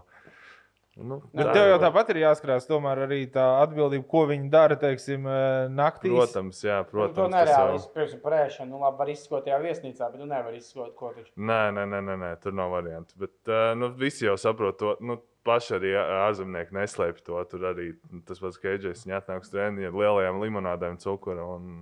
Nu, 1.00 1.20
Bet 1.32 1.54
tev 1.56 1.70
jau 1.70 1.78
tāpat 1.80 2.10
ir 2.12 2.22
jāskrās 2.26 2.68
arī 2.92 3.22
tā 3.32 3.46
atbildība, 3.64 4.04
ko 4.10 4.26
viņi 4.28 4.50
dara, 4.52 4.76
teiksim, 4.80 5.24
naktī. 5.72 6.12
Protams, 6.12 6.60
jā, 6.66 6.82
protams. 6.84 7.16
Nu, 7.16 7.24
to 7.24 7.28
nereāli 7.32 7.78
jau... 7.78 7.80
izpildīt 7.80 8.22
par 8.24 8.36
ēšanu. 8.42 8.74
Nu, 8.74 8.82
labi, 8.84 9.00
var 9.00 9.12
izskot 9.14 9.46
tajā 9.48 9.62
viesnīcā, 9.64 10.10
bet 10.12 10.20
tu 10.20 10.28
nevari 10.28 10.60
izskot 10.60 10.92
ko 11.00 11.14
taču. 11.16 11.32
Nē, 11.40 11.62
nē, 11.78 11.86
nē, 11.94 12.02
nē, 12.10 12.18
nē 12.26 12.32
tur 12.44 12.58
nav 12.60 12.76
variantu. 12.76 13.16
Bet 13.24 13.54
nu, 13.80 13.92
visi 14.00 14.28
jau 14.28 14.36
saprot 14.42 14.80
to. 14.82 14.98
Nu, 15.00 15.22
paši 15.48 15.78
arī 15.78 15.94
ārzemnieki 16.00 16.76
neslēpj 16.76 17.24
to. 17.26 17.40
Tur 17.52 17.70
arī 17.72 17.94
tas 18.28 18.42
pats 18.44 18.60
Keidžers, 18.62 19.06
viņa 19.08 19.22
atnāk 19.22 19.48
uz 19.48 19.54
treniņiem 19.54 19.90
ar 19.90 20.00
lielajām 20.04 20.44
limonādēm, 20.44 21.00
cukuru. 21.02 21.48
Un, 21.56 21.82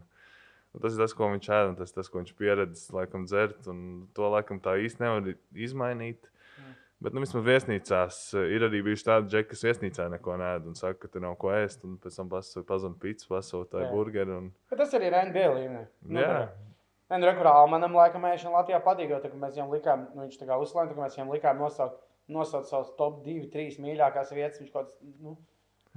un 0.78 0.84
tas 0.84 0.94
ir 0.94 1.04
tas, 1.04 1.16
ko 1.18 1.32
viņš 1.34 1.50
ēda, 1.50 1.74
un 1.74 1.78
tas 1.80 1.92
ir 1.92 2.00
tas, 2.00 2.12
ko 2.14 2.22
viņš 2.22 2.34
pieredzējis, 2.38 2.96
laikam, 2.96 3.26
dzert. 3.30 3.70
To 4.18 4.34
laikam 4.34 4.62
tā 4.64 4.78
īsti 4.86 5.04
nevar 5.04 5.34
izmainīt. 5.68 6.30
Bet, 6.98 7.14
nu, 7.14 7.22
vismaz 7.22 7.44
viesnīcās 7.46 8.20
ir 8.42 8.64
arī 8.66 8.80
bijuši 8.88 9.06
tādi 9.06 9.30
džeki, 9.30 9.52
kas 9.52 9.66
viesnīcā 9.68 10.08
neko 10.16 10.38
nēd 10.42 10.66
un 10.66 10.78
saka, 10.80 11.04
ka 11.04 11.12
tur 11.14 11.22
nav 11.28 11.36
ko 11.38 11.52
ēst. 11.54 11.84
Un 11.86 12.00
pēc 12.02 12.18
tam 12.18 12.32
pazūd 12.32 12.96
pīcis, 13.04 13.30
pasūta 13.30 13.86
burgeri. 13.92 14.34
Un... 14.34 14.50
Bet 14.72 14.82
tas 14.82 14.96
arī 14.98 15.12
ir 15.12 15.20
NBA 15.30 15.46
līmenī. 15.54 15.84
Nu, 16.10 16.24
jā. 16.24 16.40
Nē, 17.08 17.22
nu, 17.22 17.30
rekurā 17.30 17.54
Almanam 17.62 17.94
laikam 17.96 18.26
ēšana 18.28 18.58
Latvijā 18.58 18.82
patīk, 18.84 19.14
jo 19.14 19.22
mēs 19.30 19.54
viņam 19.54 19.70
likām, 19.72 20.10
nu, 20.16 20.26
viņš 20.26 20.42
tā 20.42 20.50
kā 20.50 20.58
uzslēdz, 20.60 20.96
ka 20.96 21.06
mēs 21.06 21.20
viņam 21.20 21.30
likām 21.38 21.62
nosaukt 21.62 22.02
nosaukt 22.28 22.68
savus 22.68 22.90
top 22.98 23.22
2, 23.26 23.48
3 23.54 23.78
mīļākās 23.84 24.34
vietas. 24.36 24.60
Viņš 24.62 24.74
kaut 24.74 24.90
kāds. 24.90 24.98
Nu, 25.22 25.38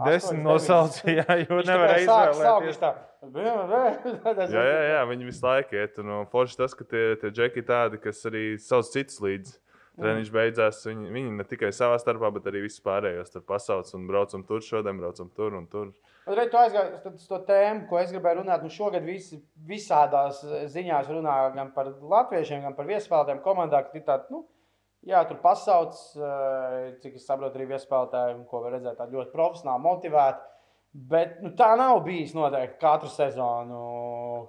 Desmit 0.00 0.40
nosaucīja, 0.46 1.24
jo 1.44 1.58
nevarēja 1.66 2.04
izvēlēties. 2.06 2.78
Tā, 2.80 2.92
jā, 4.54 4.62
jā, 4.64 4.78
jā, 4.94 5.00
viņi 5.10 5.26
visu 5.28 5.44
laiku 5.44 5.76
iet. 5.76 5.98
Un 6.00 6.28
forši 6.30 6.56
tas, 6.62 6.76
ka 6.78 6.86
tie, 6.88 7.02
tie 7.20 7.32
džeki 7.34 7.66
tādi, 7.68 8.00
kas 8.00 8.22
arī 8.30 8.44
savus 8.62 8.94
citus 8.94 9.20
līdzi. 9.20 9.58
Treniņš 10.00 10.30
beidzās. 10.34 10.82
Viņi, 10.88 11.10
viņi 11.14 11.34
ne 11.38 11.46
tikai 11.48 11.72
savā 11.76 11.98
starpā, 12.02 12.32
bet 12.34 12.48
arī 12.50 12.64
visus 12.66 12.82
pārējos 12.84 13.34
tur 13.34 13.44
pasauc 13.48 13.90
un 13.96 14.06
braucam 14.10 14.44
tur 14.48 14.64
šodien, 14.64 15.00
braucam 15.00 15.30
tur 15.36 15.56
un 15.58 15.66
tur. 15.70 15.90
Reiz 16.30 16.52
tu 16.52 16.60
aizgāji 16.60 17.14
uz 17.14 17.26
to 17.26 17.40
tēmu, 17.48 17.86
ko 17.90 17.98
es 18.00 18.12
gribēju 18.14 18.42
runāt. 18.42 18.64
Nu 18.64 18.72
šogad 18.72 19.04
visi, 19.06 19.40
visādās 19.66 20.42
ziņās 20.74 21.10
runā 21.10 21.36
gan 21.56 21.74
par 21.76 21.92
latviešiem, 22.00 22.64
gan 22.68 22.78
par 22.78 22.88
viespēlētājiem 22.90 23.44
komandā, 23.44 23.82
tāda, 23.96 24.26
nu, 24.30 24.44
Jā, 25.08 25.22
tur 25.24 25.38
pasauc, 25.40 25.96
eh, 26.20 26.96
cik 27.00 27.14
es 27.16 27.24
saprotu, 27.24 27.56
arī 27.56 27.70
viespēlētāji, 27.70 28.42
ko 28.50 28.60
var 28.60 28.74
redzēt, 28.76 28.98
tādi 28.98 29.16
ļoti 29.16 29.32
profesionāli, 29.32 29.84
motivēti. 29.86 30.48
Bet 30.92 31.38
nu, 31.40 31.52
tā 31.56 31.70
nav 31.78 32.02
bijis 32.04 32.34
noteikti 32.34 32.80
katru 32.82 33.08
sezonu, 33.08 33.80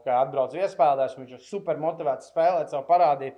kad 0.03 0.25
atbrauc 0.25 0.51
viespēlētājs, 0.57 1.15
viņš 1.19 1.35
ir 1.37 1.43
super 1.45 1.77
motivēts 1.79 2.33
spēlēt, 2.33 2.73
savu 2.73 2.83
parādīt. 2.89 3.37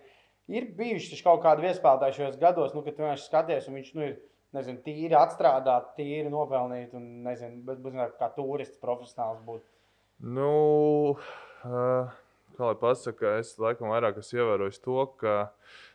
Ir 0.51 0.67
bijuši 0.75 1.21
kaut 1.23 1.43
kādi 1.45 1.63
viespēlētāji 1.63 2.17
šajos 2.17 2.39
gados, 2.41 2.73
nu, 2.75 2.84
kad 2.84 2.97
vienkārši 2.99 3.29
skaties, 3.29 3.69
un 3.69 3.77
viņš 3.79 3.93
nu, 3.95 4.08
ir 4.10 4.17
nezinu, 4.58 4.82
tīri 4.86 5.15
atstrādāt, 5.17 5.93
tīri 5.97 6.32
nopelnīt, 6.32 6.91
un 6.97 7.23
nezinu, 7.27 7.62
bet, 7.67 7.79
bet, 7.86 8.17
kā 8.19 8.29
turists 8.36 8.82
profesionāls 8.82 9.39
būt. 9.47 9.63
Nu, 10.23 10.49
uh, 11.15 12.12
kā 12.58 12.67
lai 12.69 12.75
pasakā, 12.79 13.38
es 13.41 13.53
laikam 13.62 13.91
vairāk 13.91 14.19
esmu 14.21 14.41
ievērojis 14.41 14.84
to, 14.84 14.99
ka, 15.19 15.38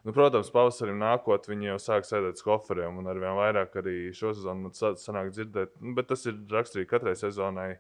nu, 0.07 0.15
protams, 0.17 0.51
pavasarim 0.55 0.99
nākot, 1.01 1.47
viņi 1.51 1.73
jau 1.73 1.79
sāk 1.85 2.09
sēdēt 2.09 2.41
uz 2.41 2.47
koferiem, 2.47 2.99
un 3.01 3.11
arvien 3.13 3.37
vairāk 3.39 3.79
arī 3.83 3.99
šo 4.17 4.35
sezonu 4.35 4.69
man 4.69 4.75
sanāk 4.75 5.31
dzirdēt, 5.37 5.77
nu, 5.85 5.95
bet 5.99 6.11
tas 6.11 6.27
ir 6.29 6.41
raksturīgi 6.53 6.91
katrai 6.91 7.15
sezonai. 7.19 7.71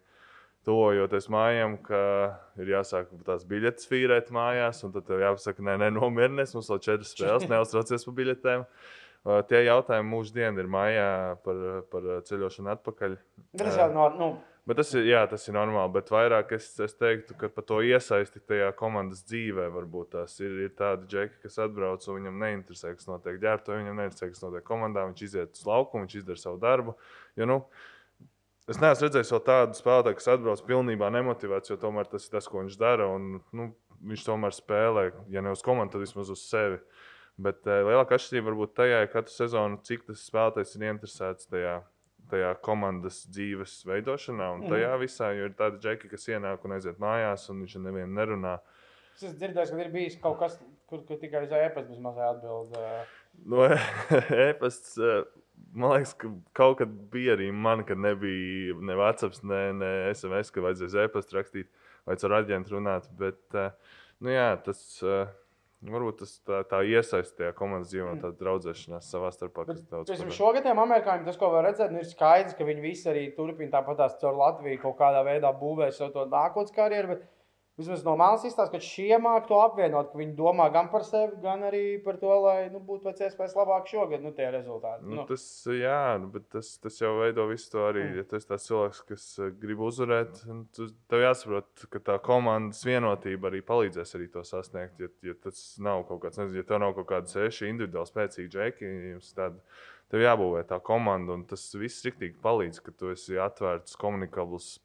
Tuvojoties 0.67 1.29
mājām, 1.33 1.79
ka 1.85 2.01
ir 2.61 2.75
jāsāk 2.75 3.13
tās 3.25 3.47
biļetes 3.49 3.89
fīrēt 3.89 4.33
mājās, 4.35 4.83
un 4.85 4.93
tad 4.97 5.09
jāpasaka, 5.09 5.65
nē, 5.65 5.79
nē 5.85 5.93
nomierinies, 5.97 6.53
mums 6.57 6.69
vēl 6.73 6.83
četras 6.85 7.15
spēles, 7.15 7.47
neuztraucies 7.53 8.05
par 8.09 8.17
biļetēm. 8.19 8.67
Tie 9.49 9.63
jautājumi 9.67 10.13
mūždien 10.13 10.61
ir 10.61 10.69
mājā 10.71 11.09
par, 11.45 11.65
par 11.93 12.13
ceļošanu 12.29 12.75
atpakaļ. 12.75 13.17
Jau 13.63 13.89
no, 13.95 14.11
nu, 14.19 14.29
Bet 14.69 14.77
tas 14.77 14.91
ir, 14.93 15.07
jā, 15.09 15.23
tas 15.25 15.47
ir 15.49 15.55
normāli. 15.57 15.95
Bet 15.95 16.11
vairāk 16.13 16.51
es, 16.59 16.67
es 16.85 16.93
teiktu, 17.01 17.33
ka 17.41 17.49
par 17.53 17.65
to 17.71 17.79
iesaisti 17.89 18.43
tajā 18.51 18.67
komandas 18.77 19.23
dzīvē 19.25 19.71
varbūt 19.73 20.11
tās 20.13 20.35
ir, 20.43 20.59
ir 20.67 20.75
tādi 20.77 21.09
džeki, 21.09 21.39
kas 21.47 21.57
atbrauc 21.65 22.05
un 22.05 22.19
viņam 22.19 22.43
neinteresē, 22.43 22.93
kas 22.99 23.09
notiek 23.09 23.39
ģērbtuvē, 23.41 23.79
viņam 23.81 24.03
neinteresē, 24.03 24.29
kas 24.35 24.45
notiek 24.45 24.67
komandā. 24.69 25.07
Viņš 25.09 25.23
iziet 25.25 25.57
uz 25.57 25.65
laukumu, 25.65 26.05
viņš 26.05 26.19
izdara 26.21 26.43
savu 26.43 26.61
darbu. 26.61 26.95
Jo, 27.41 27.49
nu, 27.49 27.59
es 28.69 28.81
neesmu 28.83 29.07
redzējis 29.07 29.35
vēl 29.35 29.45
tādu 29.47 29.79
spēlētāju, 29.79 30.19
kas 30.21 30.31
atbrauc 30.35 30.65
pilnībā 30.69 31.11
nemotivēts, 31.15 31.73
jo 31.73 31.79
tomēr 31.81 32.11
tas 32.11 32.27
ir 32.27 32.35
tas, 32.37 32.49
ko 32.51 32.63
viņš 32.63 32.79
dara. 32.81 33.11
Un, 33.15 33.39
nu, 33.57 33.71
viņš 34.09 34.25
tomēr 34.29 34.55
spēlē, 34.55 35.11
ja 35.33 35.43
ne 35.45 35.53
uz 35.55 35.65
komandu, 35.67 35.97
tad 35.97 36.07
vismaz 36.07 36.33
uz 36.35 36.43
sevi. 36.47 36.81
Bet 37.39 37.63
uh, 37.67 37.85
lielākā 37.87 38.19
atšķirība 38.19 38.51
varbūt 38.51 38.75
tajā, 38.79 39.05
ka 39.07 39.21
katru 39.21 39.35
sezonu 39.35 39.79
cik 39.87 40.09
tas 40.09 40.27
spēlētājs 40.27 40.75
ir 40.77 40.89
interesēts 40.91 41.51
tajā 41.51 41.79
tajā 42.29 42.53
komandas 42.65 43.23
dzīves 43.33 43.79
veidošanā 43.89 44.51
un 44.57 44.67
tajā 44.69 44.91
mm. 44.91 45.03
visā. 45.03 45.31
Jo 45.37 45.49
ir 45.49 45.57
tādi 45.59 45.81
džeki, 45.85 46.11
kas 46.13 46.29
ienāk 46.31 46.65
un 46.67 46.77
aiziet 46.77 47.01
mājās, 47.03 47.49
un 47.53 47.63
viņš 47.65 47.79
ar 47.79 47.85
nevienu 47.87 48.19
nerunā. 48.19 48.55
Es 49.17 49.25
esmu 49.25 49.41
dzirdējis, 49.41 49.73
ka 49.73 49.83
ir 49.83 49.93
bijis 49.95 50.19
kaut 50.23 50.39
kas, 50.43 50.59
kur, 50.91 51.03
kur 51.09 51.21
tikai 51.21 51.45
uz 51.47 51.55
e-pasta 51.57 51.89
bez 51.91 52.03
mazā 52.05 52.31
atbildē. 52.35 52.85
No 53.49 53.65
e-pasts, 54.49 54.99
man 55.73 55.97
liekas, 55.97 56.15
ka 56.21 56.31
kaut 56.57 56.79
kad 56.83 56.95
bija 57.13 57.37
arī 57.37 57.51
man, 57.53 57.85
kad 57.89 58.01
nebija 58.01 58.77
ne 58.81 58.97
WhatsApp, 58.99 59.43
ne, 59.49 59.65
ne 59.77 59.91
SMS, 60.13 60.53
ka 60.55 60.65
vajadzēja 60.65 61.09
e-pastu 61.09 61.39
rakstīt 61.39 61.69
vai 62.09 62.17
ar 62.17 62.39
aģentu 62.41 62.79
runāt. 62.79 63.11
Bet, 63.19 63.43
nu 64.25 64.35
jā, 64.35 64.51
tas. 64.65 64.87
Uh, 65.05 65.29
Varbūt 65.79 66.17
tas 66.19 66.31
tā, 66.43 66.57
tā 66.67 66.81
iesaistīja 66.91 67.53
komandas 67.55 67.93
dzīvē, 67.93 68.09
mm. 68.17 68.23
tāda 68.25 68.35
draudzēšanās 68.41 69.11
savā 69.13 69.29
starpā. 69.31 69.63
Piemēram, 69.69 70.33
šogad 70.35 70.65
tiem 70.67 70.81
amerikāņiem 70.83 71.29
tas, 71.29 71.37
ko 71.39 71.53
var 71.53 71.69
redzēt, 71.69 71.93
nu, 71.95 72.01
ir 72.03 72.09
skaidrs, 72.09 72.57
ka 72.59 72.67
viņi 72.67 72.83
visi 72.83 73.07
arī 73.13 73.23
turpina 73.37 73.77
tāpat 73.77 74.01
tās 74.01 74.17
caur 74.19 74.35
Latviju 74.41 74.81
kaut 74.83 74.97
kādā 74.99 75.23
veidā 75.23 75.53
būvēt 75.55 75.95
savu 75.95 76.11
to 76.17 76.25
nākotnes 76.33 76.75
karjeru. 76.75 77.13
Bet 77.15 77.23
Vismaz 77.79 78.01
no 78.03 78.17
malas 78.19 78.43
izstāsta, 78.43 78.73
ka 78.75 78.83
šie 78.83 79.21
māki 79.23 79.47
to 79.53 79.59
apvienot, 79.63 80.09
ka 80.11 80.19
viņi 80.19 80.33
domā 80.35 80.65
gan 80.75 80.89
par 80.91 81.05
sevi, 81.07 81.37
gan 81.45 81.61
arī 81.69 81.83
par 82.03 82.17
to, 82.19 82.33
lai 82.43 82.57
nu, 82.73 82.81
būtu 82.83 83.05
pēc 83.05 83.21
iespējas 83.29 83.55
labāk 83.55 83.87
šogad 83.87 84.25
nu, 84.25 84.33
tie 84.35 84.49
rezultāti. 84.51 85.07
Nu, 85.07 85.21
nu. 85.21 85.27
Tas, 85.29 85.45
jā, 85.71 86.01
nu, 86.19 86.27
bet 86.35 86.49
tas, 86.51 86.73
tas 86.83 86.97
jau 86.99 87.13
veido 87.21 87.47
visu 87.47 87.71
to 87.77 87.85
arī. 87.87 88.03
Mm. 88.09 88.17
Ja 88.19 88.25
tu 88.27 88.39
esi 88.41 88.51
tāds 88.51 88.67
cilvēks, 88.67 89.03
kas 89.13 89.27
eh, 89.39 89.53
grib 89.63 89.85
uzvarēt, 89.87 90.41
tad 90.75 90.97
tev 91.15 91.23
jāsaprot, 91.23 91.85
ka 91.93 92.03
tā 92.11 92.17
komandas 92.27 92.83
vienotība 92.89 93.53
arī 93.53 93.63
palīdzēs 93.71 94.17
arī 94.19 94.27
to 94.35 94.43
sasniegt. 94.51 94.99
Ja, 94.99 95.13
ja 95.31 95.37
tas 95.47 95.63
nav 95.79 96.03
kaut 96.11 96.25
kāds, 96.27 96.43
nezinu, 96.43 96.65
ja 96.65 96.67
tev 96.67 96.83
nav 96.83 96.99
kaut 96.99 97.07
kāda 97.13 97.31
seši 97.31 97.71
individuāli 97.71 98.11
spēcīgi 98.11 98.53
džeki, 98.57 98.93
tāda. 99.39 99.63
Tev 100.09 100.23
jābūvē 100.25 100.63
tā 100.65 100.79
komanda, 100.81 101.35
un 101.37 101.43
tas 101.45 101.67
viss 101.77 102.01
rīktīgi 102.07 102.39
palīdz, 102.41 102.79
ka 102.81 102.95
tu 102.97 103.11
esi 103.13 103.37
atvērts, 103.45 103.93
komunikabls, 104.01 104.79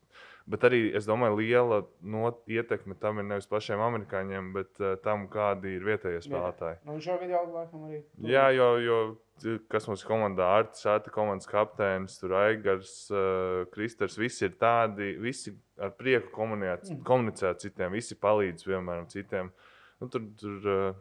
Bet 0.43 0.65
arī 0.67 0.79
es 0.91 1.05
domāju, 1.07 1.37
liela 1.39 1.77
no, 2.03 2.27
ietekme 2.51 2.97
tam 2.99 3.21
ir 3.21 3.27
nevis 3.29 3.45
pašiem 3.47 3.79
amerikāņiem, 3.79 4.49
bet 4.57 4.81
uh, 4.81 4.97
tam, 4.99 5.29
kādi 5.31 5.77
ir 5.77 5.85
vietējie 5.87 6.19
spēlētāji. 6.25 6.81
Nu, 6.83 6.97
šo 6.99 7.15
video 7.21 7.45
laikam 7.47 7.85
arī. 7.87 8.01
Jā, 8.27 8.49
jo, 8.51 8.65
jo 8.83 8.97
kas 9.71 9.87
mums 9.87 10.03
ir 10.03 10.09
komandā, 10.09 10.49
Arts, 10.59 10.83
Sēta 10.83 11.13
komandas 11.15 11.47
kapteinis, 11.47 12.17
tur 12.19 12.35
Aigars, 12.41 12.91
uh, 13.15 13.63
Kristers, 13.71 14.17
visi 14.19 14.43
ir 14.49 14.57
tādi, 14.59 15.13
visi 15.19 15.55
ar 15.79 15.95
prieku 15.95 16.33
komunicēt, 16.35 16.91
Mm. 16.91 17.05
komunicēt 17.07 17.49
ar 17.53 17.61
citiem, 17.63 17.95
visi 17.95 18.19
palīdz 18.19 18.67
vienmēr 18.67 19.07
citiem. 19.15 19.51
Nu, 20.01 20.09
tur, 20.11 20.27
tur, 20.39 20.59
uh, 20.67 20.99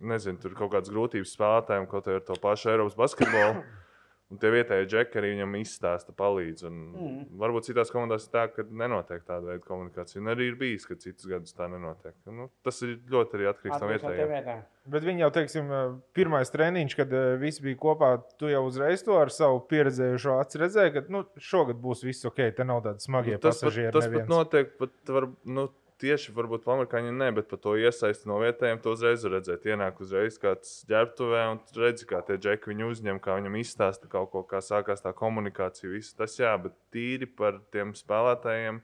nezinu, 0.00 0.40
tur 0.40 0.56
kaut 0.56 0.72
kādas 0.72 0.88
grūtības 0.88 1.36
spēlētājiem, 1.36 1.86
kaut 1.92 2.08
arī 2.08 2.22
ar 2.22 2.24
to 2.24 2.40
pašu 2.40 2.72
Eiropas 2.72 2.96
basketbolu. 2.96 3.60
Un 4.28 4.36
tie 4.36 4.50
vietējie 4.52 4.84
džekļi 4.92 5.18
arī 5.22 5.28
viņam 5.32 5.54
izstāsta, 5.56 6.12
palīdz. 6.12 6.66
Un 6.68 6.74
Mm. 6.98 7.20
Varbūt 7.40 7.64
citās 7.70 7.88
komandās 7.92 8.26
ir 8.26 8.32
tā, 8.34 8.42
ka 8.52 8.64
nenotiek 8.68 9.22
tāda 9.24 9.54
veida 9.54 9.64
komunikācija. 9.64 10.20
Un 10.20 10.28
arī 10.34 10.50
ir 10.50 10.58
bijis, 10.60 10.84
ka 10.84 10.96
citus 11.00 11.24
gadus 11.30 11.54
tā 11.56 11.68
nenotiek. 11.72 12.12
Nu, 12.26 12.50
tas 12.62 12.82
ir 12.84 12.98
ļoti 13.08 13.38
arī 13.38 13.48
atkarīgs 13.48 13.80
no 13.80 13.88
vietējiem. 13.88 14.62
Bet 14.88 15.04
viņi 15.04 15.24
jau, 15.24 15.30
teiksim, 15.32 15.72
pirmais 16.16 16.52
treniņš, 16.52 16.96
kad 16.96 17.12
eh, 17.12 17.36
visi 17.40 17.62
bija 17.64 17.76
kopā, 17.80 18.10
tu 18.40 18.48
jau 18.52 18.62
uzreiz 18.68 19.02
to 19.04 19.16
ar 19.20 19.32
savu 19.32 19.60
pieredzējušo 19.68 20.36
acu 20.40 20.58
redzēji, 20.64 20.92
ka 20.98 21.02
nu, 21.12 21.24
šogad 21.40 21.80
būs 21.80 22.04
viss 22.04 22.24
ok, 22.28 22.40
te 22.56 22.64
nav 22.68 22.82
tādi 22.84 23.04
smagie 23.04 23.36
Nu, 23.36 23.42
tas 23.48 23.60
pat, 23.60 23.68
pasažieri. 23.68 23.92
tas 23.96 24.06
pat 24.08 24.12
neviens. 24.12 24.28
notiek. 24.32 24.76
Pat 24.78 25.12
var, 25.16 25.28
nu, 25.44 25.68
tieši 26.02 26.32
varbūt 26.36 26.66
amerikāņi 26.68 27.12
ne, 27.14 27.28
bet 27.34 27.48
par 27.50 27.60
to 27.62 27.74
iesaisti 27.78 28.28
no 28.30 28.38
vietējiem 28.42 28.80
to 28.84 28.94
uzreiz 28.94 29.24
redzēt. 29.26 29.66
Ienāk 29.68 30.00
uzreiz 30.04 30.38
kāds 30.40 30.80
ģērbtuvē 30.90 31.44
un 31.52 31.60
tu 31.66 31.82
redzi, 31.82 32.06
kā 32.08 32.22
tie 32.26 32.38
džeki 32.38 32.72
viņu 32.72 32.90
uzņem, 32.94 33.20
kā 33.24 33.38
viņam 33.38 33.58
izstāsta 33.60 34.10
kaut 34.10 34.32
ko, 34.32 34.44
kā 34.48 34.62
sākās 34.64 35.04
tā 35.04 35.12
komunikācija. 35.16 35.90
Visu 35.92 36.16
tas 36.18 36.38
jā, 36.38 36.54
bet 36.62 36.76
tīri 36.94 37.28
par 37.28 37.60
tiem 37.74 37.94
spēlētājiem. 37.98 38.82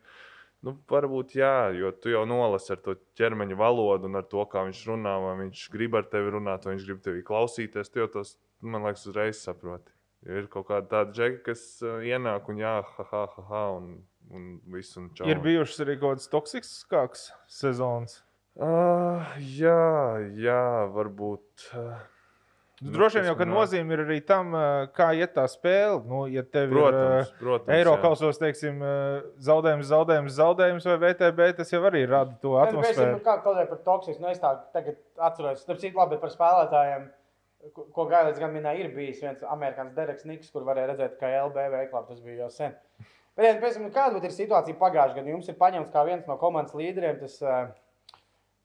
Nu, 0.64 0.78
varbūt 0.88 1.34
jā, 1.36 1.70
jo 1.76 1.90
tu 1.92 2.12
jau 2.12 2.22
nolasi 2.28 2.72
ar 2.72 2.80
to 2.84 2.96
ķermeņa 3.20 3.58
valodu 3.60 4.08
un 4.08 4.22
ar 4.22 4.24
to, 4.30 4.46
kā 4.48 4.62
viņš 4.64 4.86
runā, 4.88 5.18
vai 5.20 5.34
viņš 5.42 5.66
grib 5.74 5.98
ar 5.98 6.08
tevi 6.08 6.32
runāt, 6.38 6.64
vai 6.64 6.76
viņš 6.76 6.86
grib 6.88 7.02
tevi 7.04 7.26
klausīties. 7.26 7.92
Tu 7.92 8.00
jau 8.00 8.08
tos, 8.16 8.38
man 8.64 8.86
liekas, 8.88 9.04
uzreiz 9.10 9.42
saproti. 9.44 9.92
Ir 10.24 10.48
kaut 10.48 10.70
kāda 10.70 10.88
tāda 10.88 11.12
džeka, 11.12 11.42
kas 11.50 11.62
uh, 11.84 12.00
ienāk 12.00 12.48
un 12.48 12.62
jā, 12.62 12.78
ha, 12.80 13.06
ha, 13.10 13.26
ha, 13.34 13.44
ha 13.50 13.64
un, 13.76 13.90
un 14.30 14.60
viss 14.72 14.96
un 15.00 15.10
čau. 15.16 15.28
Ir 15.28 15.42
bijušas 15.44 15.84
arī 15.84 15.98
kaut 15.98 16.16
kādas 16.16 16.30
toksiskākas 16.32 17.28
sezonas. 17.50 18.22
Uh, 18.54 19.24
jā, 19.40 20.22
jā, 20.38 20.64
varbūt. 20.94 21.70
Uh, 21.74 21.96
Droši 22.82 23.20
vien 23.20 23.28
jau, 23.30 23.36
ka 23.38 23.46
nozīme 23.46 23.94
ir 23.94 24.00
arī 24.02 24.16
tam, 24.26 24.50
eh, 24.58 24.86
kā 24.96 25.12
iet 25.16 25.32
tā 25.36 25.44
spēle. 25.48 26.02
Nu, 26.10 26.24
ja 26.26 26.42
tev 26.42 26.72
Protams, 26.74 27.30
ir 27.30 27.38
protams. 27.38 27.68
uh, 27.68 27.74
Eiro 27.76 27.94
jā. 27.94 28.00
kausos, 28.02 28.40
teiksim, 28.40 28.82
eh, 28.82 29.22
zaudējums, 29.46 29.86
zaudējums, 29.88 30.34
zaudējums 30.34 30.88
vai 30.90 30.96
VTB, 31.04 31.52
tas 31.56 31.70
jau 31.70 31.80
arī 31.86 32.02
rada 32.10 32.34
to 32.42 32.56
atmosfēru. 32.58 33.20
Kā 33.22 33.38
kaut 33.44 33.56
kā 33.56 33.68
par 33.70 33.80
toksisku, 33.86 34.20
nu 34.20 34.28
es 34.28 34.42
tā 34.42 34.52
tagad 34.74 34.98
atceros, 35.16 35.62
starp 35.62 35.78
citu, 35.78 35.96
labi 35.96 36.18
par 36.18 36.34
spēlētājiem, 36.34 37.06
ko, 37.72 37.86
ko 37.94 38.08
Gailēts 38.10 38.42
gan 38.42 38.52
minēja, 38.52 38.84
ir 38.84 38.94
bijis 38.96 39.22
viens 39.22 39.46
amerikānis 39.54 39.94
Dereks 39.94 40.26
Niks, 40.28 40.50
kur 40.50 40.66
varēja 40.66 40.92
redzēt, 40.92 41.16
ka 41.22 41.30
LB 41.46 41.70
veiklā 41.78 42.04
tas 42.08 42.20
bija 42.20 42.44
jau 42.44 42.50
sen. 42.50 42.74
Bet, 43.34 43.46
ja, 43.48 43.54
piemēram, 43.58 43.88
kāda 43.94 44.20
ir 44.22 44.34
situācija 44.34 44.78
pagājušajā 44.78 45.18
gadā? 45.18 45.32
Jums 45.32 45.48
ir 45.50 45.56
paņemts 45.58 45.90
kā 45.94 46.04
viens 46.06 46.28
no 46.30 46.36
komandas 46.38 46.76
līderiem, 46.78 47.16
tas 47.18 47.40
uh, 47.42 47.72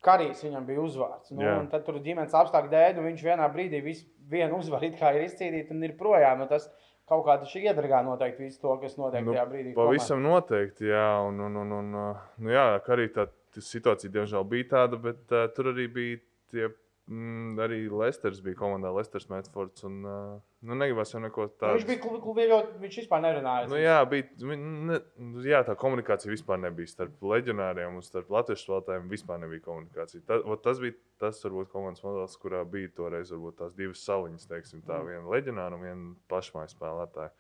Karijs 0.06 0.44
viņam 0.46 0.68
bija 0.68 0.84
uzvārds. 0.84 1.34
Nu, 1.36 1.46
tad 1.72 1.84
tur 1.88 1.98
ģimenes 2.04 2.36
apstākļu 2.38 2.72
dēļ, 2.72 2.94
nu, 2.96 3.08
viņš 3.10 3.24
vienā 3.26 3.48
brīdī 3.52 3.82
vis, 3.84 4.06
vienu 4.32 4.62
uzvaru 4.62 4.94
kā 5.00 5.12
ir 5.18 5.26
izcīnījis 5.26 5.74
un 5.74 5.84
ir 5.84 5.98
projām. 6.00 6.44
Nu, 6.44 6.48
tas 6.52 6.70
kaut 7.10 7.26
kādā 7.26 7.50
šī 7.50 7.66
iedragā 7.66 8.00
noteikti 8.06 8.46
visu 8.46 8.62
to, 8.62 8.76
kas 8.80 8.96
notiek 9.02 9.26
Nu, 9.26 9.34
tajā 9.34 9.48
brīdī. 9.50 9.74
Pavisam 9.76 10.22
noteikti, 10.24 10.88
jā. 10.94 11.08
Un, 11.26 11.42
un, 11.50 11.58
un, 11.64 11.74
un, 11.80 11.90
nu, 11.98 12.54
jā, 12.54 12.68
ka 12.86 12.94
arī 12.96 13.10
tā 13.16 13.28
situācija, 13.58 14.14
diemžēl, 14.14 14.46
bija 14.48 14.70
tāda, 14.76 15.02
bet 15.10 15.34
uh, 15.34 15.50
tur 15.56 15.74
arī 15.74 15.90
bija 15.98 16.22
tie. 16.54 16.70
Mm, 17.10 17.56
arī 17.58 17.78
Lesters 17.90 18.38
bija 18.46 18.54
komandā, 18.60 18.92
Lesters 18.94 19.26
Metfords. 19.32 19.82
Un, 19.88 19.96
uh, 20.06 20.36
nu, 20.62 20.76
negribas 20.78 21.10
jau 21.16 21.22
neko 21.24 21.48
Nu, 21.48 21.54
tādu. 21.58 21.80
viņš 21.80 21.88
bija 21.88 22.02
klubi, 22.04 22.46
viņš 22.84 22.98
vispār 23.02 23.24
nerunāja. 23.24 23.70
Nu, 23.72 23.80
jā, 23.82 23.96
bija, 24.12 24.28
ne, 24.54 25.00
jā, 25.42 25.64
tā 25.66 25.74
komunikācija 25.82 26.30
vispār 26.30 26.62
nebija 26.62 26.92
starp 26.92 27.18
leģionāriem 27.26 27.98
un 27.98 28.06
starp 28.06 28.30
latviešu 28.30 28.68
spēlētājiem. 28.68 29.10
Vispār 29.10 29.42
nebija 29.42 29.66
komunikācija. 29.66 30.22
Ta, 30.30 30.38
ot 30.46 30.62
tas 30.68 30.78
bija 30.84 30.94
tas, 31.20 31.42
varbūt, 31.48 31.72
komandas 31.74 32.06
modelis, 32.06 32.38
kurā 32.38 32.62
bija 32.70 32.94
toreiz 33.02 33.34
varbūt, 33.34 33.58
tās 33.64 33.74
divas 33.74 34.06
saliņas, 34.06 34.46
teiksim, 34.54 34.86
tā 34.86 35.02
Mm. 35.02 35.10
viena 35.10 35.34
leģionāra 35.34 35.74
un 35.74 35.82
viena 35.82 36.16
pašmājas 36.30 36.78
spēlētāja. 36.78 37.32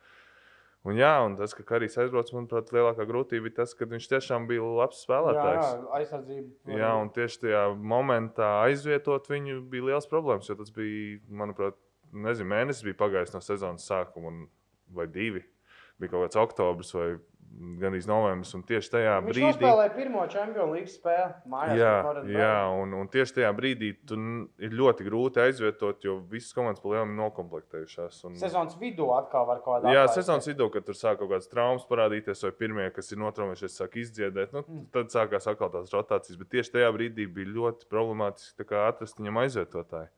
Un, 0.88 0.96
jā, 0.96 1.12
un 1.28 1.34
tas, 1.36 1.52
ka 1.52 1.66
Karijs 1.68 1.98
aizbrauca, 2.00 2.32
manuprāt, 2.38 2.70
lielākā 2.72 3.04
grūtība 3.08 3.50
bija 3.50 3.58
tas, 3.58 3.74
ka 3.76 3.88
viņš 3.90 4.06
tiešām 4.14 4.46
bija 4.48 4.64
labs 4.64 5.02
jā, 5.02 5.04
spēlētājs. 5.04 5.66
jā, 5.66 5.90
aizsardzība. 5.98 6.78
Jā, 6.80 6.92
un 7.02 7.12
tieši 7.16 7.42
tajā 7.42 7.64
momentā 7.94 8.52
aizvietot 8.64 9.28
viņu 9.28 9.60
bija 9.74 9.90
liels 9.90 10.08
problēmas. 10.08 10.48
Jo 10.48 10.56
tas 10.62 10.72
bija, 10.76 11.20
manuprāt, 11.42 11.76
nezinu, 12.16 12.48
mēnesis 12.54 12.88
bija 12.88 13.00
pagājis 13.02 13.36
no 13.36 13.44
sezonas 13.44 13.90
sākuma, 13.92 14.32
un, 14.32 14.48
vai 14.96 15.10
divi. 15.12 15.44
Bija 16.00 16.14
kaut 16.14 16.30
kāds 16.30 16.40
oktobris 16.40 16.96
vai 16.96 17.10
gan 17.80 17.94
arī 17.94 18.02
novembris. 18.08 18.52
Un 18.56 18.64
tieši 18.68 18.92
tajā 18.94 19.16
Viņš 19.20 19.30
brīdī, 19.30 19.46
nospēlēja 19.48 19.92
pirmo 19.96 20.26
čempionu 20.32 20.76
līnijas 20.76 20.96
spēli. 21.00 21.34
Mājās, 21.52 21.80
jā, 21.80 21.94
jā 22.36 22.54
un, 22.82 22.94
un 23.00 23.10
tieši 23.12 23.36
tajā 23.40 23.50
brīdī 23.58 23.90
ir 24.68 24.76
ļoti 24.80 25.08
grūti 25.08 25.42
aizvietot, 25.44 26.04
jo 26.06 26.18
visas 26.32 26.56
komandas 26.56 26.84
palielinājumi 26.84 27.16
ir 27.16 27.22
nokomplektējušās. 27.24 28.22
Un, 28.30 28.38
Sezonas 28.40 28.78
vidū 28.80 29.10
atkal 29.16 29.48
var 29.50 29.64
kaut 29.66 29.84
kādā 29.84 29.96
Jā, 29.96 30.06
sezonas 30.14 30.48
vidū, 30.52 30.70
kad 30.74 30.88
tur 30.88 30.98
sāk 30.98 31.20
kaut 31.22 31.34
kādas 31.34 31.52
traumas 31.52 31.88
parādīties, 31.90 32.46
vai 32.48 32.54
pirmie, 32.64 32.88
kas 32.96 33.12
ir 33.12 33.22
notraumējušies, 33.24 33.80
sāk 33.82 34.00
izdziedēt, 34.04 34.54
nu, 34.56 34.64
Mm. 34.70 34.86
tad 34.94 35.10
sākās 35.10 35.48
atkal 35.50 35.72
tās 35.74 35.90
rotācijas. 35.94 36.38
Bet 36.38 36.50
tieši 36.54 36.76
tajā 36.78 36.90
brīdī 36.94 37.26
bija 37.26 37.50
ļoti 37.56 37.88
problemātiski 37.90 38.68
atrast 38.86 39.18
viņam 39.20 39.40
aizvietotāju. 39.44 40.10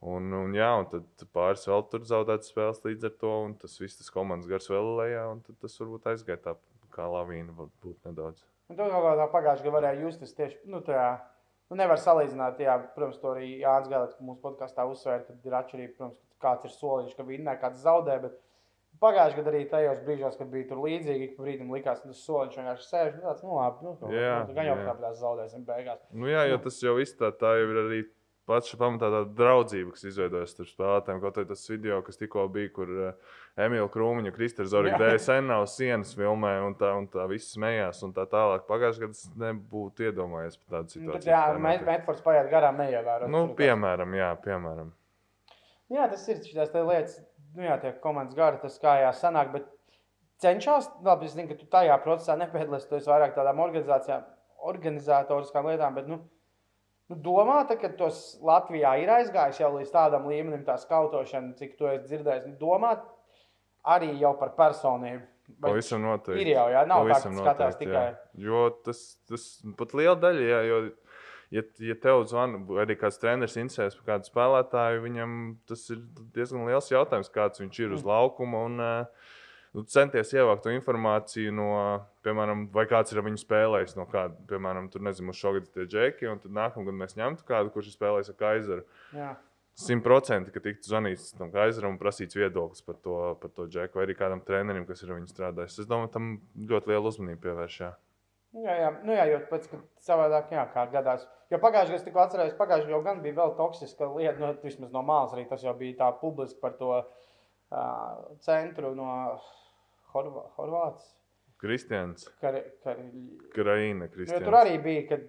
Un, 0.00 0.30
un, 0.32 0.54
jā, 0.56 0.68
un 0.80 0.86
tad 0.88 1.26
pāris 1.36 1.66
vēl 1.68 1.82
tur 1.92 2.06
zaudētas 2.08 2.48
spēles 2.48 2.80
līdz 2.86 3.10
ar 3.10 3.16
to, 3.20 3.32
tas 3.60 3.74
viss 3.82 3.98
tas 3.98 4.08
komandas 4.14 4.48
gars 4.48 4.70
vēl 4.72 4.94
lejā, 4.96 5.26
un 5.34 5.42
tas 5.50 5.76
varbūt 5.76 6.08
aizgāja 6.14 6.40
tā 6.46 6.54
kā 6.94 7.04
lavīna, 7.04 7.52
varbūt 7.58 8.08
nedaudz. 8.08 8.46
Un 8.70 8.78
tur 8.78 8.88
kaut 8.88 9.04
kādā 9.04 9.26
pagājušajā 9.32 9.66
gadā 9.66 9.76
varēja 9.76 10.06
justies 10.06 10.32
tieši 10.38 10.60
nu, 10.72 10.80
tajā. 10.86 11.10
Nu, 11.70 11.76
nevar 11.78 12.00
salīdzināt, 12.02 12.58
jā, 12.64 12.72
protams, 12.96 13.18
to 13.22 13.30
arī 13.30 13.48
Jānis 13.60 13.90
Gālēts, 13.92 14.16
ka 14.18 14.24
mūsu 14.26 14.40
podkāstā 14.42 14.86
uzsver, 14.90 15.20
ka 15.26 15.36
ir 15.46 15.54
atšķirība, 15.58 15.92
protams, 15.98 16.16
kāds 16.42 16.66
ir 16.66 16.72
soliņš, 16.74 17.12
ka 17.14 17.26
vinnē, 17.28 17.54
kāds 17.60 17.84
zaudē. 17.84 18.16
Bet 18.24 18.38
pagājušajā 19.04 19.38
gadā 19.38 19.52
arī 19.52 19.60
tajos 19.70 20.00
brīžos, 20.06 20.38
kad 20.40 20.50
bija 20.50 20.66
tur 20.72 20.80
līdzīgi, 20.82 21.28
ik 21.28 21.36
pa 21.36 21.44
brīdim 21.44 21.70
likās, 21.70 22.00
ka 22.02 22.10
tas 22.10 22.24
soliņš 22.26 22.58
vienkārši 22.58 22.88
sēž. 22.88 23.12
Nu, 23.18 23.22
tāds, 23.28 23.44
nu, 23.46 23.54
labi, 23.60 23.86
nu, 23.86 23.94
nu, 24.00 24.10
Jā, 24.16 24.32
nu, 24.48 24.56
gan 24.56 24.70
jau 24.70 24.78
jā. 24.80 24.86
kāpēc 24.88 25.20
zaudēsim 25.20 25.68
beigās. 25.68 26.02
Nu, 26.10 26.30
jā, 26.32 26.42
jo 26.50 26.58
tas 26.64 26.80
jau 26.82 26.96
viss 26.98 27.18
tā, 27.20 27.30
tā 27.38 27.54
jau 27.60 27.68
ir 27.70 27.80
arī 27.84 28.00
pats 28.48 28.72
pamatā 28.78 29.08
tā 29.12 29.20
draudzība, 29.38 29.92
kas 29.94 30.04
izveidojas 30.08 30.54
starp 30.54 30.70
spēlētājiem. 30.70 31.20
Kaut 31.22 31.38
arī 31.38 31.48
tas 31.50 31.64
video, 31.70 32.00
kas 32.06 32.18
tikko 32.20 32.46
bija, 32.52 32.70
kur 32.74 32.90
uh, 32.90 33.34
Emīļa 33.60 33.88
Krūmiņa, 33.94 34.32
Kristers 34.34 34.70
Zorgs 34.72 34.94
Jā. 34.94 34.98
dēļ 35.02 35.18
sen 35.22 35.50
nav 35.50 35.66
sienas 35.70 36.14
filmē, 36.18 36.52
un 36.66 36.74
tā, 36.80 36.92
un 36.98 37.06
tā 37.12 37.26
viss 37.30 37.52
smējās, 37.56 38.00
un 38.06 38.14
tā 38.16 38.24
tālāk. 38.30 38.64
Pagājušajā 38.70 39.04
gadā 39.06 39.18
es 39.18 39.26
nebūtu 39.44 40.08
iedomājies 40.08 40.56
par 40.62 40.78
tādu 40.78 40.86
Nu, 40.88 40.94
situāciju. 40.94 41.18
tad, 41.18 41.28
jā, 41.30 41.42
tā. 41.58 41.84
Metfords 41.90 42.24
paiet 42.26 42.50
garām, 42.52 42.80
neievērot. 42.82 43.30
Nu, 43.30 43.44
piemēram, 43.58 44.16
jā, 44.18 44.30
piemēram. 44.46 44.90
Jā, 45.90 46.06
tas 46.10 46.26
ir 46.30 46.42
šīs 46.46 46.74
lietas, 46.74 47.20
nu, 47.56 47.64
jā, 47.66 47.76
tie 47.82 47.92
komandas 48.02 48.38
gari, 48.38 48.60
tas 48.62 48.78
kā 48.82 48.96
jā, 49.02 49.10
sanāk. 49.20 49.52
Bet 49.54 49.70
cenšas, 50.42 50.90
labi, 51.04 51.26
es 51.26 51.34
zinu, 51.34 51.48
ka 51.50 51.58
tu 51.58 51.66
tajā 51.70 51.96
procesā 52.04 52.36
nepiedalies, 52.38 52.86
tu 52.88 52.96
esi 52.98 53.10
vairāk 53.10 53.34
tādām 53.34 53.58
organizācijām, 53.62 54.22
organizatoriskām 54.70 55.66
lietām. 55.70 55.96
Bet, 55.98 56.06
nu, 56.10 56.20
nu, 57.10 57.16
domā, 57.24 57.60
tā, 57.68 57.76
ka 57.80 57.90
tos 57.98 58.38
Latvijā 58.46 58.94
ir 59.02 59.10
aizgājis 59.18 59.60
jau 59.60 59.72
līdz 59.76 59.90
tādam 59.94 60.28
līmenim, 60.30 60.62
tā 60.66 60.76
skautošana, 60.80 61.56
cik 61.58 61.76
tu 61.78 61.88
esi 61.90 62.06
dzirdējis. 62.06 62.46
Nu, 62.52 62.56
domā 62.60 62.94
arī 63.90 64.12
jau 64.20 64.32
par 64.40 64.54
personību. 64.58 65.26
Pavisam 65.64 66.04
noteikti. 66.06 66.44
Ir 66.44 66.52
jau, 66.54 66.68
jā, 66.70 66.84
nav 66.86 67.08
tā, 67.08 67.16
ka 67.16 67.20
skatās 67.34 67.34
noteikti, 67.40 67.84
tikai. 67.84 68.04
jā. 68.06 68.44
Jo 68.46 68.60
tas, 68.86 69.00
tas 69.26 69.46
pat 69.80 69.94
liela 69.98 70.14
daļa, 70.22 70.44
jā, 70.46 70.60
jo, 70.68 70.78
ja, 71.58 71.64
ja 71.88 71.96
tev 72.04 72.22
zvana, 72.30 72.60
arī 72.84 72.94
kāds 73.00 73.18
treneris 73.18 73.58
interesēs 73.58 73.96
par 73.98 74.12
kādu 74.12 74.30
spēlētāju, 74.30 75.02
viņam 75.08 75.34
tas 75.66 75.82
ir 75.90 76.04
diezgan 76.36 76.70
liels 76.70 76.92
jautājums, 76.92 77.32
kāds 77.34 77.58
viņš 77.64 77.80
ir 77.82 77.96
uz 77.98 78.04
Mm. 78.06 78.12
laukuma. 78.12 78.62
Un, 78.70 78.78
uh, 78.78 79.34
Nu, 79.70 79.84
centies 79.86 80.32
ievākt 80.34 80.64
to 80.64 80.72
informāciju 80.74 81.52
no, 81.54 81.68
piemēram, 82.26 82.64
vai 82.74 82.88
kāds 82.90 83.14
ir 83.14 83.20
viņu 83.22 83.38
spēlējis. 83.38 83.94
No 83.98 84.08
kāda, 84.10 84.34
piemēram, 84.50 84.88
tur 84.90 85.04
nezinu, 85.06 85.34
šogad 85.36 85.68
ir 85.68 85.70
tie 85.76 85.86
džeki, 85.86 86.26
un 86.32 86.42
tad 86.42 86.56
nākamā 86.56 86.88
gada 86.88 87.02
mēs 87.04 87.14
ņemtu 87.20 87.46
kādu, 87.46 87.70
kurš 87.74 87.92
ir 87.92 87.96
spēlējis 87.98 88.32
ar 88.32 88.38
Kaiseru. 88.40 88.84
Simtprocentīgi, 89.80 90.52
ka 90.56 90.64
tiktu 90.64 90.90
zvanīts 90.90 91.30
tam 91.38 91.52
Kaiseram 91.54 91.94
un 91.94 92.00
prasīts 92.02 92.36
viedoklis 92.36 92.82
par 92.84 92.98
to, 93.00 93.20
par 93.40 93.54
to 93.54 93.68
džeku, 93.70 94.00
vai 94.00 94.08
arī 94.08 94.16
kādam 94.18 94.42
trenerim, 94.44 94.84
kas 94.88 95.04
ir 95.06 95.14
viņu 95.14 95.30
strādājis. 95.30 95.78
Es 95.84 95.88
domāju, 95.88 96.10
tam 96.18 96.32
ļoti 96.72 96.90
lielu 96.90 97.12
uzmanību 97.14 97.44
pievērš. 97.46 97.78
Jā. 97.84 97.92
Jā, 98.58 98.74
jā, 98.74 98.90
nu 99.06 99.14
jā, 99.14 99.28
jo 99.30 99.38
pēc 99.46 99.70
tam 99.70 99.86
savādāk, 100.02 100.50
jā, 100.50 100.66
gadās. 100.90 101.22
Jo 101.54 101.60
pagājušajā 101.62 101.94
gadā, 101.94 102.06
tikko 102.08 102.22
atcerējos, 102.24 102.58
pagājušajā 102.58 102.90
gadā 102.90 103.06
gan 103.06 103.22
bija 103.22 103.36
vēl 103.38 103.54
toksiska 103.58 104.08
lieta, 104.16 104.36
nu, 104.42 104.50
vismaz 104.64 104.90
no 104.90 105.04
malas 105.06 105.36
arī 105.36 105.46
tas 105.46 105.62
jau 105.62 105.76
bija 105.78 106.00
tā 106.02 106.08
publiski 106.18 106.58
par 106.58 106.74
to 106.80 106.90
uh, 106.98 108.24
centru 108.42 108.90
no 108.98 109.12
Horvā- 110.14 110.46
Horvātijas. 110.58 111.14
Kristians, 111.60 112.24
Kar, 112.40 112.54
kar, 112.84 112.96
Kraina, 113.52 114.08
Kristians. 114.08 114.44
tur 114.44 114.54
arī 114.56 114.78
bija, 114.82 115.02
kad 115.10 115.20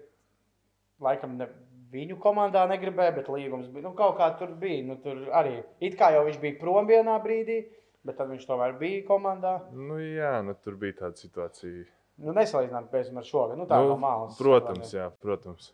laikam 1.02 1.36
ne, 1.36 1.48
viņu 1.92 2.16
komandā 2.22 2.62
negribēja, 2.70 3.14
bet 3.18 3.28
līgums 3.28 3.68
bija. 3.72 3.82
Nu, 3.82 3.92
kaut 3.98 4.16
kā 4.16 4.30
tur 4.38 4.54
bija. 4.56 4.82
Nu, 4.88 4.96
tur 5.02 5.26
arī 5.36 5.58
it 5.80 5.98
kā 6.00 6.12
jau 6.14 6.24
viņš 6.24 6.38
bija 6.40 6.58
prom 6.60 6.88
vienā 6.88 7.18
brīdī, 7.22 7.58
bet 8.04 8.16
tad 8.16 8.30
viņš 8.32 8.46
tomēr 8.48 8.78
bija 8.80 9.02
komandā. 9.10 9.58
Nu, 9.76 9.98
jā, 10.00 10.38
nu, 10.46 10.54
tur 10.64 10.78
bija 10.80 11.02
tāda 11.02 11.20
situācija. 11.20 11.84
Nu, 12.22 12.32
nesalīdzinām 12.36 12.88
tam 12.92 13.18
ar 13.18 13.24
šo 13.28 13.46
gadu. 13.48 13.58
Nu, 13.60 13.66
tā 13.66 13.82
Nu, 13.82 13.88
no 13.92 13.96
malas. 14.00 14.38
protams, 14.38 14.92
jā, 14.94 15.10
protams. 15.20 15.72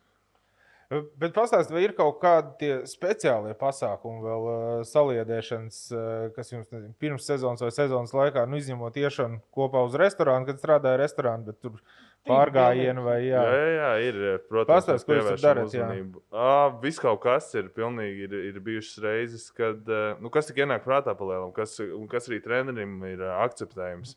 Bet 0.89 1.35
pastāstiet, 1.37 1.75
vai 1.77 1.83
ir 1.85 1.93
kaut 1.93 2.17
kādi 2.23 2.55
tie 2.63 2.71
speciālie 2.89 3.51
pasākumi, 3.61 4.23
vēl 4.25 4.47
uh, 4.49 4.61
saliedēšanas, 4.89 5.81
uh, 5.93 6.07
kas 6.33 6.55
jums 6.55 6.71
nezinu, 6.73 6.95
pirms 7.03 7.27
sezonas 7.29 7.61
vai 7.61 7.69
sezonas 7.77 8.15
laikā, 8.17 8.47
nu, 8.49 8.57
izņemot 8.57 8.97
iešanu 8.97 9.43
kopā 9.53 9.83
uz 9.85 9.99
restorānu, 10.01 10.49
kad 10.49 10.63
strādāja 10.63 11.03
restorānā, 11.03 11.45
bet 11.51 11.61
tur 11.61 11.77
pārgājienu 12.29 13.05
vai 13.05 13.19
jā. 13.27 13.45
Jā, 13.45 13.69
jā, 13.75 13.93
ir. 14.09 14.19
Protams, 14.49 14.73
Pastāst, 14.73 15.05
mēs 15.05 15.21
ko 15.27 15.35
jūs 15.35 15.45
darat, 15.45 15.69
jā. 15.77 15.85
uzmanību. 15.85 16.25
Ā, 16.33 16.57
Viss 16.81 17.05
kaut 17.05 17.21
kas 17.27 17.53
ir. 17.61 17.69
Pilnīgi 17.77 18.25
ir, 18.25 18.41
ir 18.49 18.61
bijušas 18.65 19.05
reizes, 19.05 19.49
kad. 19.53 19.93
Nu, 20.25 20.33
kas 20.33 20.49
tik 20.49 20.65
ienāk 20.65 20.89
prātā 20.89 21.13
palielam, 21.19 21.53
kas, 21.57 21.77
un 21.85 22.09
kas 22.09 22.33
arī 22.33 22.41
trenerim 22.45 22.97
ir 23.13 23.29
ā, 23.29 23.43
akceptējams. 23.45 24.17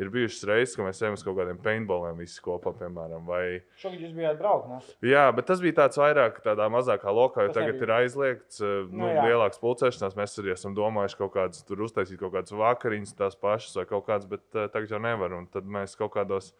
Ir 0.00 0.08
bijušas 0.08 0.46
reizes, 0.48 0.72
kad 0.78 0.86
mēs 0.86 1.02
ejam 1.04 1.18
uz 1.18 1.22
kaut 1.26 1.36
kādiem 1.36 1.58
paintballiem 1.60 2.16
visi 2.22 2.40
kopā, 2.40 2.70
piemēram. 2.78 3.26
Vai... 3.28 3.60
Šogad 3.76 4.00
jūs 4.00 4.14
bijāt 4.16 4.38
braukt. 4.40 4.86
Jā, 5.04 5.26
bet 5.36 5.44
tas 5.50 5.60
bija 5.60 5.76
tāds 5.82 6.00
vairāk 6.00 6.38
tādā 6.44 6.64
mazākā 6.72 7.12
lokā, 7.12 7.44
jo 7.44 7.50
Tas 7.52 7.58
tagad 7.58 7.76
nebija. 7.76 7.84
ir 7.84 7.92
aizliegts 7.98 8.62
ā, 8.64 8.70
Nu, 8.88 9.02
nu, 9.02 9.10
jā. 9.12 9.26
lielāks 9.28 9.60
pulcēšanās. 9.60 10.16
Mēs 10.16 10.38
arī 10.40 10.54
esam 10.54 10.72
domājuši 10.78 11.18
kaut 11.20 11.34
kādas 11.36 11.60
tur 11.68 11.84
uztaisīt 11.84 12.22
kaut 12.22 12.32
kādas 12.38 12.56
vakariņas, 12.56 13.12
tās 13.20 13.36
pašas 13.36 13.76
vai 13.82 13.84
kaut 13.92 14.08
kādas, 14.08 14.30
bet 14.32 14.46
ā, 14.56 14.64
tagad 14.72 14.96
jau 14.96 15.02
nevar. 15.04 15.36
Un 15.36 15.46
tad 15.52 15.68
mēs 15.68 15.98
kaut 16.00 16.14
kādos. 16.16 16.54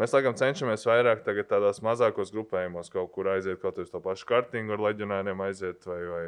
Mēs 0.00 0.14
laikam 0.16 0.34
cenšamies 0.34 0.82
vairāk 0.88 1.22
tādos 1.22 1.78
mazākos 1.86 2.34
grupējumos 2.34 2.90
kaut 2.90 3.12
kur 3.14 3.30
aiziet, 3.30 3.62
kaut 3.62 3.78
uz 3.78 3.94
to 3.94 4.02
pašu 4.02 4.26
kartingu 4.26 4.74
ar 4.74 4.82
leģionāriem 4.90 5.46
aiziet. 5.46 5.86
Vai, 5.86 6.02
vai... 6.10 6.24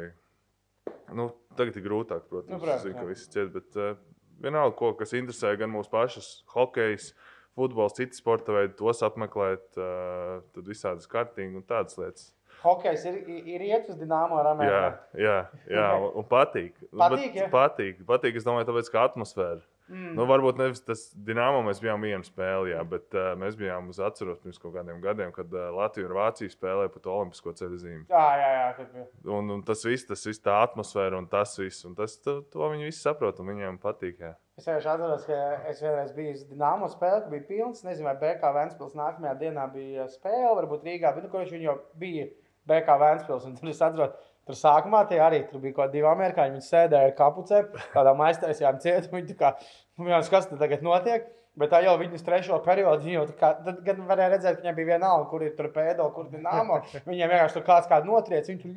Nu, 1.17 1.33
tagad 1.59 1.75
ir 1.75 1.83
grūtāk, 1.85 2.29
protams, 2.29 2.47
Nu, 2.49 2.55
nu, 2.55 2.63
protams, 2.63 2.83
zinu, 2.85 2.99
ka 3.01 3.07
visi 3.09 3.27
ciet, 3.33 3.51
bet 3.53 3.75
uh, 3.81 3.97
vienalga, 4.41 4.75
ko, 4.79 4.93
kas 4.99 5.13
interesē 5.17 5.53
gan 5.59 5.71
mūsu 5.73 5.91
pašus, 5.91 6.29
hokejs, 6.55 7.11
futbols, 7.55 7.95
citi 7.97 8.17
sporta 8.17 8.55
veidi, 8.55 8.75
tos 8.79 9.03
apmeklēt, 9.05 9.67
uh, 9.79 10.41
tad 10.55 10.71
visādas 10.71 11.07
kartingu 11.11 11.61
un 11.61 11.67
tādas 11.67 11.99
lietas. 11.99 12.31
Hokejs 12.65 13.03
ir, 13.09 13.17
ir 13.45 13.63
iet 13.67 13.89
uz 13.91 13.97
dīnāmo 13.99 14.39
ar 14.39 14.47
Jā, 14.47 14.53
Ameriku. 14.55 15.21
jā, 15.21 15.37
jā 15.69 15.87
un, 15.99 16.07
un 16.21 16.27
patīk. 16.29 16.73
Patīk, 16.89 17.35
ja? 17.37 17.49
patīk, 17.53 18.01
patīk, 18.07 18.39
es 18.39 18.47
domāju, 18.47 18.69
tāpēc, 18.71 18.91
ka 18.93 19.07
atmosfēra. 19.11 19.61
Mm. 19.91 20.15
Nu, 20.17 20.25
varbūt 20.25 20.57
nevis 20.57 20.81
tas 20.81 21.03
dīnāmo 21.27 21.59
mēs 21.67 21.81
bijām 21.83 22.01
viena 22.01 22.25
spēlē, 22.25 22.71
jā, 22.71 22.79
bet 22.89 23.13
uh, 23.13 23.33
mēs 23.37 23.57
bijām 23.59 23.91
uz 23.91 23.99
atceros 24.01 24.39
pirms 24.41 24.57
kaut 24.61 24.73
kādiem 24.73 24.97
gadiem, 25.03 25.33
kad 25.35 25.51
uh, 25.53 25.67
Latvija 25.75 26.09
un 26.09 26.15
Vācija 26.17 26.49
spēlēja 26.49 26.93
pat 26.93 27.09
Olimpisko 27.13 27.53
ceļu 27.59 27.77
zīmi. 27.83 28.01
Jā, 28.09 28.23
jā, 28.41 28.47
jā. 28.55 28.87
bija. 28.95 29.05
Un, 29.37 29.51
un 29.53 29.61
tas 29.67 29.85
viss, 29.85 30.07
tas 30.09 30.25
viss, 30.25 30.41
tā 30.41 30.57
atmosfēra 30.63 31.19
un 31.21 31.29
tas 31.29 31.53
viss, 31.61 31.85
un 31.85 31.93
tas, 31.97 32.17
to, 32.25 32.39
to 32.49 32.71
viņi 32.73 32.89
visi 32.89 33.03
saprot, 33.05 33.43
un 33.43 33.53
viņiem 33.53 33.77
patīk. 33.83 34.17
Jā. 34.25 34.33
Es 34.57 34.65
vienkārši 34.65 34.87
atceros, 34.87 35.27
ka 35.27 35.37
es 35.69 35.81
vienreiz 35.83 36.11
biju 36.15 36.33
uz 36.33 36.43
Dienāmo 36.47 36.87
spēli, 36.87 37.25
bija 37.33 37.45
pilns. 37.49 37.83
Nezinu, 37.85 38.07
vai 38.07 38.15
BK 38.21 38.53
Vēnspils 38.55 38.95
nākamajā 38.95 39.33
dienā 39.41 39.65
bija 39.73 40.05
spēle, 40.13 40.53
varbūt 40.61 40.85
Rīgā, 40.87 41.11
bet 41.13 41.27
nu, 41.27 41.31
kurš 41.33 41.51
viņi 41.51 41.67
jau 41.67 41.75
bija 41.99 42.29
BK 42.71 42.95
Vēnspils. 43.01 43.49
Tur 43.59 43.73
es 43.73 43.81
atceros, 43.83 44.15
tur 44.47 44.59
sākumā 44.59 45.05
tie 45.09 45.21
arī 45.23 45.43
tur 45.49 45.63
bija 45.63 45.79
kaut 45.79 45.95
divi 45.95 46.09
amerikāņi. 46.09 46.57
Viņi 46.57 46.69
sēdēja 46.69 47.15
kapucē, 47.17 47.63
tādā 47.95 48.15
maiztaisījām 48.17 48.81
cietu. 48.83 49.13
Viņi 49.15 49.39
kā, 49.39 49.55
nu, 49.97 50.11
jā, 50.11 50.21
kas 50.31 50.51
tad 50.51 50.61
tagad 50.61 50.85
notiek? 50.85 51.31
Bet 51.55 51.69
tā 51.71 51.79
jau 51.85 51.93
viņas 51.95 52.23
trešo 52.27 52.57
periodu, 52.65 53.07
jau 53.07 53.21
kā, 53.39 53.53
tad, 53.63 53.77
kad 53.85 53.99
varēja 54.09 54.31
redzēt, 54.33 54.57
ka 54.57 54.63
viņiem 54.65 54.75
bija 54.75 54.87
vienalga, 54.89 55.27
kur 55.31 55.43
ir 55.45 55.53
tur 55.55 55.69
pēdo, 55.71 56.09
kur 56.11 56.27
ir 56.27 56.41
nāmo. 56.43 56.81
Viņiem 57.05 57.31
vienkārši 57.31 57.55
tur 57.55 57.63
kāds 57.69 57.87
kādu 57.87 58.09
notriec, 58.09 58.49
viņi 58.49 58.59
tur, 58.59 58.73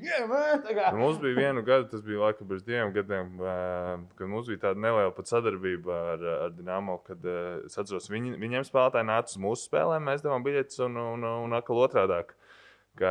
kā. 0.76 0.92
Nu, 0.94 1.00
mums 1.00 1.18
bija 1.22 1.40
vienu 1.40 1.64
gadu, 1.66 1.88
tas 1.90 2.04
bija 2.06 2.22
laikam 2.22 2.46
pirms 2.46 2.62
diviem 2.68 2.94
gadiem, 2.94 3.32
kad 4.14 4.30
mums 4.30 4.46
bija 4.52 4.62
tāda 4.68 4.84
neliela 4.84 5.10
pat 5.16 5.32
sadarbība 5.32 5.98
ar, 6.12 6.22
ar 6.46 6.54
Dienāmo. 6.54 7.00
Kad 7.08 7.26
es 7.66 7.74
atceros, 7.74 8.06
viņi, 8.14 8.36
viņiem 8.38 8.68
spēlētāji 8.70 9.10
nāca 9.10 9.34
uz 9.34 9.42
mūsu 9.42 9.66
spēlēm, 9.66 10.06
mēs 10.12 10.22
devām 10.22 10.46
biļetes 10.46 10.78
un, 10.86 11.02
un, 11.02 11.26
un, 11.26 11.48
un 11.48 11.58
atkal 11.58 11.82
otrādi. 11.82 12.22
Ka, 12.98 13.10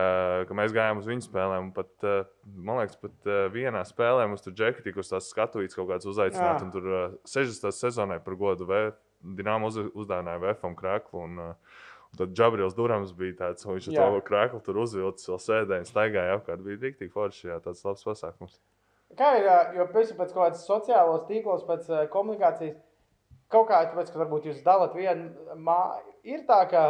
ka 0.50 0.56
mēs 0.58 0.74
gājām 0.76 1.00
uz 1.00 1.08
viņu 1.08 1.24
spēlēm. 1.24 1.72
Pat, 1.76 1.92
eh, 2.04 2.28
man 2.52 2.82
liekas, 2.82 2.98
pat 3.00 3.30
eh, 3.30 3.46
vienā 3.54 3.84
spēlē 3.88 4.26
mums 4.28 4.44
tur 4.44 4.56
džeki 4.58 4.84
tika 4.84 5.00
uz 5.00 5.12
tās 5.14 5.30
skatuves 5.32 5.78
kaut 5.78 5.88
kāds 5.92 6.08
uzaicināts. 6.10 6.66
Tur 6.74 6.90
eh, 6.92 7.20
60. 7.30 7.72
sezonai 7.76 8.20
par 8.24 8.36
godu 8.40 8.68
Dienāmo 9.18 9.72
uz, 9.72 9.78
uzdāvināja 9.98 10.42
VFM 10.44 10.76
krēklu. 10.78 11.24
Un, 11.24 11.40
eh, 11.42 11.78
un 12.12 12.20
tad 12.22 12.34
Džabrils 12.36 12.76
Durams 12.78 13.14
bija 13.18 13.38
tāds, 13.44 13.66
viņš 13.68 13.90
Jā. 13.94 14.06
to 14.06 14.24
krēklu 14.28 14.62
tur 14.64 14.82
uzvilcis, 14.84 15.30
vēl 15.32 15.40
sēdēja 15.44 15.86
un 15.86 15.90
staigāja 15.90 16.36
apkārt. 16.38 16.66
Bija 16.66 16.82
rīktīgi 16.84 17.14
forši, 17.14 17.48
jā, 17.52 17.62
tāds 17.64 17.86
labs 17.88 18.06
pasākums. 18.08 18.60
Kā 19.18 19.38
ir, 19.40 19.48
jo 19.78 19.88
pēc, 19.94 20.12
pēc 20.20 20.34
kaut 20.36 20.44
kādas 20.44 20.68
sociālos 20.68 21.26
tīklos, 21.30 21.64
pēc 21.68 21.88
komunikācijas, 22.12 22.76
kaut 23.52 23.70
kā 23.70 23.82
tāpēc, 23.88 24.12
ka 24.12 24.20
varbūt 24.20 24.50
jūs 24.50 24.64
dalat 24.66 24.96
vienu 24.98 25.56
māju, 25.56 26.16
ir 26.28 26.44
tā, 26.50 26.60
ka 26.72 26.84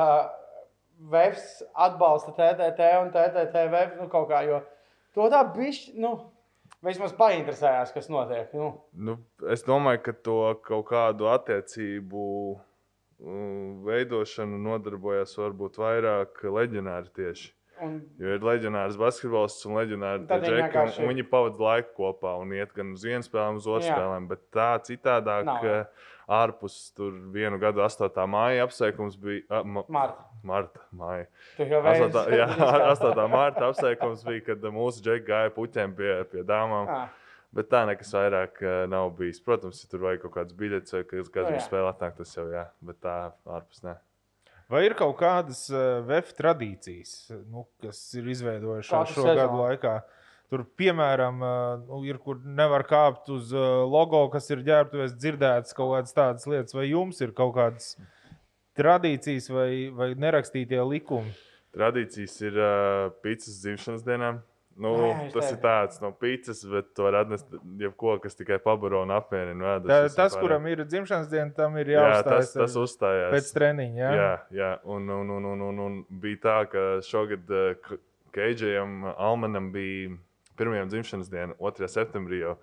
Vēfs 0.97 1.59
atbalsta 1.77 2.33
TTT 2.33 2.87
un 3.03 3.11
TTT 3.13 3.67
Vēfs, 3.73 3.99
nu 4.01 4.07
kaut 4.09 4.29
kā, 4.31 4.41
jo 4.47 4.63
to 5.13 5.27
tā 5.33 5.43
bišķi, 5.53 5.93
nu, 6.01 6.15
vismaz 6.85 7.13
painteresējās, 7.17 7.93
kas 7.93 8.09
notiek, 8.09 8.53
nu. 8.57 8.71
Nu, 8.93 9.17
es 9.53 9.65
domāju, 9.67 10.01
ka 10.07 10.15
to 10.25 10.39
kaut 10.65 10.87
kādu 10.89 11.29
attiecību 11.33 12.23
veidošanu 13.87 14.57
nodarbojas 14.61 15.33
varbūt 15.39 15.79
vairāk 15.81 16.43
leģionāri 16.53 17.13
tieši. 17.17 17.53
Un, 17.77 17.97
Jo 18.17 18.33
ir 18.33 18.41
leģionārs 18.41 18.95
basketbolists 18.97 19.65
un 19.69 19.75
leģionāri 19.77 20.25
Tad 20.29 20.45
viņi 20.97 21.25
pavadīja 21.29 21.61
laiku 21.67 21.91
kopā 21.99 22.33
un 22.41 22.53
iet 22.57 22.71
gan 22.73 22.95
uz 22.95 23.03
vienu 23.05 23.21
spēli, 23.25 23.43
gan 23.51 23.59
uz 23.59 23.67
otru 23.69 23.85
spēlēm. 23.85 24.25
Bet 24.31 24.47
tā 24.53 24.69
citādāk, 24.87 25.45
Nav, 25.45 25.65
jā. 25.65 25.75
ārpus 26.39 26.77
tur 26.97 27.13
vienu 27.33 27.59
gadu 27.61 27.83
8. 27.85 28.17
māja 28.33 28.65
apsveikums 28.65 29.19
bija. 29.21 29.43
A, 29.53 29.61
ma, 29.61 29.85
Marta, 29.93 30.25
Marta 30.47 30.81
māja. 30.95 31.27
tu 31.59 31.67
jau 31.67 31.83
8. 31.83 32.09
vēlaties. 32.09 32.33
Jā, 32.39 32.49
8. 32.95 33.23
mārta 33.35 33.67
apsveikums 33.69 34.25
bija, 34.27 34.45
kad 34.51 34.67
mūsu 34.79 35.03
džeki 35.05 35.27
gāja 35.29 35.53
puķiem 35.55 35.95
pie, 35.99 36.11
pie 36.33 36.43
dāmām. 36.47 36.89
Ah, 36.97 37.07
Bet 37.57 37.69
tā 37.71 37.85
nekas 37.87 38.09
vairāk 38.13 38.59
eh, 38.61 38.81
nav 38.91 39.13
bijis. 39.17 39.39
Protams, 39.41 39.79
ja 39.81 39.87
tur 39.89 40.01
vajag 40.03 40.25
kaut 40.25 40.33
kādas 40.35 40.55
biļetes 40.59 40.93
vai 40.93 40.99
kas 41.07 41.29
Nu, 41.29 41.31
kādam 41.37 41.55
jā. 41.55 41.61
spēlē 41.63 41.93
atnāk, 41.93 42.17
tas 42.19 42.33
jau 42.35 42.43
jā. 42.51 42.65
Bet 42.85 42.99
tā 43.05 43.13
ārpus 43.47 43.79
ne. 43.87 43.93
Vai 44.67 44.81
ir 44.83 44.97
kaut 44.99 45.15
kādas 45.21 45.61
uh, 45.71 46.01
VF 46.03 46.33
tradīcijas, 46.35 47.13
nu, 47.47 47.63
kas 47.81 48.01
ir 48.19 48.27
izveidojušās 48.33 49.13
šo 49.13 49.21
sezonu. 49.23 49.37
gadu 49.39 49.61
laikā? 49.61 49.93
Tur, 50.51 50.65
piemēram, 50.79 51.39
uh, 51.43 51.85
nu, 51.87 52.01
ir, 52.07 52.19
kur 52.23 52.43
nevar 52.43 52.83
kāpt 52.87 53.31
uz 53.31 53.53
uh, 53.55 53.63
logo, 53.87 54.25
kas 54.35 54.51
ir 54.51 54.65
ģērbtuvēs 54.67 55.15
dzirdētas 55.15 55.75
kaut 55.75 55.93
kādas 55.95 56.15
tādas 56.19 56.45
lietas, 56.51 56.75
vai 56.75 56.89
jums 56.91 57.23
ir 57.23 57.31
kaut 57.35 57.55
kādas 57.55 57.93
tradīcijas 58.77 59.49
vai, 59.53 59.69
vai 59.93 60.11
nerakstītie 60.15 60.79
likumi? 60.87 61.33
Tradīcijas 61.77 62.35
ir 62.47 62.55
uh, 62.57 63.09
pīcis 63.23 63.59
dzimšanas 63.63 64.05
dienām. 64.07 64.39
Nu, 64.77 64.91
Jā, 64.93 65.05
jā, 65.09 65.21
es 65.25 65.33
tas 65.33 65.45
teiktu. 65.47 65.55
ir 65.57 65.61
tāds 65.63 66.01
no 66.03 66.09
pīcis, 66.21 66.59
bet 66.69 66.91
to 66.93 67.07
var 67.07 67.15
atnest 67.23 67.47
jebko, 67.81 68.11
kas 68.21 68.37
tikai 68.37 68.59
pabaro 68.61 68.99
un 69.07 69.09
apmierina. 69.15 69.71
ēdas 69.79 69.89
Tā, 69.89 69.97
tas, 70.03 70.35
pārējiem. 70.35 70.43
kuram 70.43 70.67
ir 70.69 70.83
dzimšanas 70.85 71.31
diena, 71.31 71.49
tam 71.57 71.79
ir 71.81 71.89
jā, 71.95 72.03
jāuzstājas 72.03 72.51
tas, 72.51 72.53
tas 72.59 72.75
ar- 72.77 72.83
uzstājās. 72.85 73.31
pēc 73.33 73.49
treniņa. 73.55 73.97
Jā? 74.03 74.11
Jā, 74.19 74.29
jā. 74.59 74.69
Un, 74.85 75.09
un, 75.09 75.31
un, 75.39 75.47
un, 75.55 75.63
un, 75.71 75.79
un 75.87 75.97
bija 76.21 76.41
tā, 76.45 76.57
ka 76.69 76.83
šogad 77.09 77.49
Keidžajam 78.37 78.99
Almanam 79.17 79.71
bija 79.73 80.13
pirmā 80.57 80.83
dzimšanas 80.89 81.29
diena, 81.33 81.55
2. 81.57 81.89
septembrī. 81.89 82.43
Jau. 82.45 82.57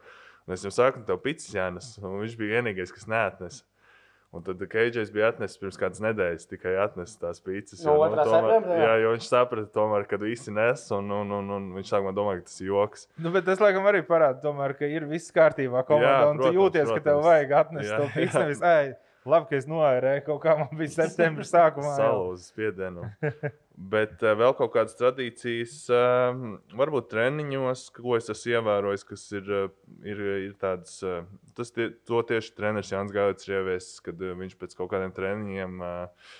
Un 0.46 0.54
es 0.54 0.62
jau 0.66 0.70
saku, 0.74 1.02
tev 1.08 1.18
pits 1.24 1.46
jānes, 1.54 1.94
un 1.98 2.18
viņš 2.22 2.34
bija 2.38 2.58
vienīgais, 2.60 2.92
kas 2.94 3.06
neatnesa. 3.10 3.64
Un 4.34 4.42
tad 4.42 4.58
Keidžais 4.66 5.12
bija 5.14 5.28
atnesis 5.30 5.60
pirms 5.60 5.76
kādas 5.78 6.00
nedēļas, 6.02 6.48
tikai 6.50 6.72
atnesis 6.82 7.20
tās 7.20 7.38
pīcis. 7.44 7.84
No 7.86 7.94
2. 8.02 8.24
septembra, 8.26 8.74
jā? 8.74 8.88
Jā, 8.88 8.96
jo 9.04 9.12
viņš 9.14 9.28
saprata, 9.30 9.68
tomēr, 9.76 10.06
ka 10.10 10.18
visi 10.18 10.50
nes, 10.54 10.82
un, 10.96 11.12
un, 11.20 11.30
un, 11.38 11.52
un 11.54 11.68
viņš 11.76 11.92
sākumā 11.92 12.10
domāja, 12.16 12.40
ka 12.42 12.48
tas 12.50 12.58
ir 12.64 12.72
joks. 12.72 13.06
Nu, 13.22 13.30
bet 13.34 13.46
tas, 13.46 13.62
laikam, 13.62 13.86
arī 13.86 14.02
parāda, 14.08 14.42
tomēr, 14.42 14.74
ka 14.80 14.90
ir 14.90 15.06
viss 15.06 15.30
kārtībā 15.36 15.84
komandā. 15.86 16.10
Jā, 16.10 16.28
un 16.32 16.40
tu 16.42 16.48
protams, 16.48 16.58
jūties, 16.58 16.90
ka 16.90 16.98
tev 16.98 17.04
protams. 17.12 17.28
vajag 17.30 17.54
atnest 17.62 17.90
Jā, 17.92 18.00
to 18.02 18.10
pīci. 18.16 18.34
jā. 18.34 18.42
Nevis, 18.42 18.98
labi, 19.34 19.48
ka 19.52 19.60
es 19.62 19.68
noērēju 19.70 20.26
kaut 20.26 20.42
kā 20.42 20.56
man 20.64 20.74
bija 20.82 20.96
septembris 20.98 21.54
sākumā. 21.54 21.94
jau." 21.94 22.02
Salūzis 22.02 22.50
spiedienu. 22.50 23.06
Bet 23.74 24.20
uh, 24.22 24.36
vēl 24.38 24.52
kaut 24.54 24.70
kādas 24.76 24.94
tradīcijas, 24.94 25.74
uh, 25.90 26.36
varbūt 26.78 27.08
treniņos, 27.10 27.88
ko 27.96 28.14
es 28.14 28.30
esmu 28.30 28.52
ievērojis, 28.52 29.02
kas 29.08 29.24
ir, 29.34 29.50
uh, 29.50 29.64
ir, 30.06 30.20
ir 30.44 30.54
tādas. 30.62 31.00
Uh, 31.02 31.26
tas 31.58 31.74
tie, 31.74 31.88
to 32.06 32.22
tieši 32.28 32.54
treneris 32.54 32.92
Jānis 32.94 33.14
Gauts 33.16 33.48
ir 33.48 33.56
ieviesis, 33.58 33.98
kad 34.04 34.22
uh, 34.22 34.36
viņš 34.38 34.54
pēc 34.60 34.78
kaut 34.78 34.92
kādiem 34.94 35.14
treniņiem. 35.16 35.82
Uh, 35.82 36.34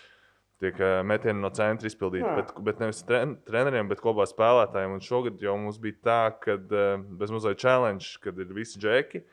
Tiek 0.62 0.76
uh, 0.78 1.00
metieni 1.02 1.42
no 1.42 1.50
centra 1.50 1.90
izpildīti, 1.90 2.28
bet, 2.38 2.52
bet 2.62 2.78
nevis 2.78 3.00
tren, 3.04 3.34
treneriem, 3.44 3.88
bet 3.90 3.98
kopā 4.00 4.22
spēlētājiem. 4.30 4.94
Un 4.94 5.02
šogad 5.02 5.42
jau 5.42 5.56
mums 5.58 5.80
bija 5.82 5.98
tā, 6.06 6.20
ka 6.38 6.54
uh, 6.54 7.02
bez 7.18 7.34
mazliet 7.34 7.58
challenge, 7.58 8.12
kad 8.22 8.38
ir 8.38 8.54
visi 8.54 8.78
džeki. 8.78 9.24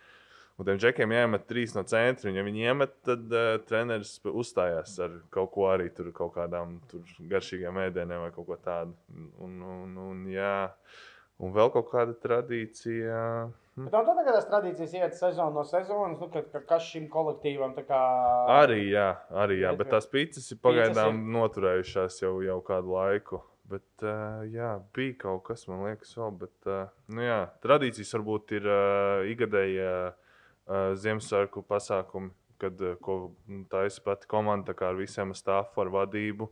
Un 0.60 0.68
tiem 0.68 0.78
džekiem 0.82 1.14
jāiemet 1.16 1.46
trīs 1.50 1.72
no 1.74 1.82
centra. 1.90 2.30
un 2.30 2.36
Ja 2.38 2.44
viņi 2.46 2.66
iemet, 2.68 2.98
tad 3.08 3.32
uh, 3.34 3.56
treneris 3.66 4.18
uzstājās 4.28 4.98
ar 5.02 5.16
kaut 5.34 5.54
ko 5.56 5.70
arī 5.72 5.88
tur, 5.96 6.12
kaut 6.14 6.36
kādām 6.36 6.80
tur 6.92 7.08
garšīgām 7.32 7.80
ēdieniem 7.88 8.28
vai 8.28 8.34
kaut 8.36 8.50
ko 8.50 8.58
tādu. 8.62 8.94
Un, 9.42 9.58
un, 9.64 9.98
un, 9.98 10.22
jā, 10.30 10.70
un 11.42 11.56
vēl 11.56 11.72
kaut 11.74 11.90
kāda 11.94 12.14
tradīcija. 12.22 13.24
Hm. 13.72 13.88
Bet 13.88 13.94
tā 13.96 14.02
tagad 14.06 14.36
tās 14.36 14.50
tradīcijas 14.52 14.94
iet 15.00 15.14
sezonu 15.16 15.56
no 15.56 15.64
sezonas, 15.66 16.20
nu, 16.20 16.28
kad, 16.34 16.50
kad 16.52 16.66
kas 16.70 16.90
šim 16.92 17.08
kolektīvam 17.10 17.72
tā 17.78 17.86
kā. 17.88 18.02
Arī, 18.60 18.84
jā, 18.92 19.08
arī 19.32 19.62
jā, 19.64 19.72
bet 19.80 19.94
tās 19.96 20.10
pizzas 20.12 20.52
ir 20.52 20.60
pagaidām 20.62 21.16
ir- 21.16 21.32
noturējušās 21.40 22.20
jau, 22.22 22.36
jau 22.46 22.60
kādu 22.68 22.94
laiku. 22.98 23.42
Bet, 23.72 23.88
uh, 24.04 24.44
jā, 24.52 24.74
bija 24.92 25.16
kaut 25.22 25.46
kas, 25.48 25.64
man 25.72 25.86
liekas, 25.88 26.12
vēl. 26.20 26.34
Bet, 26.44 26.56
uh, 26.68 26.90
nu, 27.16 27.24
jā, 27.24 27.38
tradīcijas 27.64 28.12
varbūt 28.18 28.52
ir 28.58 28.68
uh, 28.68 29.24
ikgadēji 29.32 29.78
uh, 29.86 30.21
Ziemassvētku 30.72 31.64
pasākumi, 31.68 32.32
kad 32.62 32.80
ko 33.04 33.18
nu, 33.50 33.64
taisa 33.72 34.04
pati 34.06 34.30
komanda 34.30 34.76
ar 34.88 35.00
visiem 35.00 35.34
stāfu, 35.38 35.82
ar 35.84 35.92
vadību. 35.92 36.52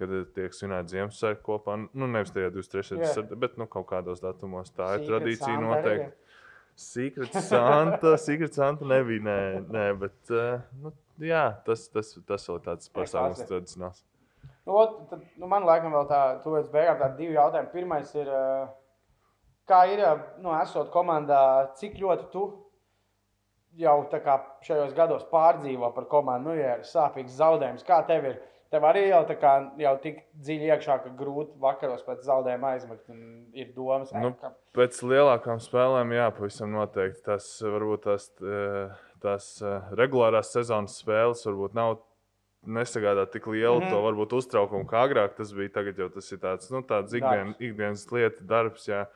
Kad 0.00 0.08
uh, 0.08 0.22
tiek 0.34 0.54
svinēta 0.56 0.88
Ziemassvētku 0.94 1.44
kopā, 1.46 1.76
nu, 1.84 2.08
nevis 2.08 2.32
tajā 2.32 2.48
23. 2.54 2.96
Jā. 2.96 3.10
Yeah. 3.12 3.34
bet 3.38 3.58
nu, 3.60 3.68
kaut 3.70 3.90
kādos 3.90 4.22
datumos 4.24 4.72
tā 4.72 4.94
ir 4.96 5.02
Secret 5.02 5.10
tradīcija 5.10 5.52
Santa 5.52 5.66
noteikti. 5.66 6.38
Secret 6.82 7.36
Santa, 7.36 8.14
Secret 8.16 8.56
Santa 8.56 8.88
nebija. 8.88 9.26
Nē, 9.28 9.36
nē 9.68 9.84
bet 10.00 10.32
nu, 10.80 10.94
jā, 11.20 11.44
tas, 11.66 11.84
tas, 11.92 12.14
tas 12.26 12.48
vēl 12.48 12.62
tāds 12.64 12.88
pasākums, 12.96 13.44
tradicionāls. 13.50 14.00
Nu, 14.64 14.78
ot, 14.78 14.96
tad, 15.10 15.22
nu, 15.36 15.48
man 15.50 15.66
laikam 15.68 15.92
vēl 15.94 16.08
tā, 16.10 16.22
tuvojas 16.44 16.70
beigām, 16.72 16.96
tādi 17.02 17.24
divi 17.24 17.36
jautājumi. 17.36 17.70
Pirmais 17.74 18.12
ir, 18.16 18.30
kā 19.68 19.84
ir, 19.92 20.02
nu, 20.40 20.54
esot 20.62 20.90
komandā, 20.94 21.42
cik 21.78 22.00
ļoti 22.00 22.28
tu 22.32 22.46
jau 23.78 23.98
šajos 24.66 24.94
gados 24.96 25.24
pārdzīvo 25.32 25.92
par 25.94 26.08
komandu, 26.10 26.50
nu, 26.50 26.56
ja 26.60 26.78
ir 26.78 26.88
sāpīgs 26.88 27.36
zaudējums, 27.38 27.84
kā 27.86 28.02
tev 28.08 28.26
ir? 28.32 28.40
Tev 28.72 28.86
arī 28.88 29.02
jau, 29.10 29.20
tā 29.28 29.34
kā, 29.36 29.50
jau 29.76 29.90
tik 30.00 30.22
dziļi 30.40 30.70
iekšā, 30.70 30.94
ka 31.04 31.10
grūti 31.16 31.58
vakaros 31.60 32.04
pēc 32.06 32.22
zaudējuma 32.24 32.70
aizmigt. 32.72 33.02
un 33.12 33.42
Ir 33.52 33.74
domas, 33.76 34.12
Nu, 34.16 34.30
ka 34.40 34.54
Pēc 34.72 34.96
lielākām 35.04 35.60
spēlēm, 35.60 36.14
jā, 36.16 36.30
pavisam 36.32 36.72
noteikti. 36.72 37.20
Tas 37.26 37.48
varbūt 37.60 38.06
tās, 38.06 38.30
eh, 38.40 38.94
tās 39.20 39.50
eh, 39.60 39.92
regulārās 40.00 40.54
sezonas 40.56 40.96
spēles 41.04 41.44
varbūt 41.50 41.76
nav. 41.76 41.98
Nesagādā 42.62 43.26
tik 43.26 43.48
lielu 43.50 43.80
mm. 43.80 43.84
-hmm. 43.84 43.90
to 43.90 44.02
varbūt 44.06 44.32
uztraukumu, 44.38 44.86
kā 44.86 45.00
agrāk 45.04 45.34
tas 45.34 45.52
bija. 45.52 45.68
Tagad 45.68 45.98
jau 45.98 46.08
tas 46.08 46.32
ir 46.32 46.38
tāds 46.38 46.70
nu, 46.70 46.80
tāds 46.86 47.12
ikdien, 47.12 47.56
ikdienas 47.58 48.06
lieta, 48.12 48.38
darbs. 48.40 48.86
Jā. 48.86 49.08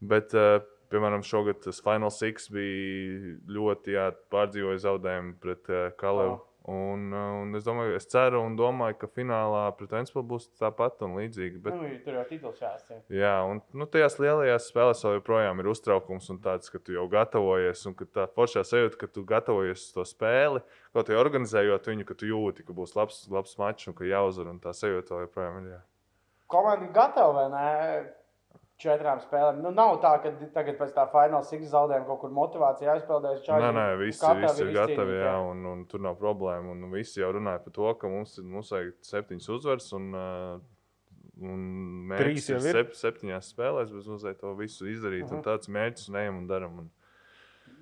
Bet, 0.00 0.32
uh, 0.32 0.62
piemēram, 0.94 1.26
šogad 1.26 1.60
tas 1.66 1.82
Final 1.84 2.14
Six 2.14 2.50
bija 2.54 3.36
ļoti 3.58 3.98
jā, 3.98 4.08
pārdzīvoja 4.32 4.82
zaudējumu 4.88 5.38
pret 5.42 5.70
uh, 5.72 5.86
Kalevu. 6.00 6.38
Wow. 6.38 6.50
Un, 6.64 7.10
uh, 7.12 7.42
un 7.42 7.52
es 7.58 7.66
domāju, 7.66 7.92
es 7.98 8.06
ceru 8.08 8.38
un 8.40 8.54
domāju, 8.56 8.96
ka 9.02 9.08
finālā 9.12 9.66
pret 9.76 9.90
Vēnspilsnu 9.92 10.22
būs 10.30 10.46
tāpat 10.56 11.02
un 11.04 11.18
līdzīgi. 11.18 11.60
Bet, 11.60 11.76
nu, 11.76 11.90
tur 12.06 12.16
jau 12.16 12.22
tituls 12.30 12.62
jāsaka. 12.62 13.02
Jā, 13.12 13.34
un 13.44 13.60
nu, 13.76 13.84
tajās 13.84 14.16
lielajās 14.16 14.70
spēlēs 14.72 15.04
vēl 15.04 15.18
joprojām 15.18 15.60
ir 15.60 15.68
uztraukums 15.74 16.30
un 16.32 16.40
tāds, 16.46 16.72
ka 16.72 16.80
tu 16.80 16.96
jau 16.96 17.04
gatavojies, 17.12 17.84
un 17.90 17.98
ka 17.98 18.08
tā 18.08 18.24
foršā 18.32 18.64
sajūta, 18.64 18.96
ka 19.02 19.10
tu 19.12 19.26
gatavojies 19.28 19.90
to 19.92 20.06
spēli, 20.08 20.64
kaut 20.96 21.12
arī 21.12 21.20
organizējot 21.20 21.92
viņu, 21.92 22.08
ka 22.08 22.16
tu 22.22 22.32
jūti, 22.32 22.64
ka 22.64 22.80
būs 22.80 22.96
labs, 22.96 23.20
labs 23.28 23.58
mačs 23.60 23.92
un 23.92 24.00
ka 24.00 24.08
jāuzvar, 24.08 24.48
un 24.54 24.64
tā 24.64 24.72
sajūta 24.72 25.18
vēl 25.18 25.26
joprojām 25.26 25.60
ir. 25.60 25.70
Jā. 25.74 25.82
komanda 26.48 26.88
gatava 26.96 27.42
vai 27.42 27.48
ne? 27.52 27.68
Četrām 28.84 29.20
spēlēm. 29.24 29.62
Nu, 29.64 29.70
nav 29.72 29.94
tā, 30.02 30.12
ka 30.22 30.32
tagad 30.52 30.76
pēc 30.80 30.92
tā 30.96 31.06
fināla 31.12 31.40
sīkā 31.48 31.68
zaudējuma 31.72 32.06
kaut 32.10 32.20
kur 32.24 32.32
motivācija 32.36 32.92
aizpildējusi. 32.98 33.48
Nē, 33.64 33.70
nē, 33.78 33.84
visi, 34.02 34.20
visi 34.42 34.62
ir 34.66 34.72
gatavi, 34.76 35.16
jā, 35.22 35.34
un, 35.50 35.64
un 35.72 35.84
tur 35.90 36.02
nav 36.04 36.18
problēma. 36.20 36.74
Un 36.74 36.90
visi 36.92 37.20
jau 37.22 37.30
runāja 37.38 37.62
par 37.64 37.72
to, 37.78 37.88
ka 38.02 38.10
mums, 38.12 38.36
mums 38.44 38.72
vajag 38.74 38.92
septiņas 39.08 39.48
uzvaras, 39.56 39.86
un, 39.96 40.10
uh, 40.14 40.58
un 41.44 42.12
ir 42.18 42.32
jau 42.36 42.58
ir. 42.60 42.76
sep, 42.76 42.92
septiņās 43.00 43.48
spēlēs, 43.54 43.94
bet 43.94 44.10
mums 44.12 44.26
vajag 44.28 44.42
to 44.44 44.52
visu 44.60 44.86
izdarīt. 44.92 45.24
Uh 45.24 45.32
Mhm. 45.32 45.32
-huh. 45.32 45.38
Un 45.38 45.48
tāds 45.48 45.68
mērķis 45.78 46.08
un 46.12 46.16
ejam 46.20 46.36
un 46.42 46.46
daram. 46.46 46.78
Un, 46.84 46.90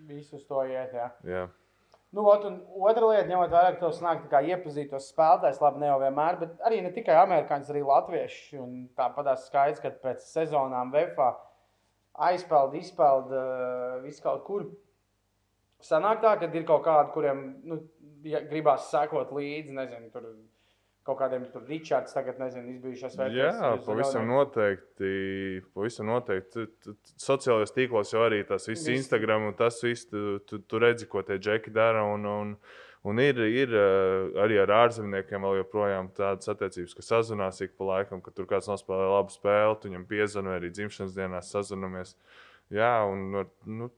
Visus 0.07 0.47
to 0.47 0.63
iet. 0.67 0.93
Jā. 0.95 1.11
jā. 1.25 1.49
Nu, 2.13 2.27
ot, 2.29 2.43
un 2.45 2.59
otra 2.85 3.07
lieta, 3.09 3.29
ņemot 3.31 3.53
vērā, 3.55 3.71
ka 3.73 3.81
tev 3.87 3.95
sanāk 3.97 4.27
kā 4.29 4.43
iepazīt 4.45 4.91
tos 4.93 5.07
spēlētājus, 5.15 5.63
labi, 5.65 5.81
ne 5.81 5.89
jau 5.89 5.97
vienmēr, 6.03 6.37
bet 6.43 6.67
arī 6.69 6.83
ne 6.85 6.91
tikai 6.93 7.17
amerikāņus, 7.23 7.71
arī 7.73 7.85
latvieši. 7.89 8.59
Un 8.61 8.75
Tāpat 8.99 9.31
skaidrs, 9.41 9.81
ka 9.81 9.95
pēc 10.03 10.27
sezonām 10.29 10.93
VFā 10.93 11.31
aizpeld, 12.29 12.77
izpeld 12.77 13.33
visu 14.05 14.25
kaut 14.27 14.45
kur. 14.45 14.67
Sanāk 15.83 16.21
tā, 16.21 16.35
ka 16.39 16.51
ir 16.53 16.67
kaut 16.69 16.85
kādi, 16.85 17.15
kuriem 17.15 17.41
nu, 17.65 17.81
ja 18.29 18.43
gribās 18.45 18.91
sekot 18.93 19.33
līdzi, 19.33 19.73
nezinu, 19.81 20.13
tur 20.13 20.29
kaut 21.05 21.19
kādiem 21.19 21.45
tur 21.53 21.63
Ričards, 21.69 22.13
tagad 22.15 22.39
nezinu, 22.39 22.71
izbijušās 22.77 23.17
vai 23.19 23.27
Jā, 23.35 23.51
pavisam 23.87 24.27
noteikti. 24.31 25.63
Pavisam 25.75 26.07
noteikti. 26.07 26.67
Sociālajos 27.19 27.75
tīklos 27.75 28.13
jau 28.15 28.23
arī 28.29 28.43
tas 28.47 28.67
viss, 28.69 28.87
Viss. 28.87 29.03
Instagram 29.03 29.49
un 29.51 29.55
tas 29.59 29.81
viss, 29.83 30.07
tu, 30.11 30.39
tu, 30.47 30.59
tu 30.63 30.79
redzi, 30.83 31.07
ko 31.11 31.23
tie 31.27 31.39
džeki 31.43 31.73
dara. 31.75 32.05
Un, 32.15 32.25
un, 32.27 32.55
un 33.05 33.19
ir, 33.23 33.41
ir 33.51 33.75
eh, 33.75 34.31
arī 34.45 34.61
ar 34.63 34.71
ārzemniekiem 34.85 35.43
vēl 35.43 35.59
joprojām 35.65 36.13
tādas 36.15 36.49
attiecības, 36.55 36.95
ka 36.95 37.03
sazvanās 37.03 37.59
ik 37.67 37.75
pa 37.79 37.85
laikam, 37.97 38.23
ka 38.23 38.31
tur 38.31 38.47
kāds 38.51 38.71
nospēlē 38.71 39.11
labu 39.17 39.35
spēli, 39.35 39.81
tu 39.83 39.91
viņam 39.91 40.07
piezvanīji 40.11 40.61
arī 40.63 40.71
dzimšanas 40.79 41.19
dienās, 41.19 41.51
sazvanāmies. 41.55 42.15
Jā, 42.73 42.93
un 43.11 43.35
ar- 43.43 43.51
nu, 43.69 43.91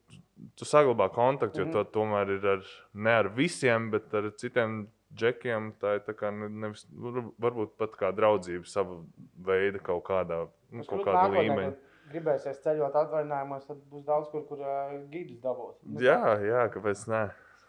tu 0.58 0.64
saglabā 0.66 1.10
kontaktu, 1.14 1.60
jo 1.60 1.66
Mhm. 1.68 1.72
to 1.76 1.84
tomēr 1.94 2.32
ir 2.38 2.46
ar, 2.56 2.62
ne 2.94 3.10
ar 3.20 3.28
visiem, 3.28 3.90
bet 3.92 4.12
ar 4.14 4.32
citiem 4.40 4.88
džekiem. 5.16 5.72
Tā 5.80 5.96
ir 5.98 6.02
tā 6.06 6.14
kā 6.18 6.30
ne- 6.34 6.48
nevis, 6.48 6.84
var- 6.92 7.30
varbūt 7.40 7.76
pat 7.78 7.96
kā 8.00 8.10
draudzība, 8.14 8.66
sava 8.66 8.98
veida 9.46 9.78
kaut 9.82 10.04
kādā, 10.04 10.48
nu, 10.70 10.84
kaut 10.84 11.04
kāda 11.06 11.28
līmeņa. 11.34 11.74
Gribēsies 12.12 12.60
ceļot 12.62 12.94
atvaļinājumos, 13.00 13.64
tad 13.66 13.78
būs 13.90 14.04
daudz, 14.04 14.28
kur, 14.30 14.42
kur 14.46 14.60
uh, 14.60 14.92
gidus 15.10 15.40
dabūt. 15.40 15.78
Nu, 15.86 16.00
Jā, 16.04 16.18
jā, 16.44 16.66
kāpēc 16.74 17.06
ne? 17.08 17.22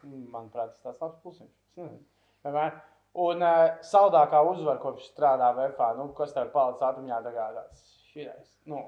Manuprāt, 0.04 0.76
tas 0.84 0.98
tāds 1.00 1.02
labs. 1.02 1.40
Vienmēr. 2.46 2.76
Un 3.16 3.42
uh, 3.42 3.78
saldākā 3.82 4.42
uzvara, 4.44 4.78
kopš 4.84 5.08
strādā 5.14 5.54
VFā, 5.56 5.94
nu, 5.98 6.10
kas 6.18 6.34
tev 6.36 6.52
palicis 6.52 6.84
atmiņā, 6.84 7.22
tā 7.24 7.32
kā 7.34 7.48
tāds 7.56 7.86
širais. 8.12 8.52
Nu, 8.68 8.84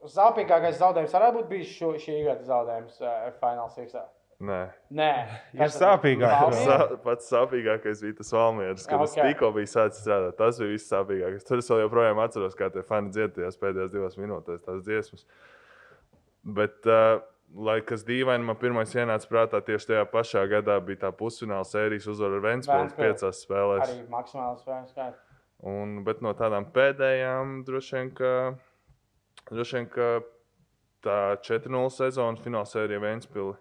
Sāpīgākais 0.00 0.78
zaudējums 0.80 1.12
varētu 1.12 1.36
būt 1.36 1.48
bijis 1.50 1.72
šo, 1.76 1.90
šī 2.00 2.14
gada 2.24 2.44
zaudējums 2.48 3.00
uh, 3.04 3.30
Final 3.40 3.68
Six. 3.74 3.94
Nē. 4.40 4.58
Nē, 4.96 5.08
tad 5.52 5.66
ir? 5.66 5.72
sāpīgāk. 5.74 6.30
Valmiera? 6.40 6.76
Sa 6.88 6.96
pats 7.04 7.26
sāpīgākais 7.28 8.00
bija 8.06 8.16
tas 8.22 8.30
Valmieras, 8.32 8.86
kad 8.88 9.02
es 9.04 9.12
Ok. 9.12 9.26
tikko 9.26 9.50
biju 9.52 9.68
sācis 9.68 10.00
strādāt. 10.00 10.36
Tas 10.38 10.58
bija 10.62 10.70
viss 10.72 10.88
sāpīgākais. 10.88 11.44
Tur 11.44 11.60
es 11.60 11.68
vēl 11.68 11.82
joprojām 11.84 12.22
atceros, 12.24 12.56
kā 12.56 12.70
tie 12.72 12.80
fani 12.88 13.12
dziedājās 13.12 13.58
pēdējās 13.60 13.92
divās 13.92 14.16
minūtēs 14.16 14.64
tās 14.64 14.80
dziesmas. 14.86 15.26
Bet, 16.56 16.80
uh, 16.88 17.20
lai 17.52 17.80
kas 17.84 18.04
dīvaini, 18.08 18.46
man 18.48 18.56
pirmais 18.56 18.94
ienāca 18.96 19.28
prātā 19.28 19.60
tieši 19.66 19.90
tajā 19.92 20.06
pašā 20.08 20.46
gadā 20.48 20.78
bija 20.80 21.02
tā 21.04 21.12
pusfināla 21.12 21.66
sērijas 21.68 22.06
uzvara 22.08 22.38
ar 22.40 22.46
Vēnspilsnu 22.48 22.96
Ventspils. 22.96 23.20
piecās 23.20 23.44
spēlēs. 23.44 23.84
arī 23.90 24.08
maksimāli 24.08 24.62
spēļu 24.64 24.88
skaits. 24.94 25.20
Un, 25.68 25.98
bet 26.04 26.22
no 26.24 26.32
tādām 26.32 26.64
pēdējām 26.72 27.58
droši 27.68 27.96
vien, 27.98 28.10
ka, 28.16 28.54
droši 29.52 29.76
vien, 29.76 29.86
ka 29.92 30.06
tā 31.04 31.36
4-0 31.44 31.90
sezona 31.92 32.40
fināla 32.40 32.64
sērija 32.64 33.02
Vēnspili, 33.04 33.52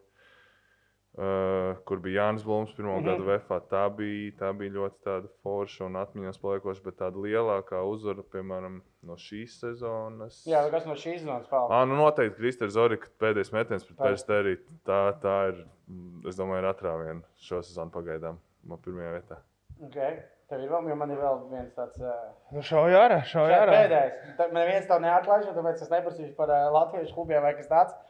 uh, 1.20 1.80
kur 1.88 2.00
bija 2.04 2.24
Jānis 2.24 2.46
Blūms 2.48 2.72
pirmo 2.78 2.96
mm. 2.96 3.04
-hmm. 3.04 3.10
gadu 3.10 3.28
VFā, 3.28 3.60
tā 3.72 3.84
bija, 3.96 4.32
tā 4.40 4.52
bija 4.58 4.76
ļoti 4.78 5.18
forša 5.44 5.86
un 5.86 6.00
atmiņās 6.00 6.40
paliekoša, 6.42 6.84
bet 6.86 6.98
tāda 7.02 7.24
lielākā 7.26 7.82
uzvara, 7.92 8.24
piemēram, 8.36 8.80
no 9.04 9.20
šīs 9.20 9.60
sezonas. 9.60 10.42
Jā, 10.48 10.64
kas 10.72 10.88
no 10.88 10.96
šīs 10.96 11.24
zonas 11.26 11.48
spēlē? 11.48 11.68
Ah, 11.70 11.86
nu 11.88 12.00
noteikti 12.00 12.40
Kristers 12.40 12.74
Zorika 12.74 13.12
pēdējais 13.20 13.54
metiens 13.56 13.86
pret 13.86 13.98
Tā. 13.98 14.04
Peristēriju. 14.04 14.58
Tā, 14.88 15.00
tā 15.24 15.38
ir, 15.52 15.64
mm, 15.88 16.28
es 16.30 16.40
domāju, 16.40 16.64
ir 16.64 16.72
atrāviena 16.74 17.24
šo 17.38 17.62
sezonu 17.62 17.92
pagaidām. 17.92 18.40
Man 18.64 18.84
pirmajā 18.84 19.16
vietā. 19.20 19.40
Okay. 19.88 20.20
Tev 20.50 20.64
ir 20.66 20.72
vēl, 20.72 20.88
jo 20.90 20.96
man 20.98 21.12
ir 21.14 21.20
vēl 21.22 21.44
viens 21.52 21.74
tāds. 21.78 22.00
Uh, 22.02 22.14
Nu, 22.52 22.64
Šeit 22.66 23.54
ārā. 23.54 23.74
pēdējais. 23.76 24.40
Man 24.52 24.66
viens 24.66 24.88
tev 24.90 25.04
neatlaiž, 25.04 25.46
tāpēc 25.54 25.84
es 25.86 25.92
neprasīšu 25.94 26.34
par 26.36 26.50
uh, 26.50 26.72
latviešu 26.74 27.14
klubiem 27.14 27.44
vai 27.46 27.54
kas 27.54 27.70
tāds. 27.70 28.09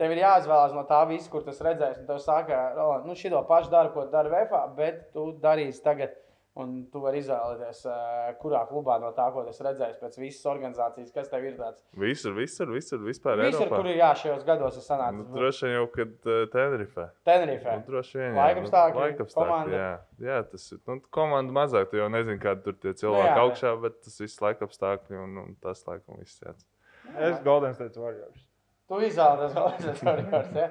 Tev 0.00 0.10
ir 0.10 0.24
jāizvēlās 0.24 0.74
no 0.74 0.82
tā 0.88 1.04
visa, 1.06 1.30
kur 1.30 1.44
tas 1.46 1.60
redzēs. 1.62 2.00
Un 2.02 2.06
tev 2.08 2.18
saka, 2.24 2.72
Roland, 2.74 3.06
nu 3.06 3.14
šito 3.14 3.40
pašu 3.46 3.70
daru, 3.70 3.92
ko 3.94 4.08
dara 4.10 4.32
VFā, 4.32 4.64
bet 4.76 5.08
tu 5.14 5.30
darīsi 5.42 5.82
tagad. 5.84 6.16
Un 6.54 6.84
tu 6.86 7.00
vari 7.02 7.18
izvēlēties, 7.18 7.80
uh, 7.90 8.28
kurā 8.38 8.60
klubā 8.68 9.00
no 9.02 9.08
tā, 9.16 9.24
ko 9.34 9.42
tas 9.42 9.56
redzēs, 9.66 9.96
pēc 9.98 10.18
visas 10.22 10.44
organizācijas, 10.46 11.08
kas 11.10 11.26
tev 11.32 11.42
ir 11.48 11.56
tāds. 11.58 11.82
Visur, 11.98 12.30
visur, 12.36 12.70
visur, 12.70 13.00
vispār. 13.02 13.40
Visur, 13.42 13.64
Eiropā. 13.64 13.80
kur 13.80 13.88
ir 13.90 13.98
jā, 13.98 14.12
šajos 14.20 14.44
gados 14.46 14.78
ir 14.78 14.84
Nu, 14.84 14.86
sanācis. 14.86 15.32
droši 15.34 15.66
vien 15.66 15.74
jau, 15.74 15.88
kad 15.96 16.30
uh, 16.30 16.44
Tenerife. 16.52 17.08
Tenerife. 17.26 17.74
Nu, 17.74 17.86
droši 17.90 18.20
vien. 18.20 18.38
Laikapstākļi, 18.38 18.94
Nu, 18.94 19.02
laikapstākļi, 19.02 19.50
komanda. 19.50 19.82
Jā, 19.82 19.90
jā, 20.28 20.38
tas 20.54 20.68
ir. 20.70 20.82
Nu, 20.86 21.00
komanda 21.18 21.58
mazāk, 21.58 21.90
tu 21.90 21.98
jau 21.98 22.08
nezini, 22.14 22.38
kādi 22.46 22.62
tur 22.68 22.78
tie 22.86 22.94
cilvēki 23.02 23.26
jā, 23.26 23.34
nu, 23.34 23.42
jā. 23.42 23.50
augšā, 23.50 23.74
bet 23.88 23.98
tas 24.06 24.22
viss 24.22 24.46
laikapstākļi 24.46 25.22
un, 25.26 25.36
un 25.42 25.54
tas 25.66 25.82
laikam 25.90 26.22
viss 26.22 26.38
jāatcer. 26.38 26.70
Es 27.18 27.42
Golden 27.42 27.74
State 27.74 27.98
Warriors. 27.98 28.46
Tu 28.90 29.00
izvēlēties 29.08 29.54
vēl 29.56 29.70
aizsardzības. 29.70 30.50
Ja? 30.58 30.68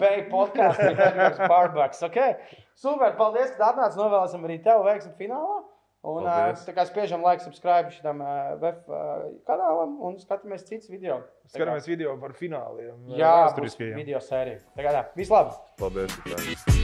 Beig 0.00 0.28
podkāstu, 0.32 0.92
Barbaks. 1.50 2.02
Okay. 2.08 2.36
Super, 2.78 3.16
paldies, 3.18 3.50
ka 3.58 3.72
atnācāt. 3.72 3.98
Novēlēsim 4.00 4.46
arī 4.48 4.60
tev 4.64 4.84
veiksmi 4.86 5.12
finālā. 5.18 5.58
Un 6.06 6.22
Paldies. 6.22 6.62
tā 6.62 6.70
kā 6.76 6.84
spiežam 6.86 7.24
like, 7.26 7.42
subscribe 7.42 7.90
šitam 7.90 8.22
web 8.62 8.84
kanālam 9.48 9.96
un 10.06 10.20
skatāmies 10.22 10.62
citus 10.68 10.86
video. 10.92 11.18
Tā 11.50 11.58
Skatāmies 11.58 11.90
video 11.90 12.14
par 12.22 12.36
fināliem. 12.38 12.94
Jā, 13.10 13.34
būs 13.34 13.50
vēsturiskajiem. 13.50 13.98
video 14.04 14.22
sērija. 14.22 14.62
Tā 14.78 14.86
kā 14.86 14.96
tā, 15.00 15.04
vislabāk! 15.18 15.58
Paldies! 15.82 16.14
Vitāli. 16.22 16.75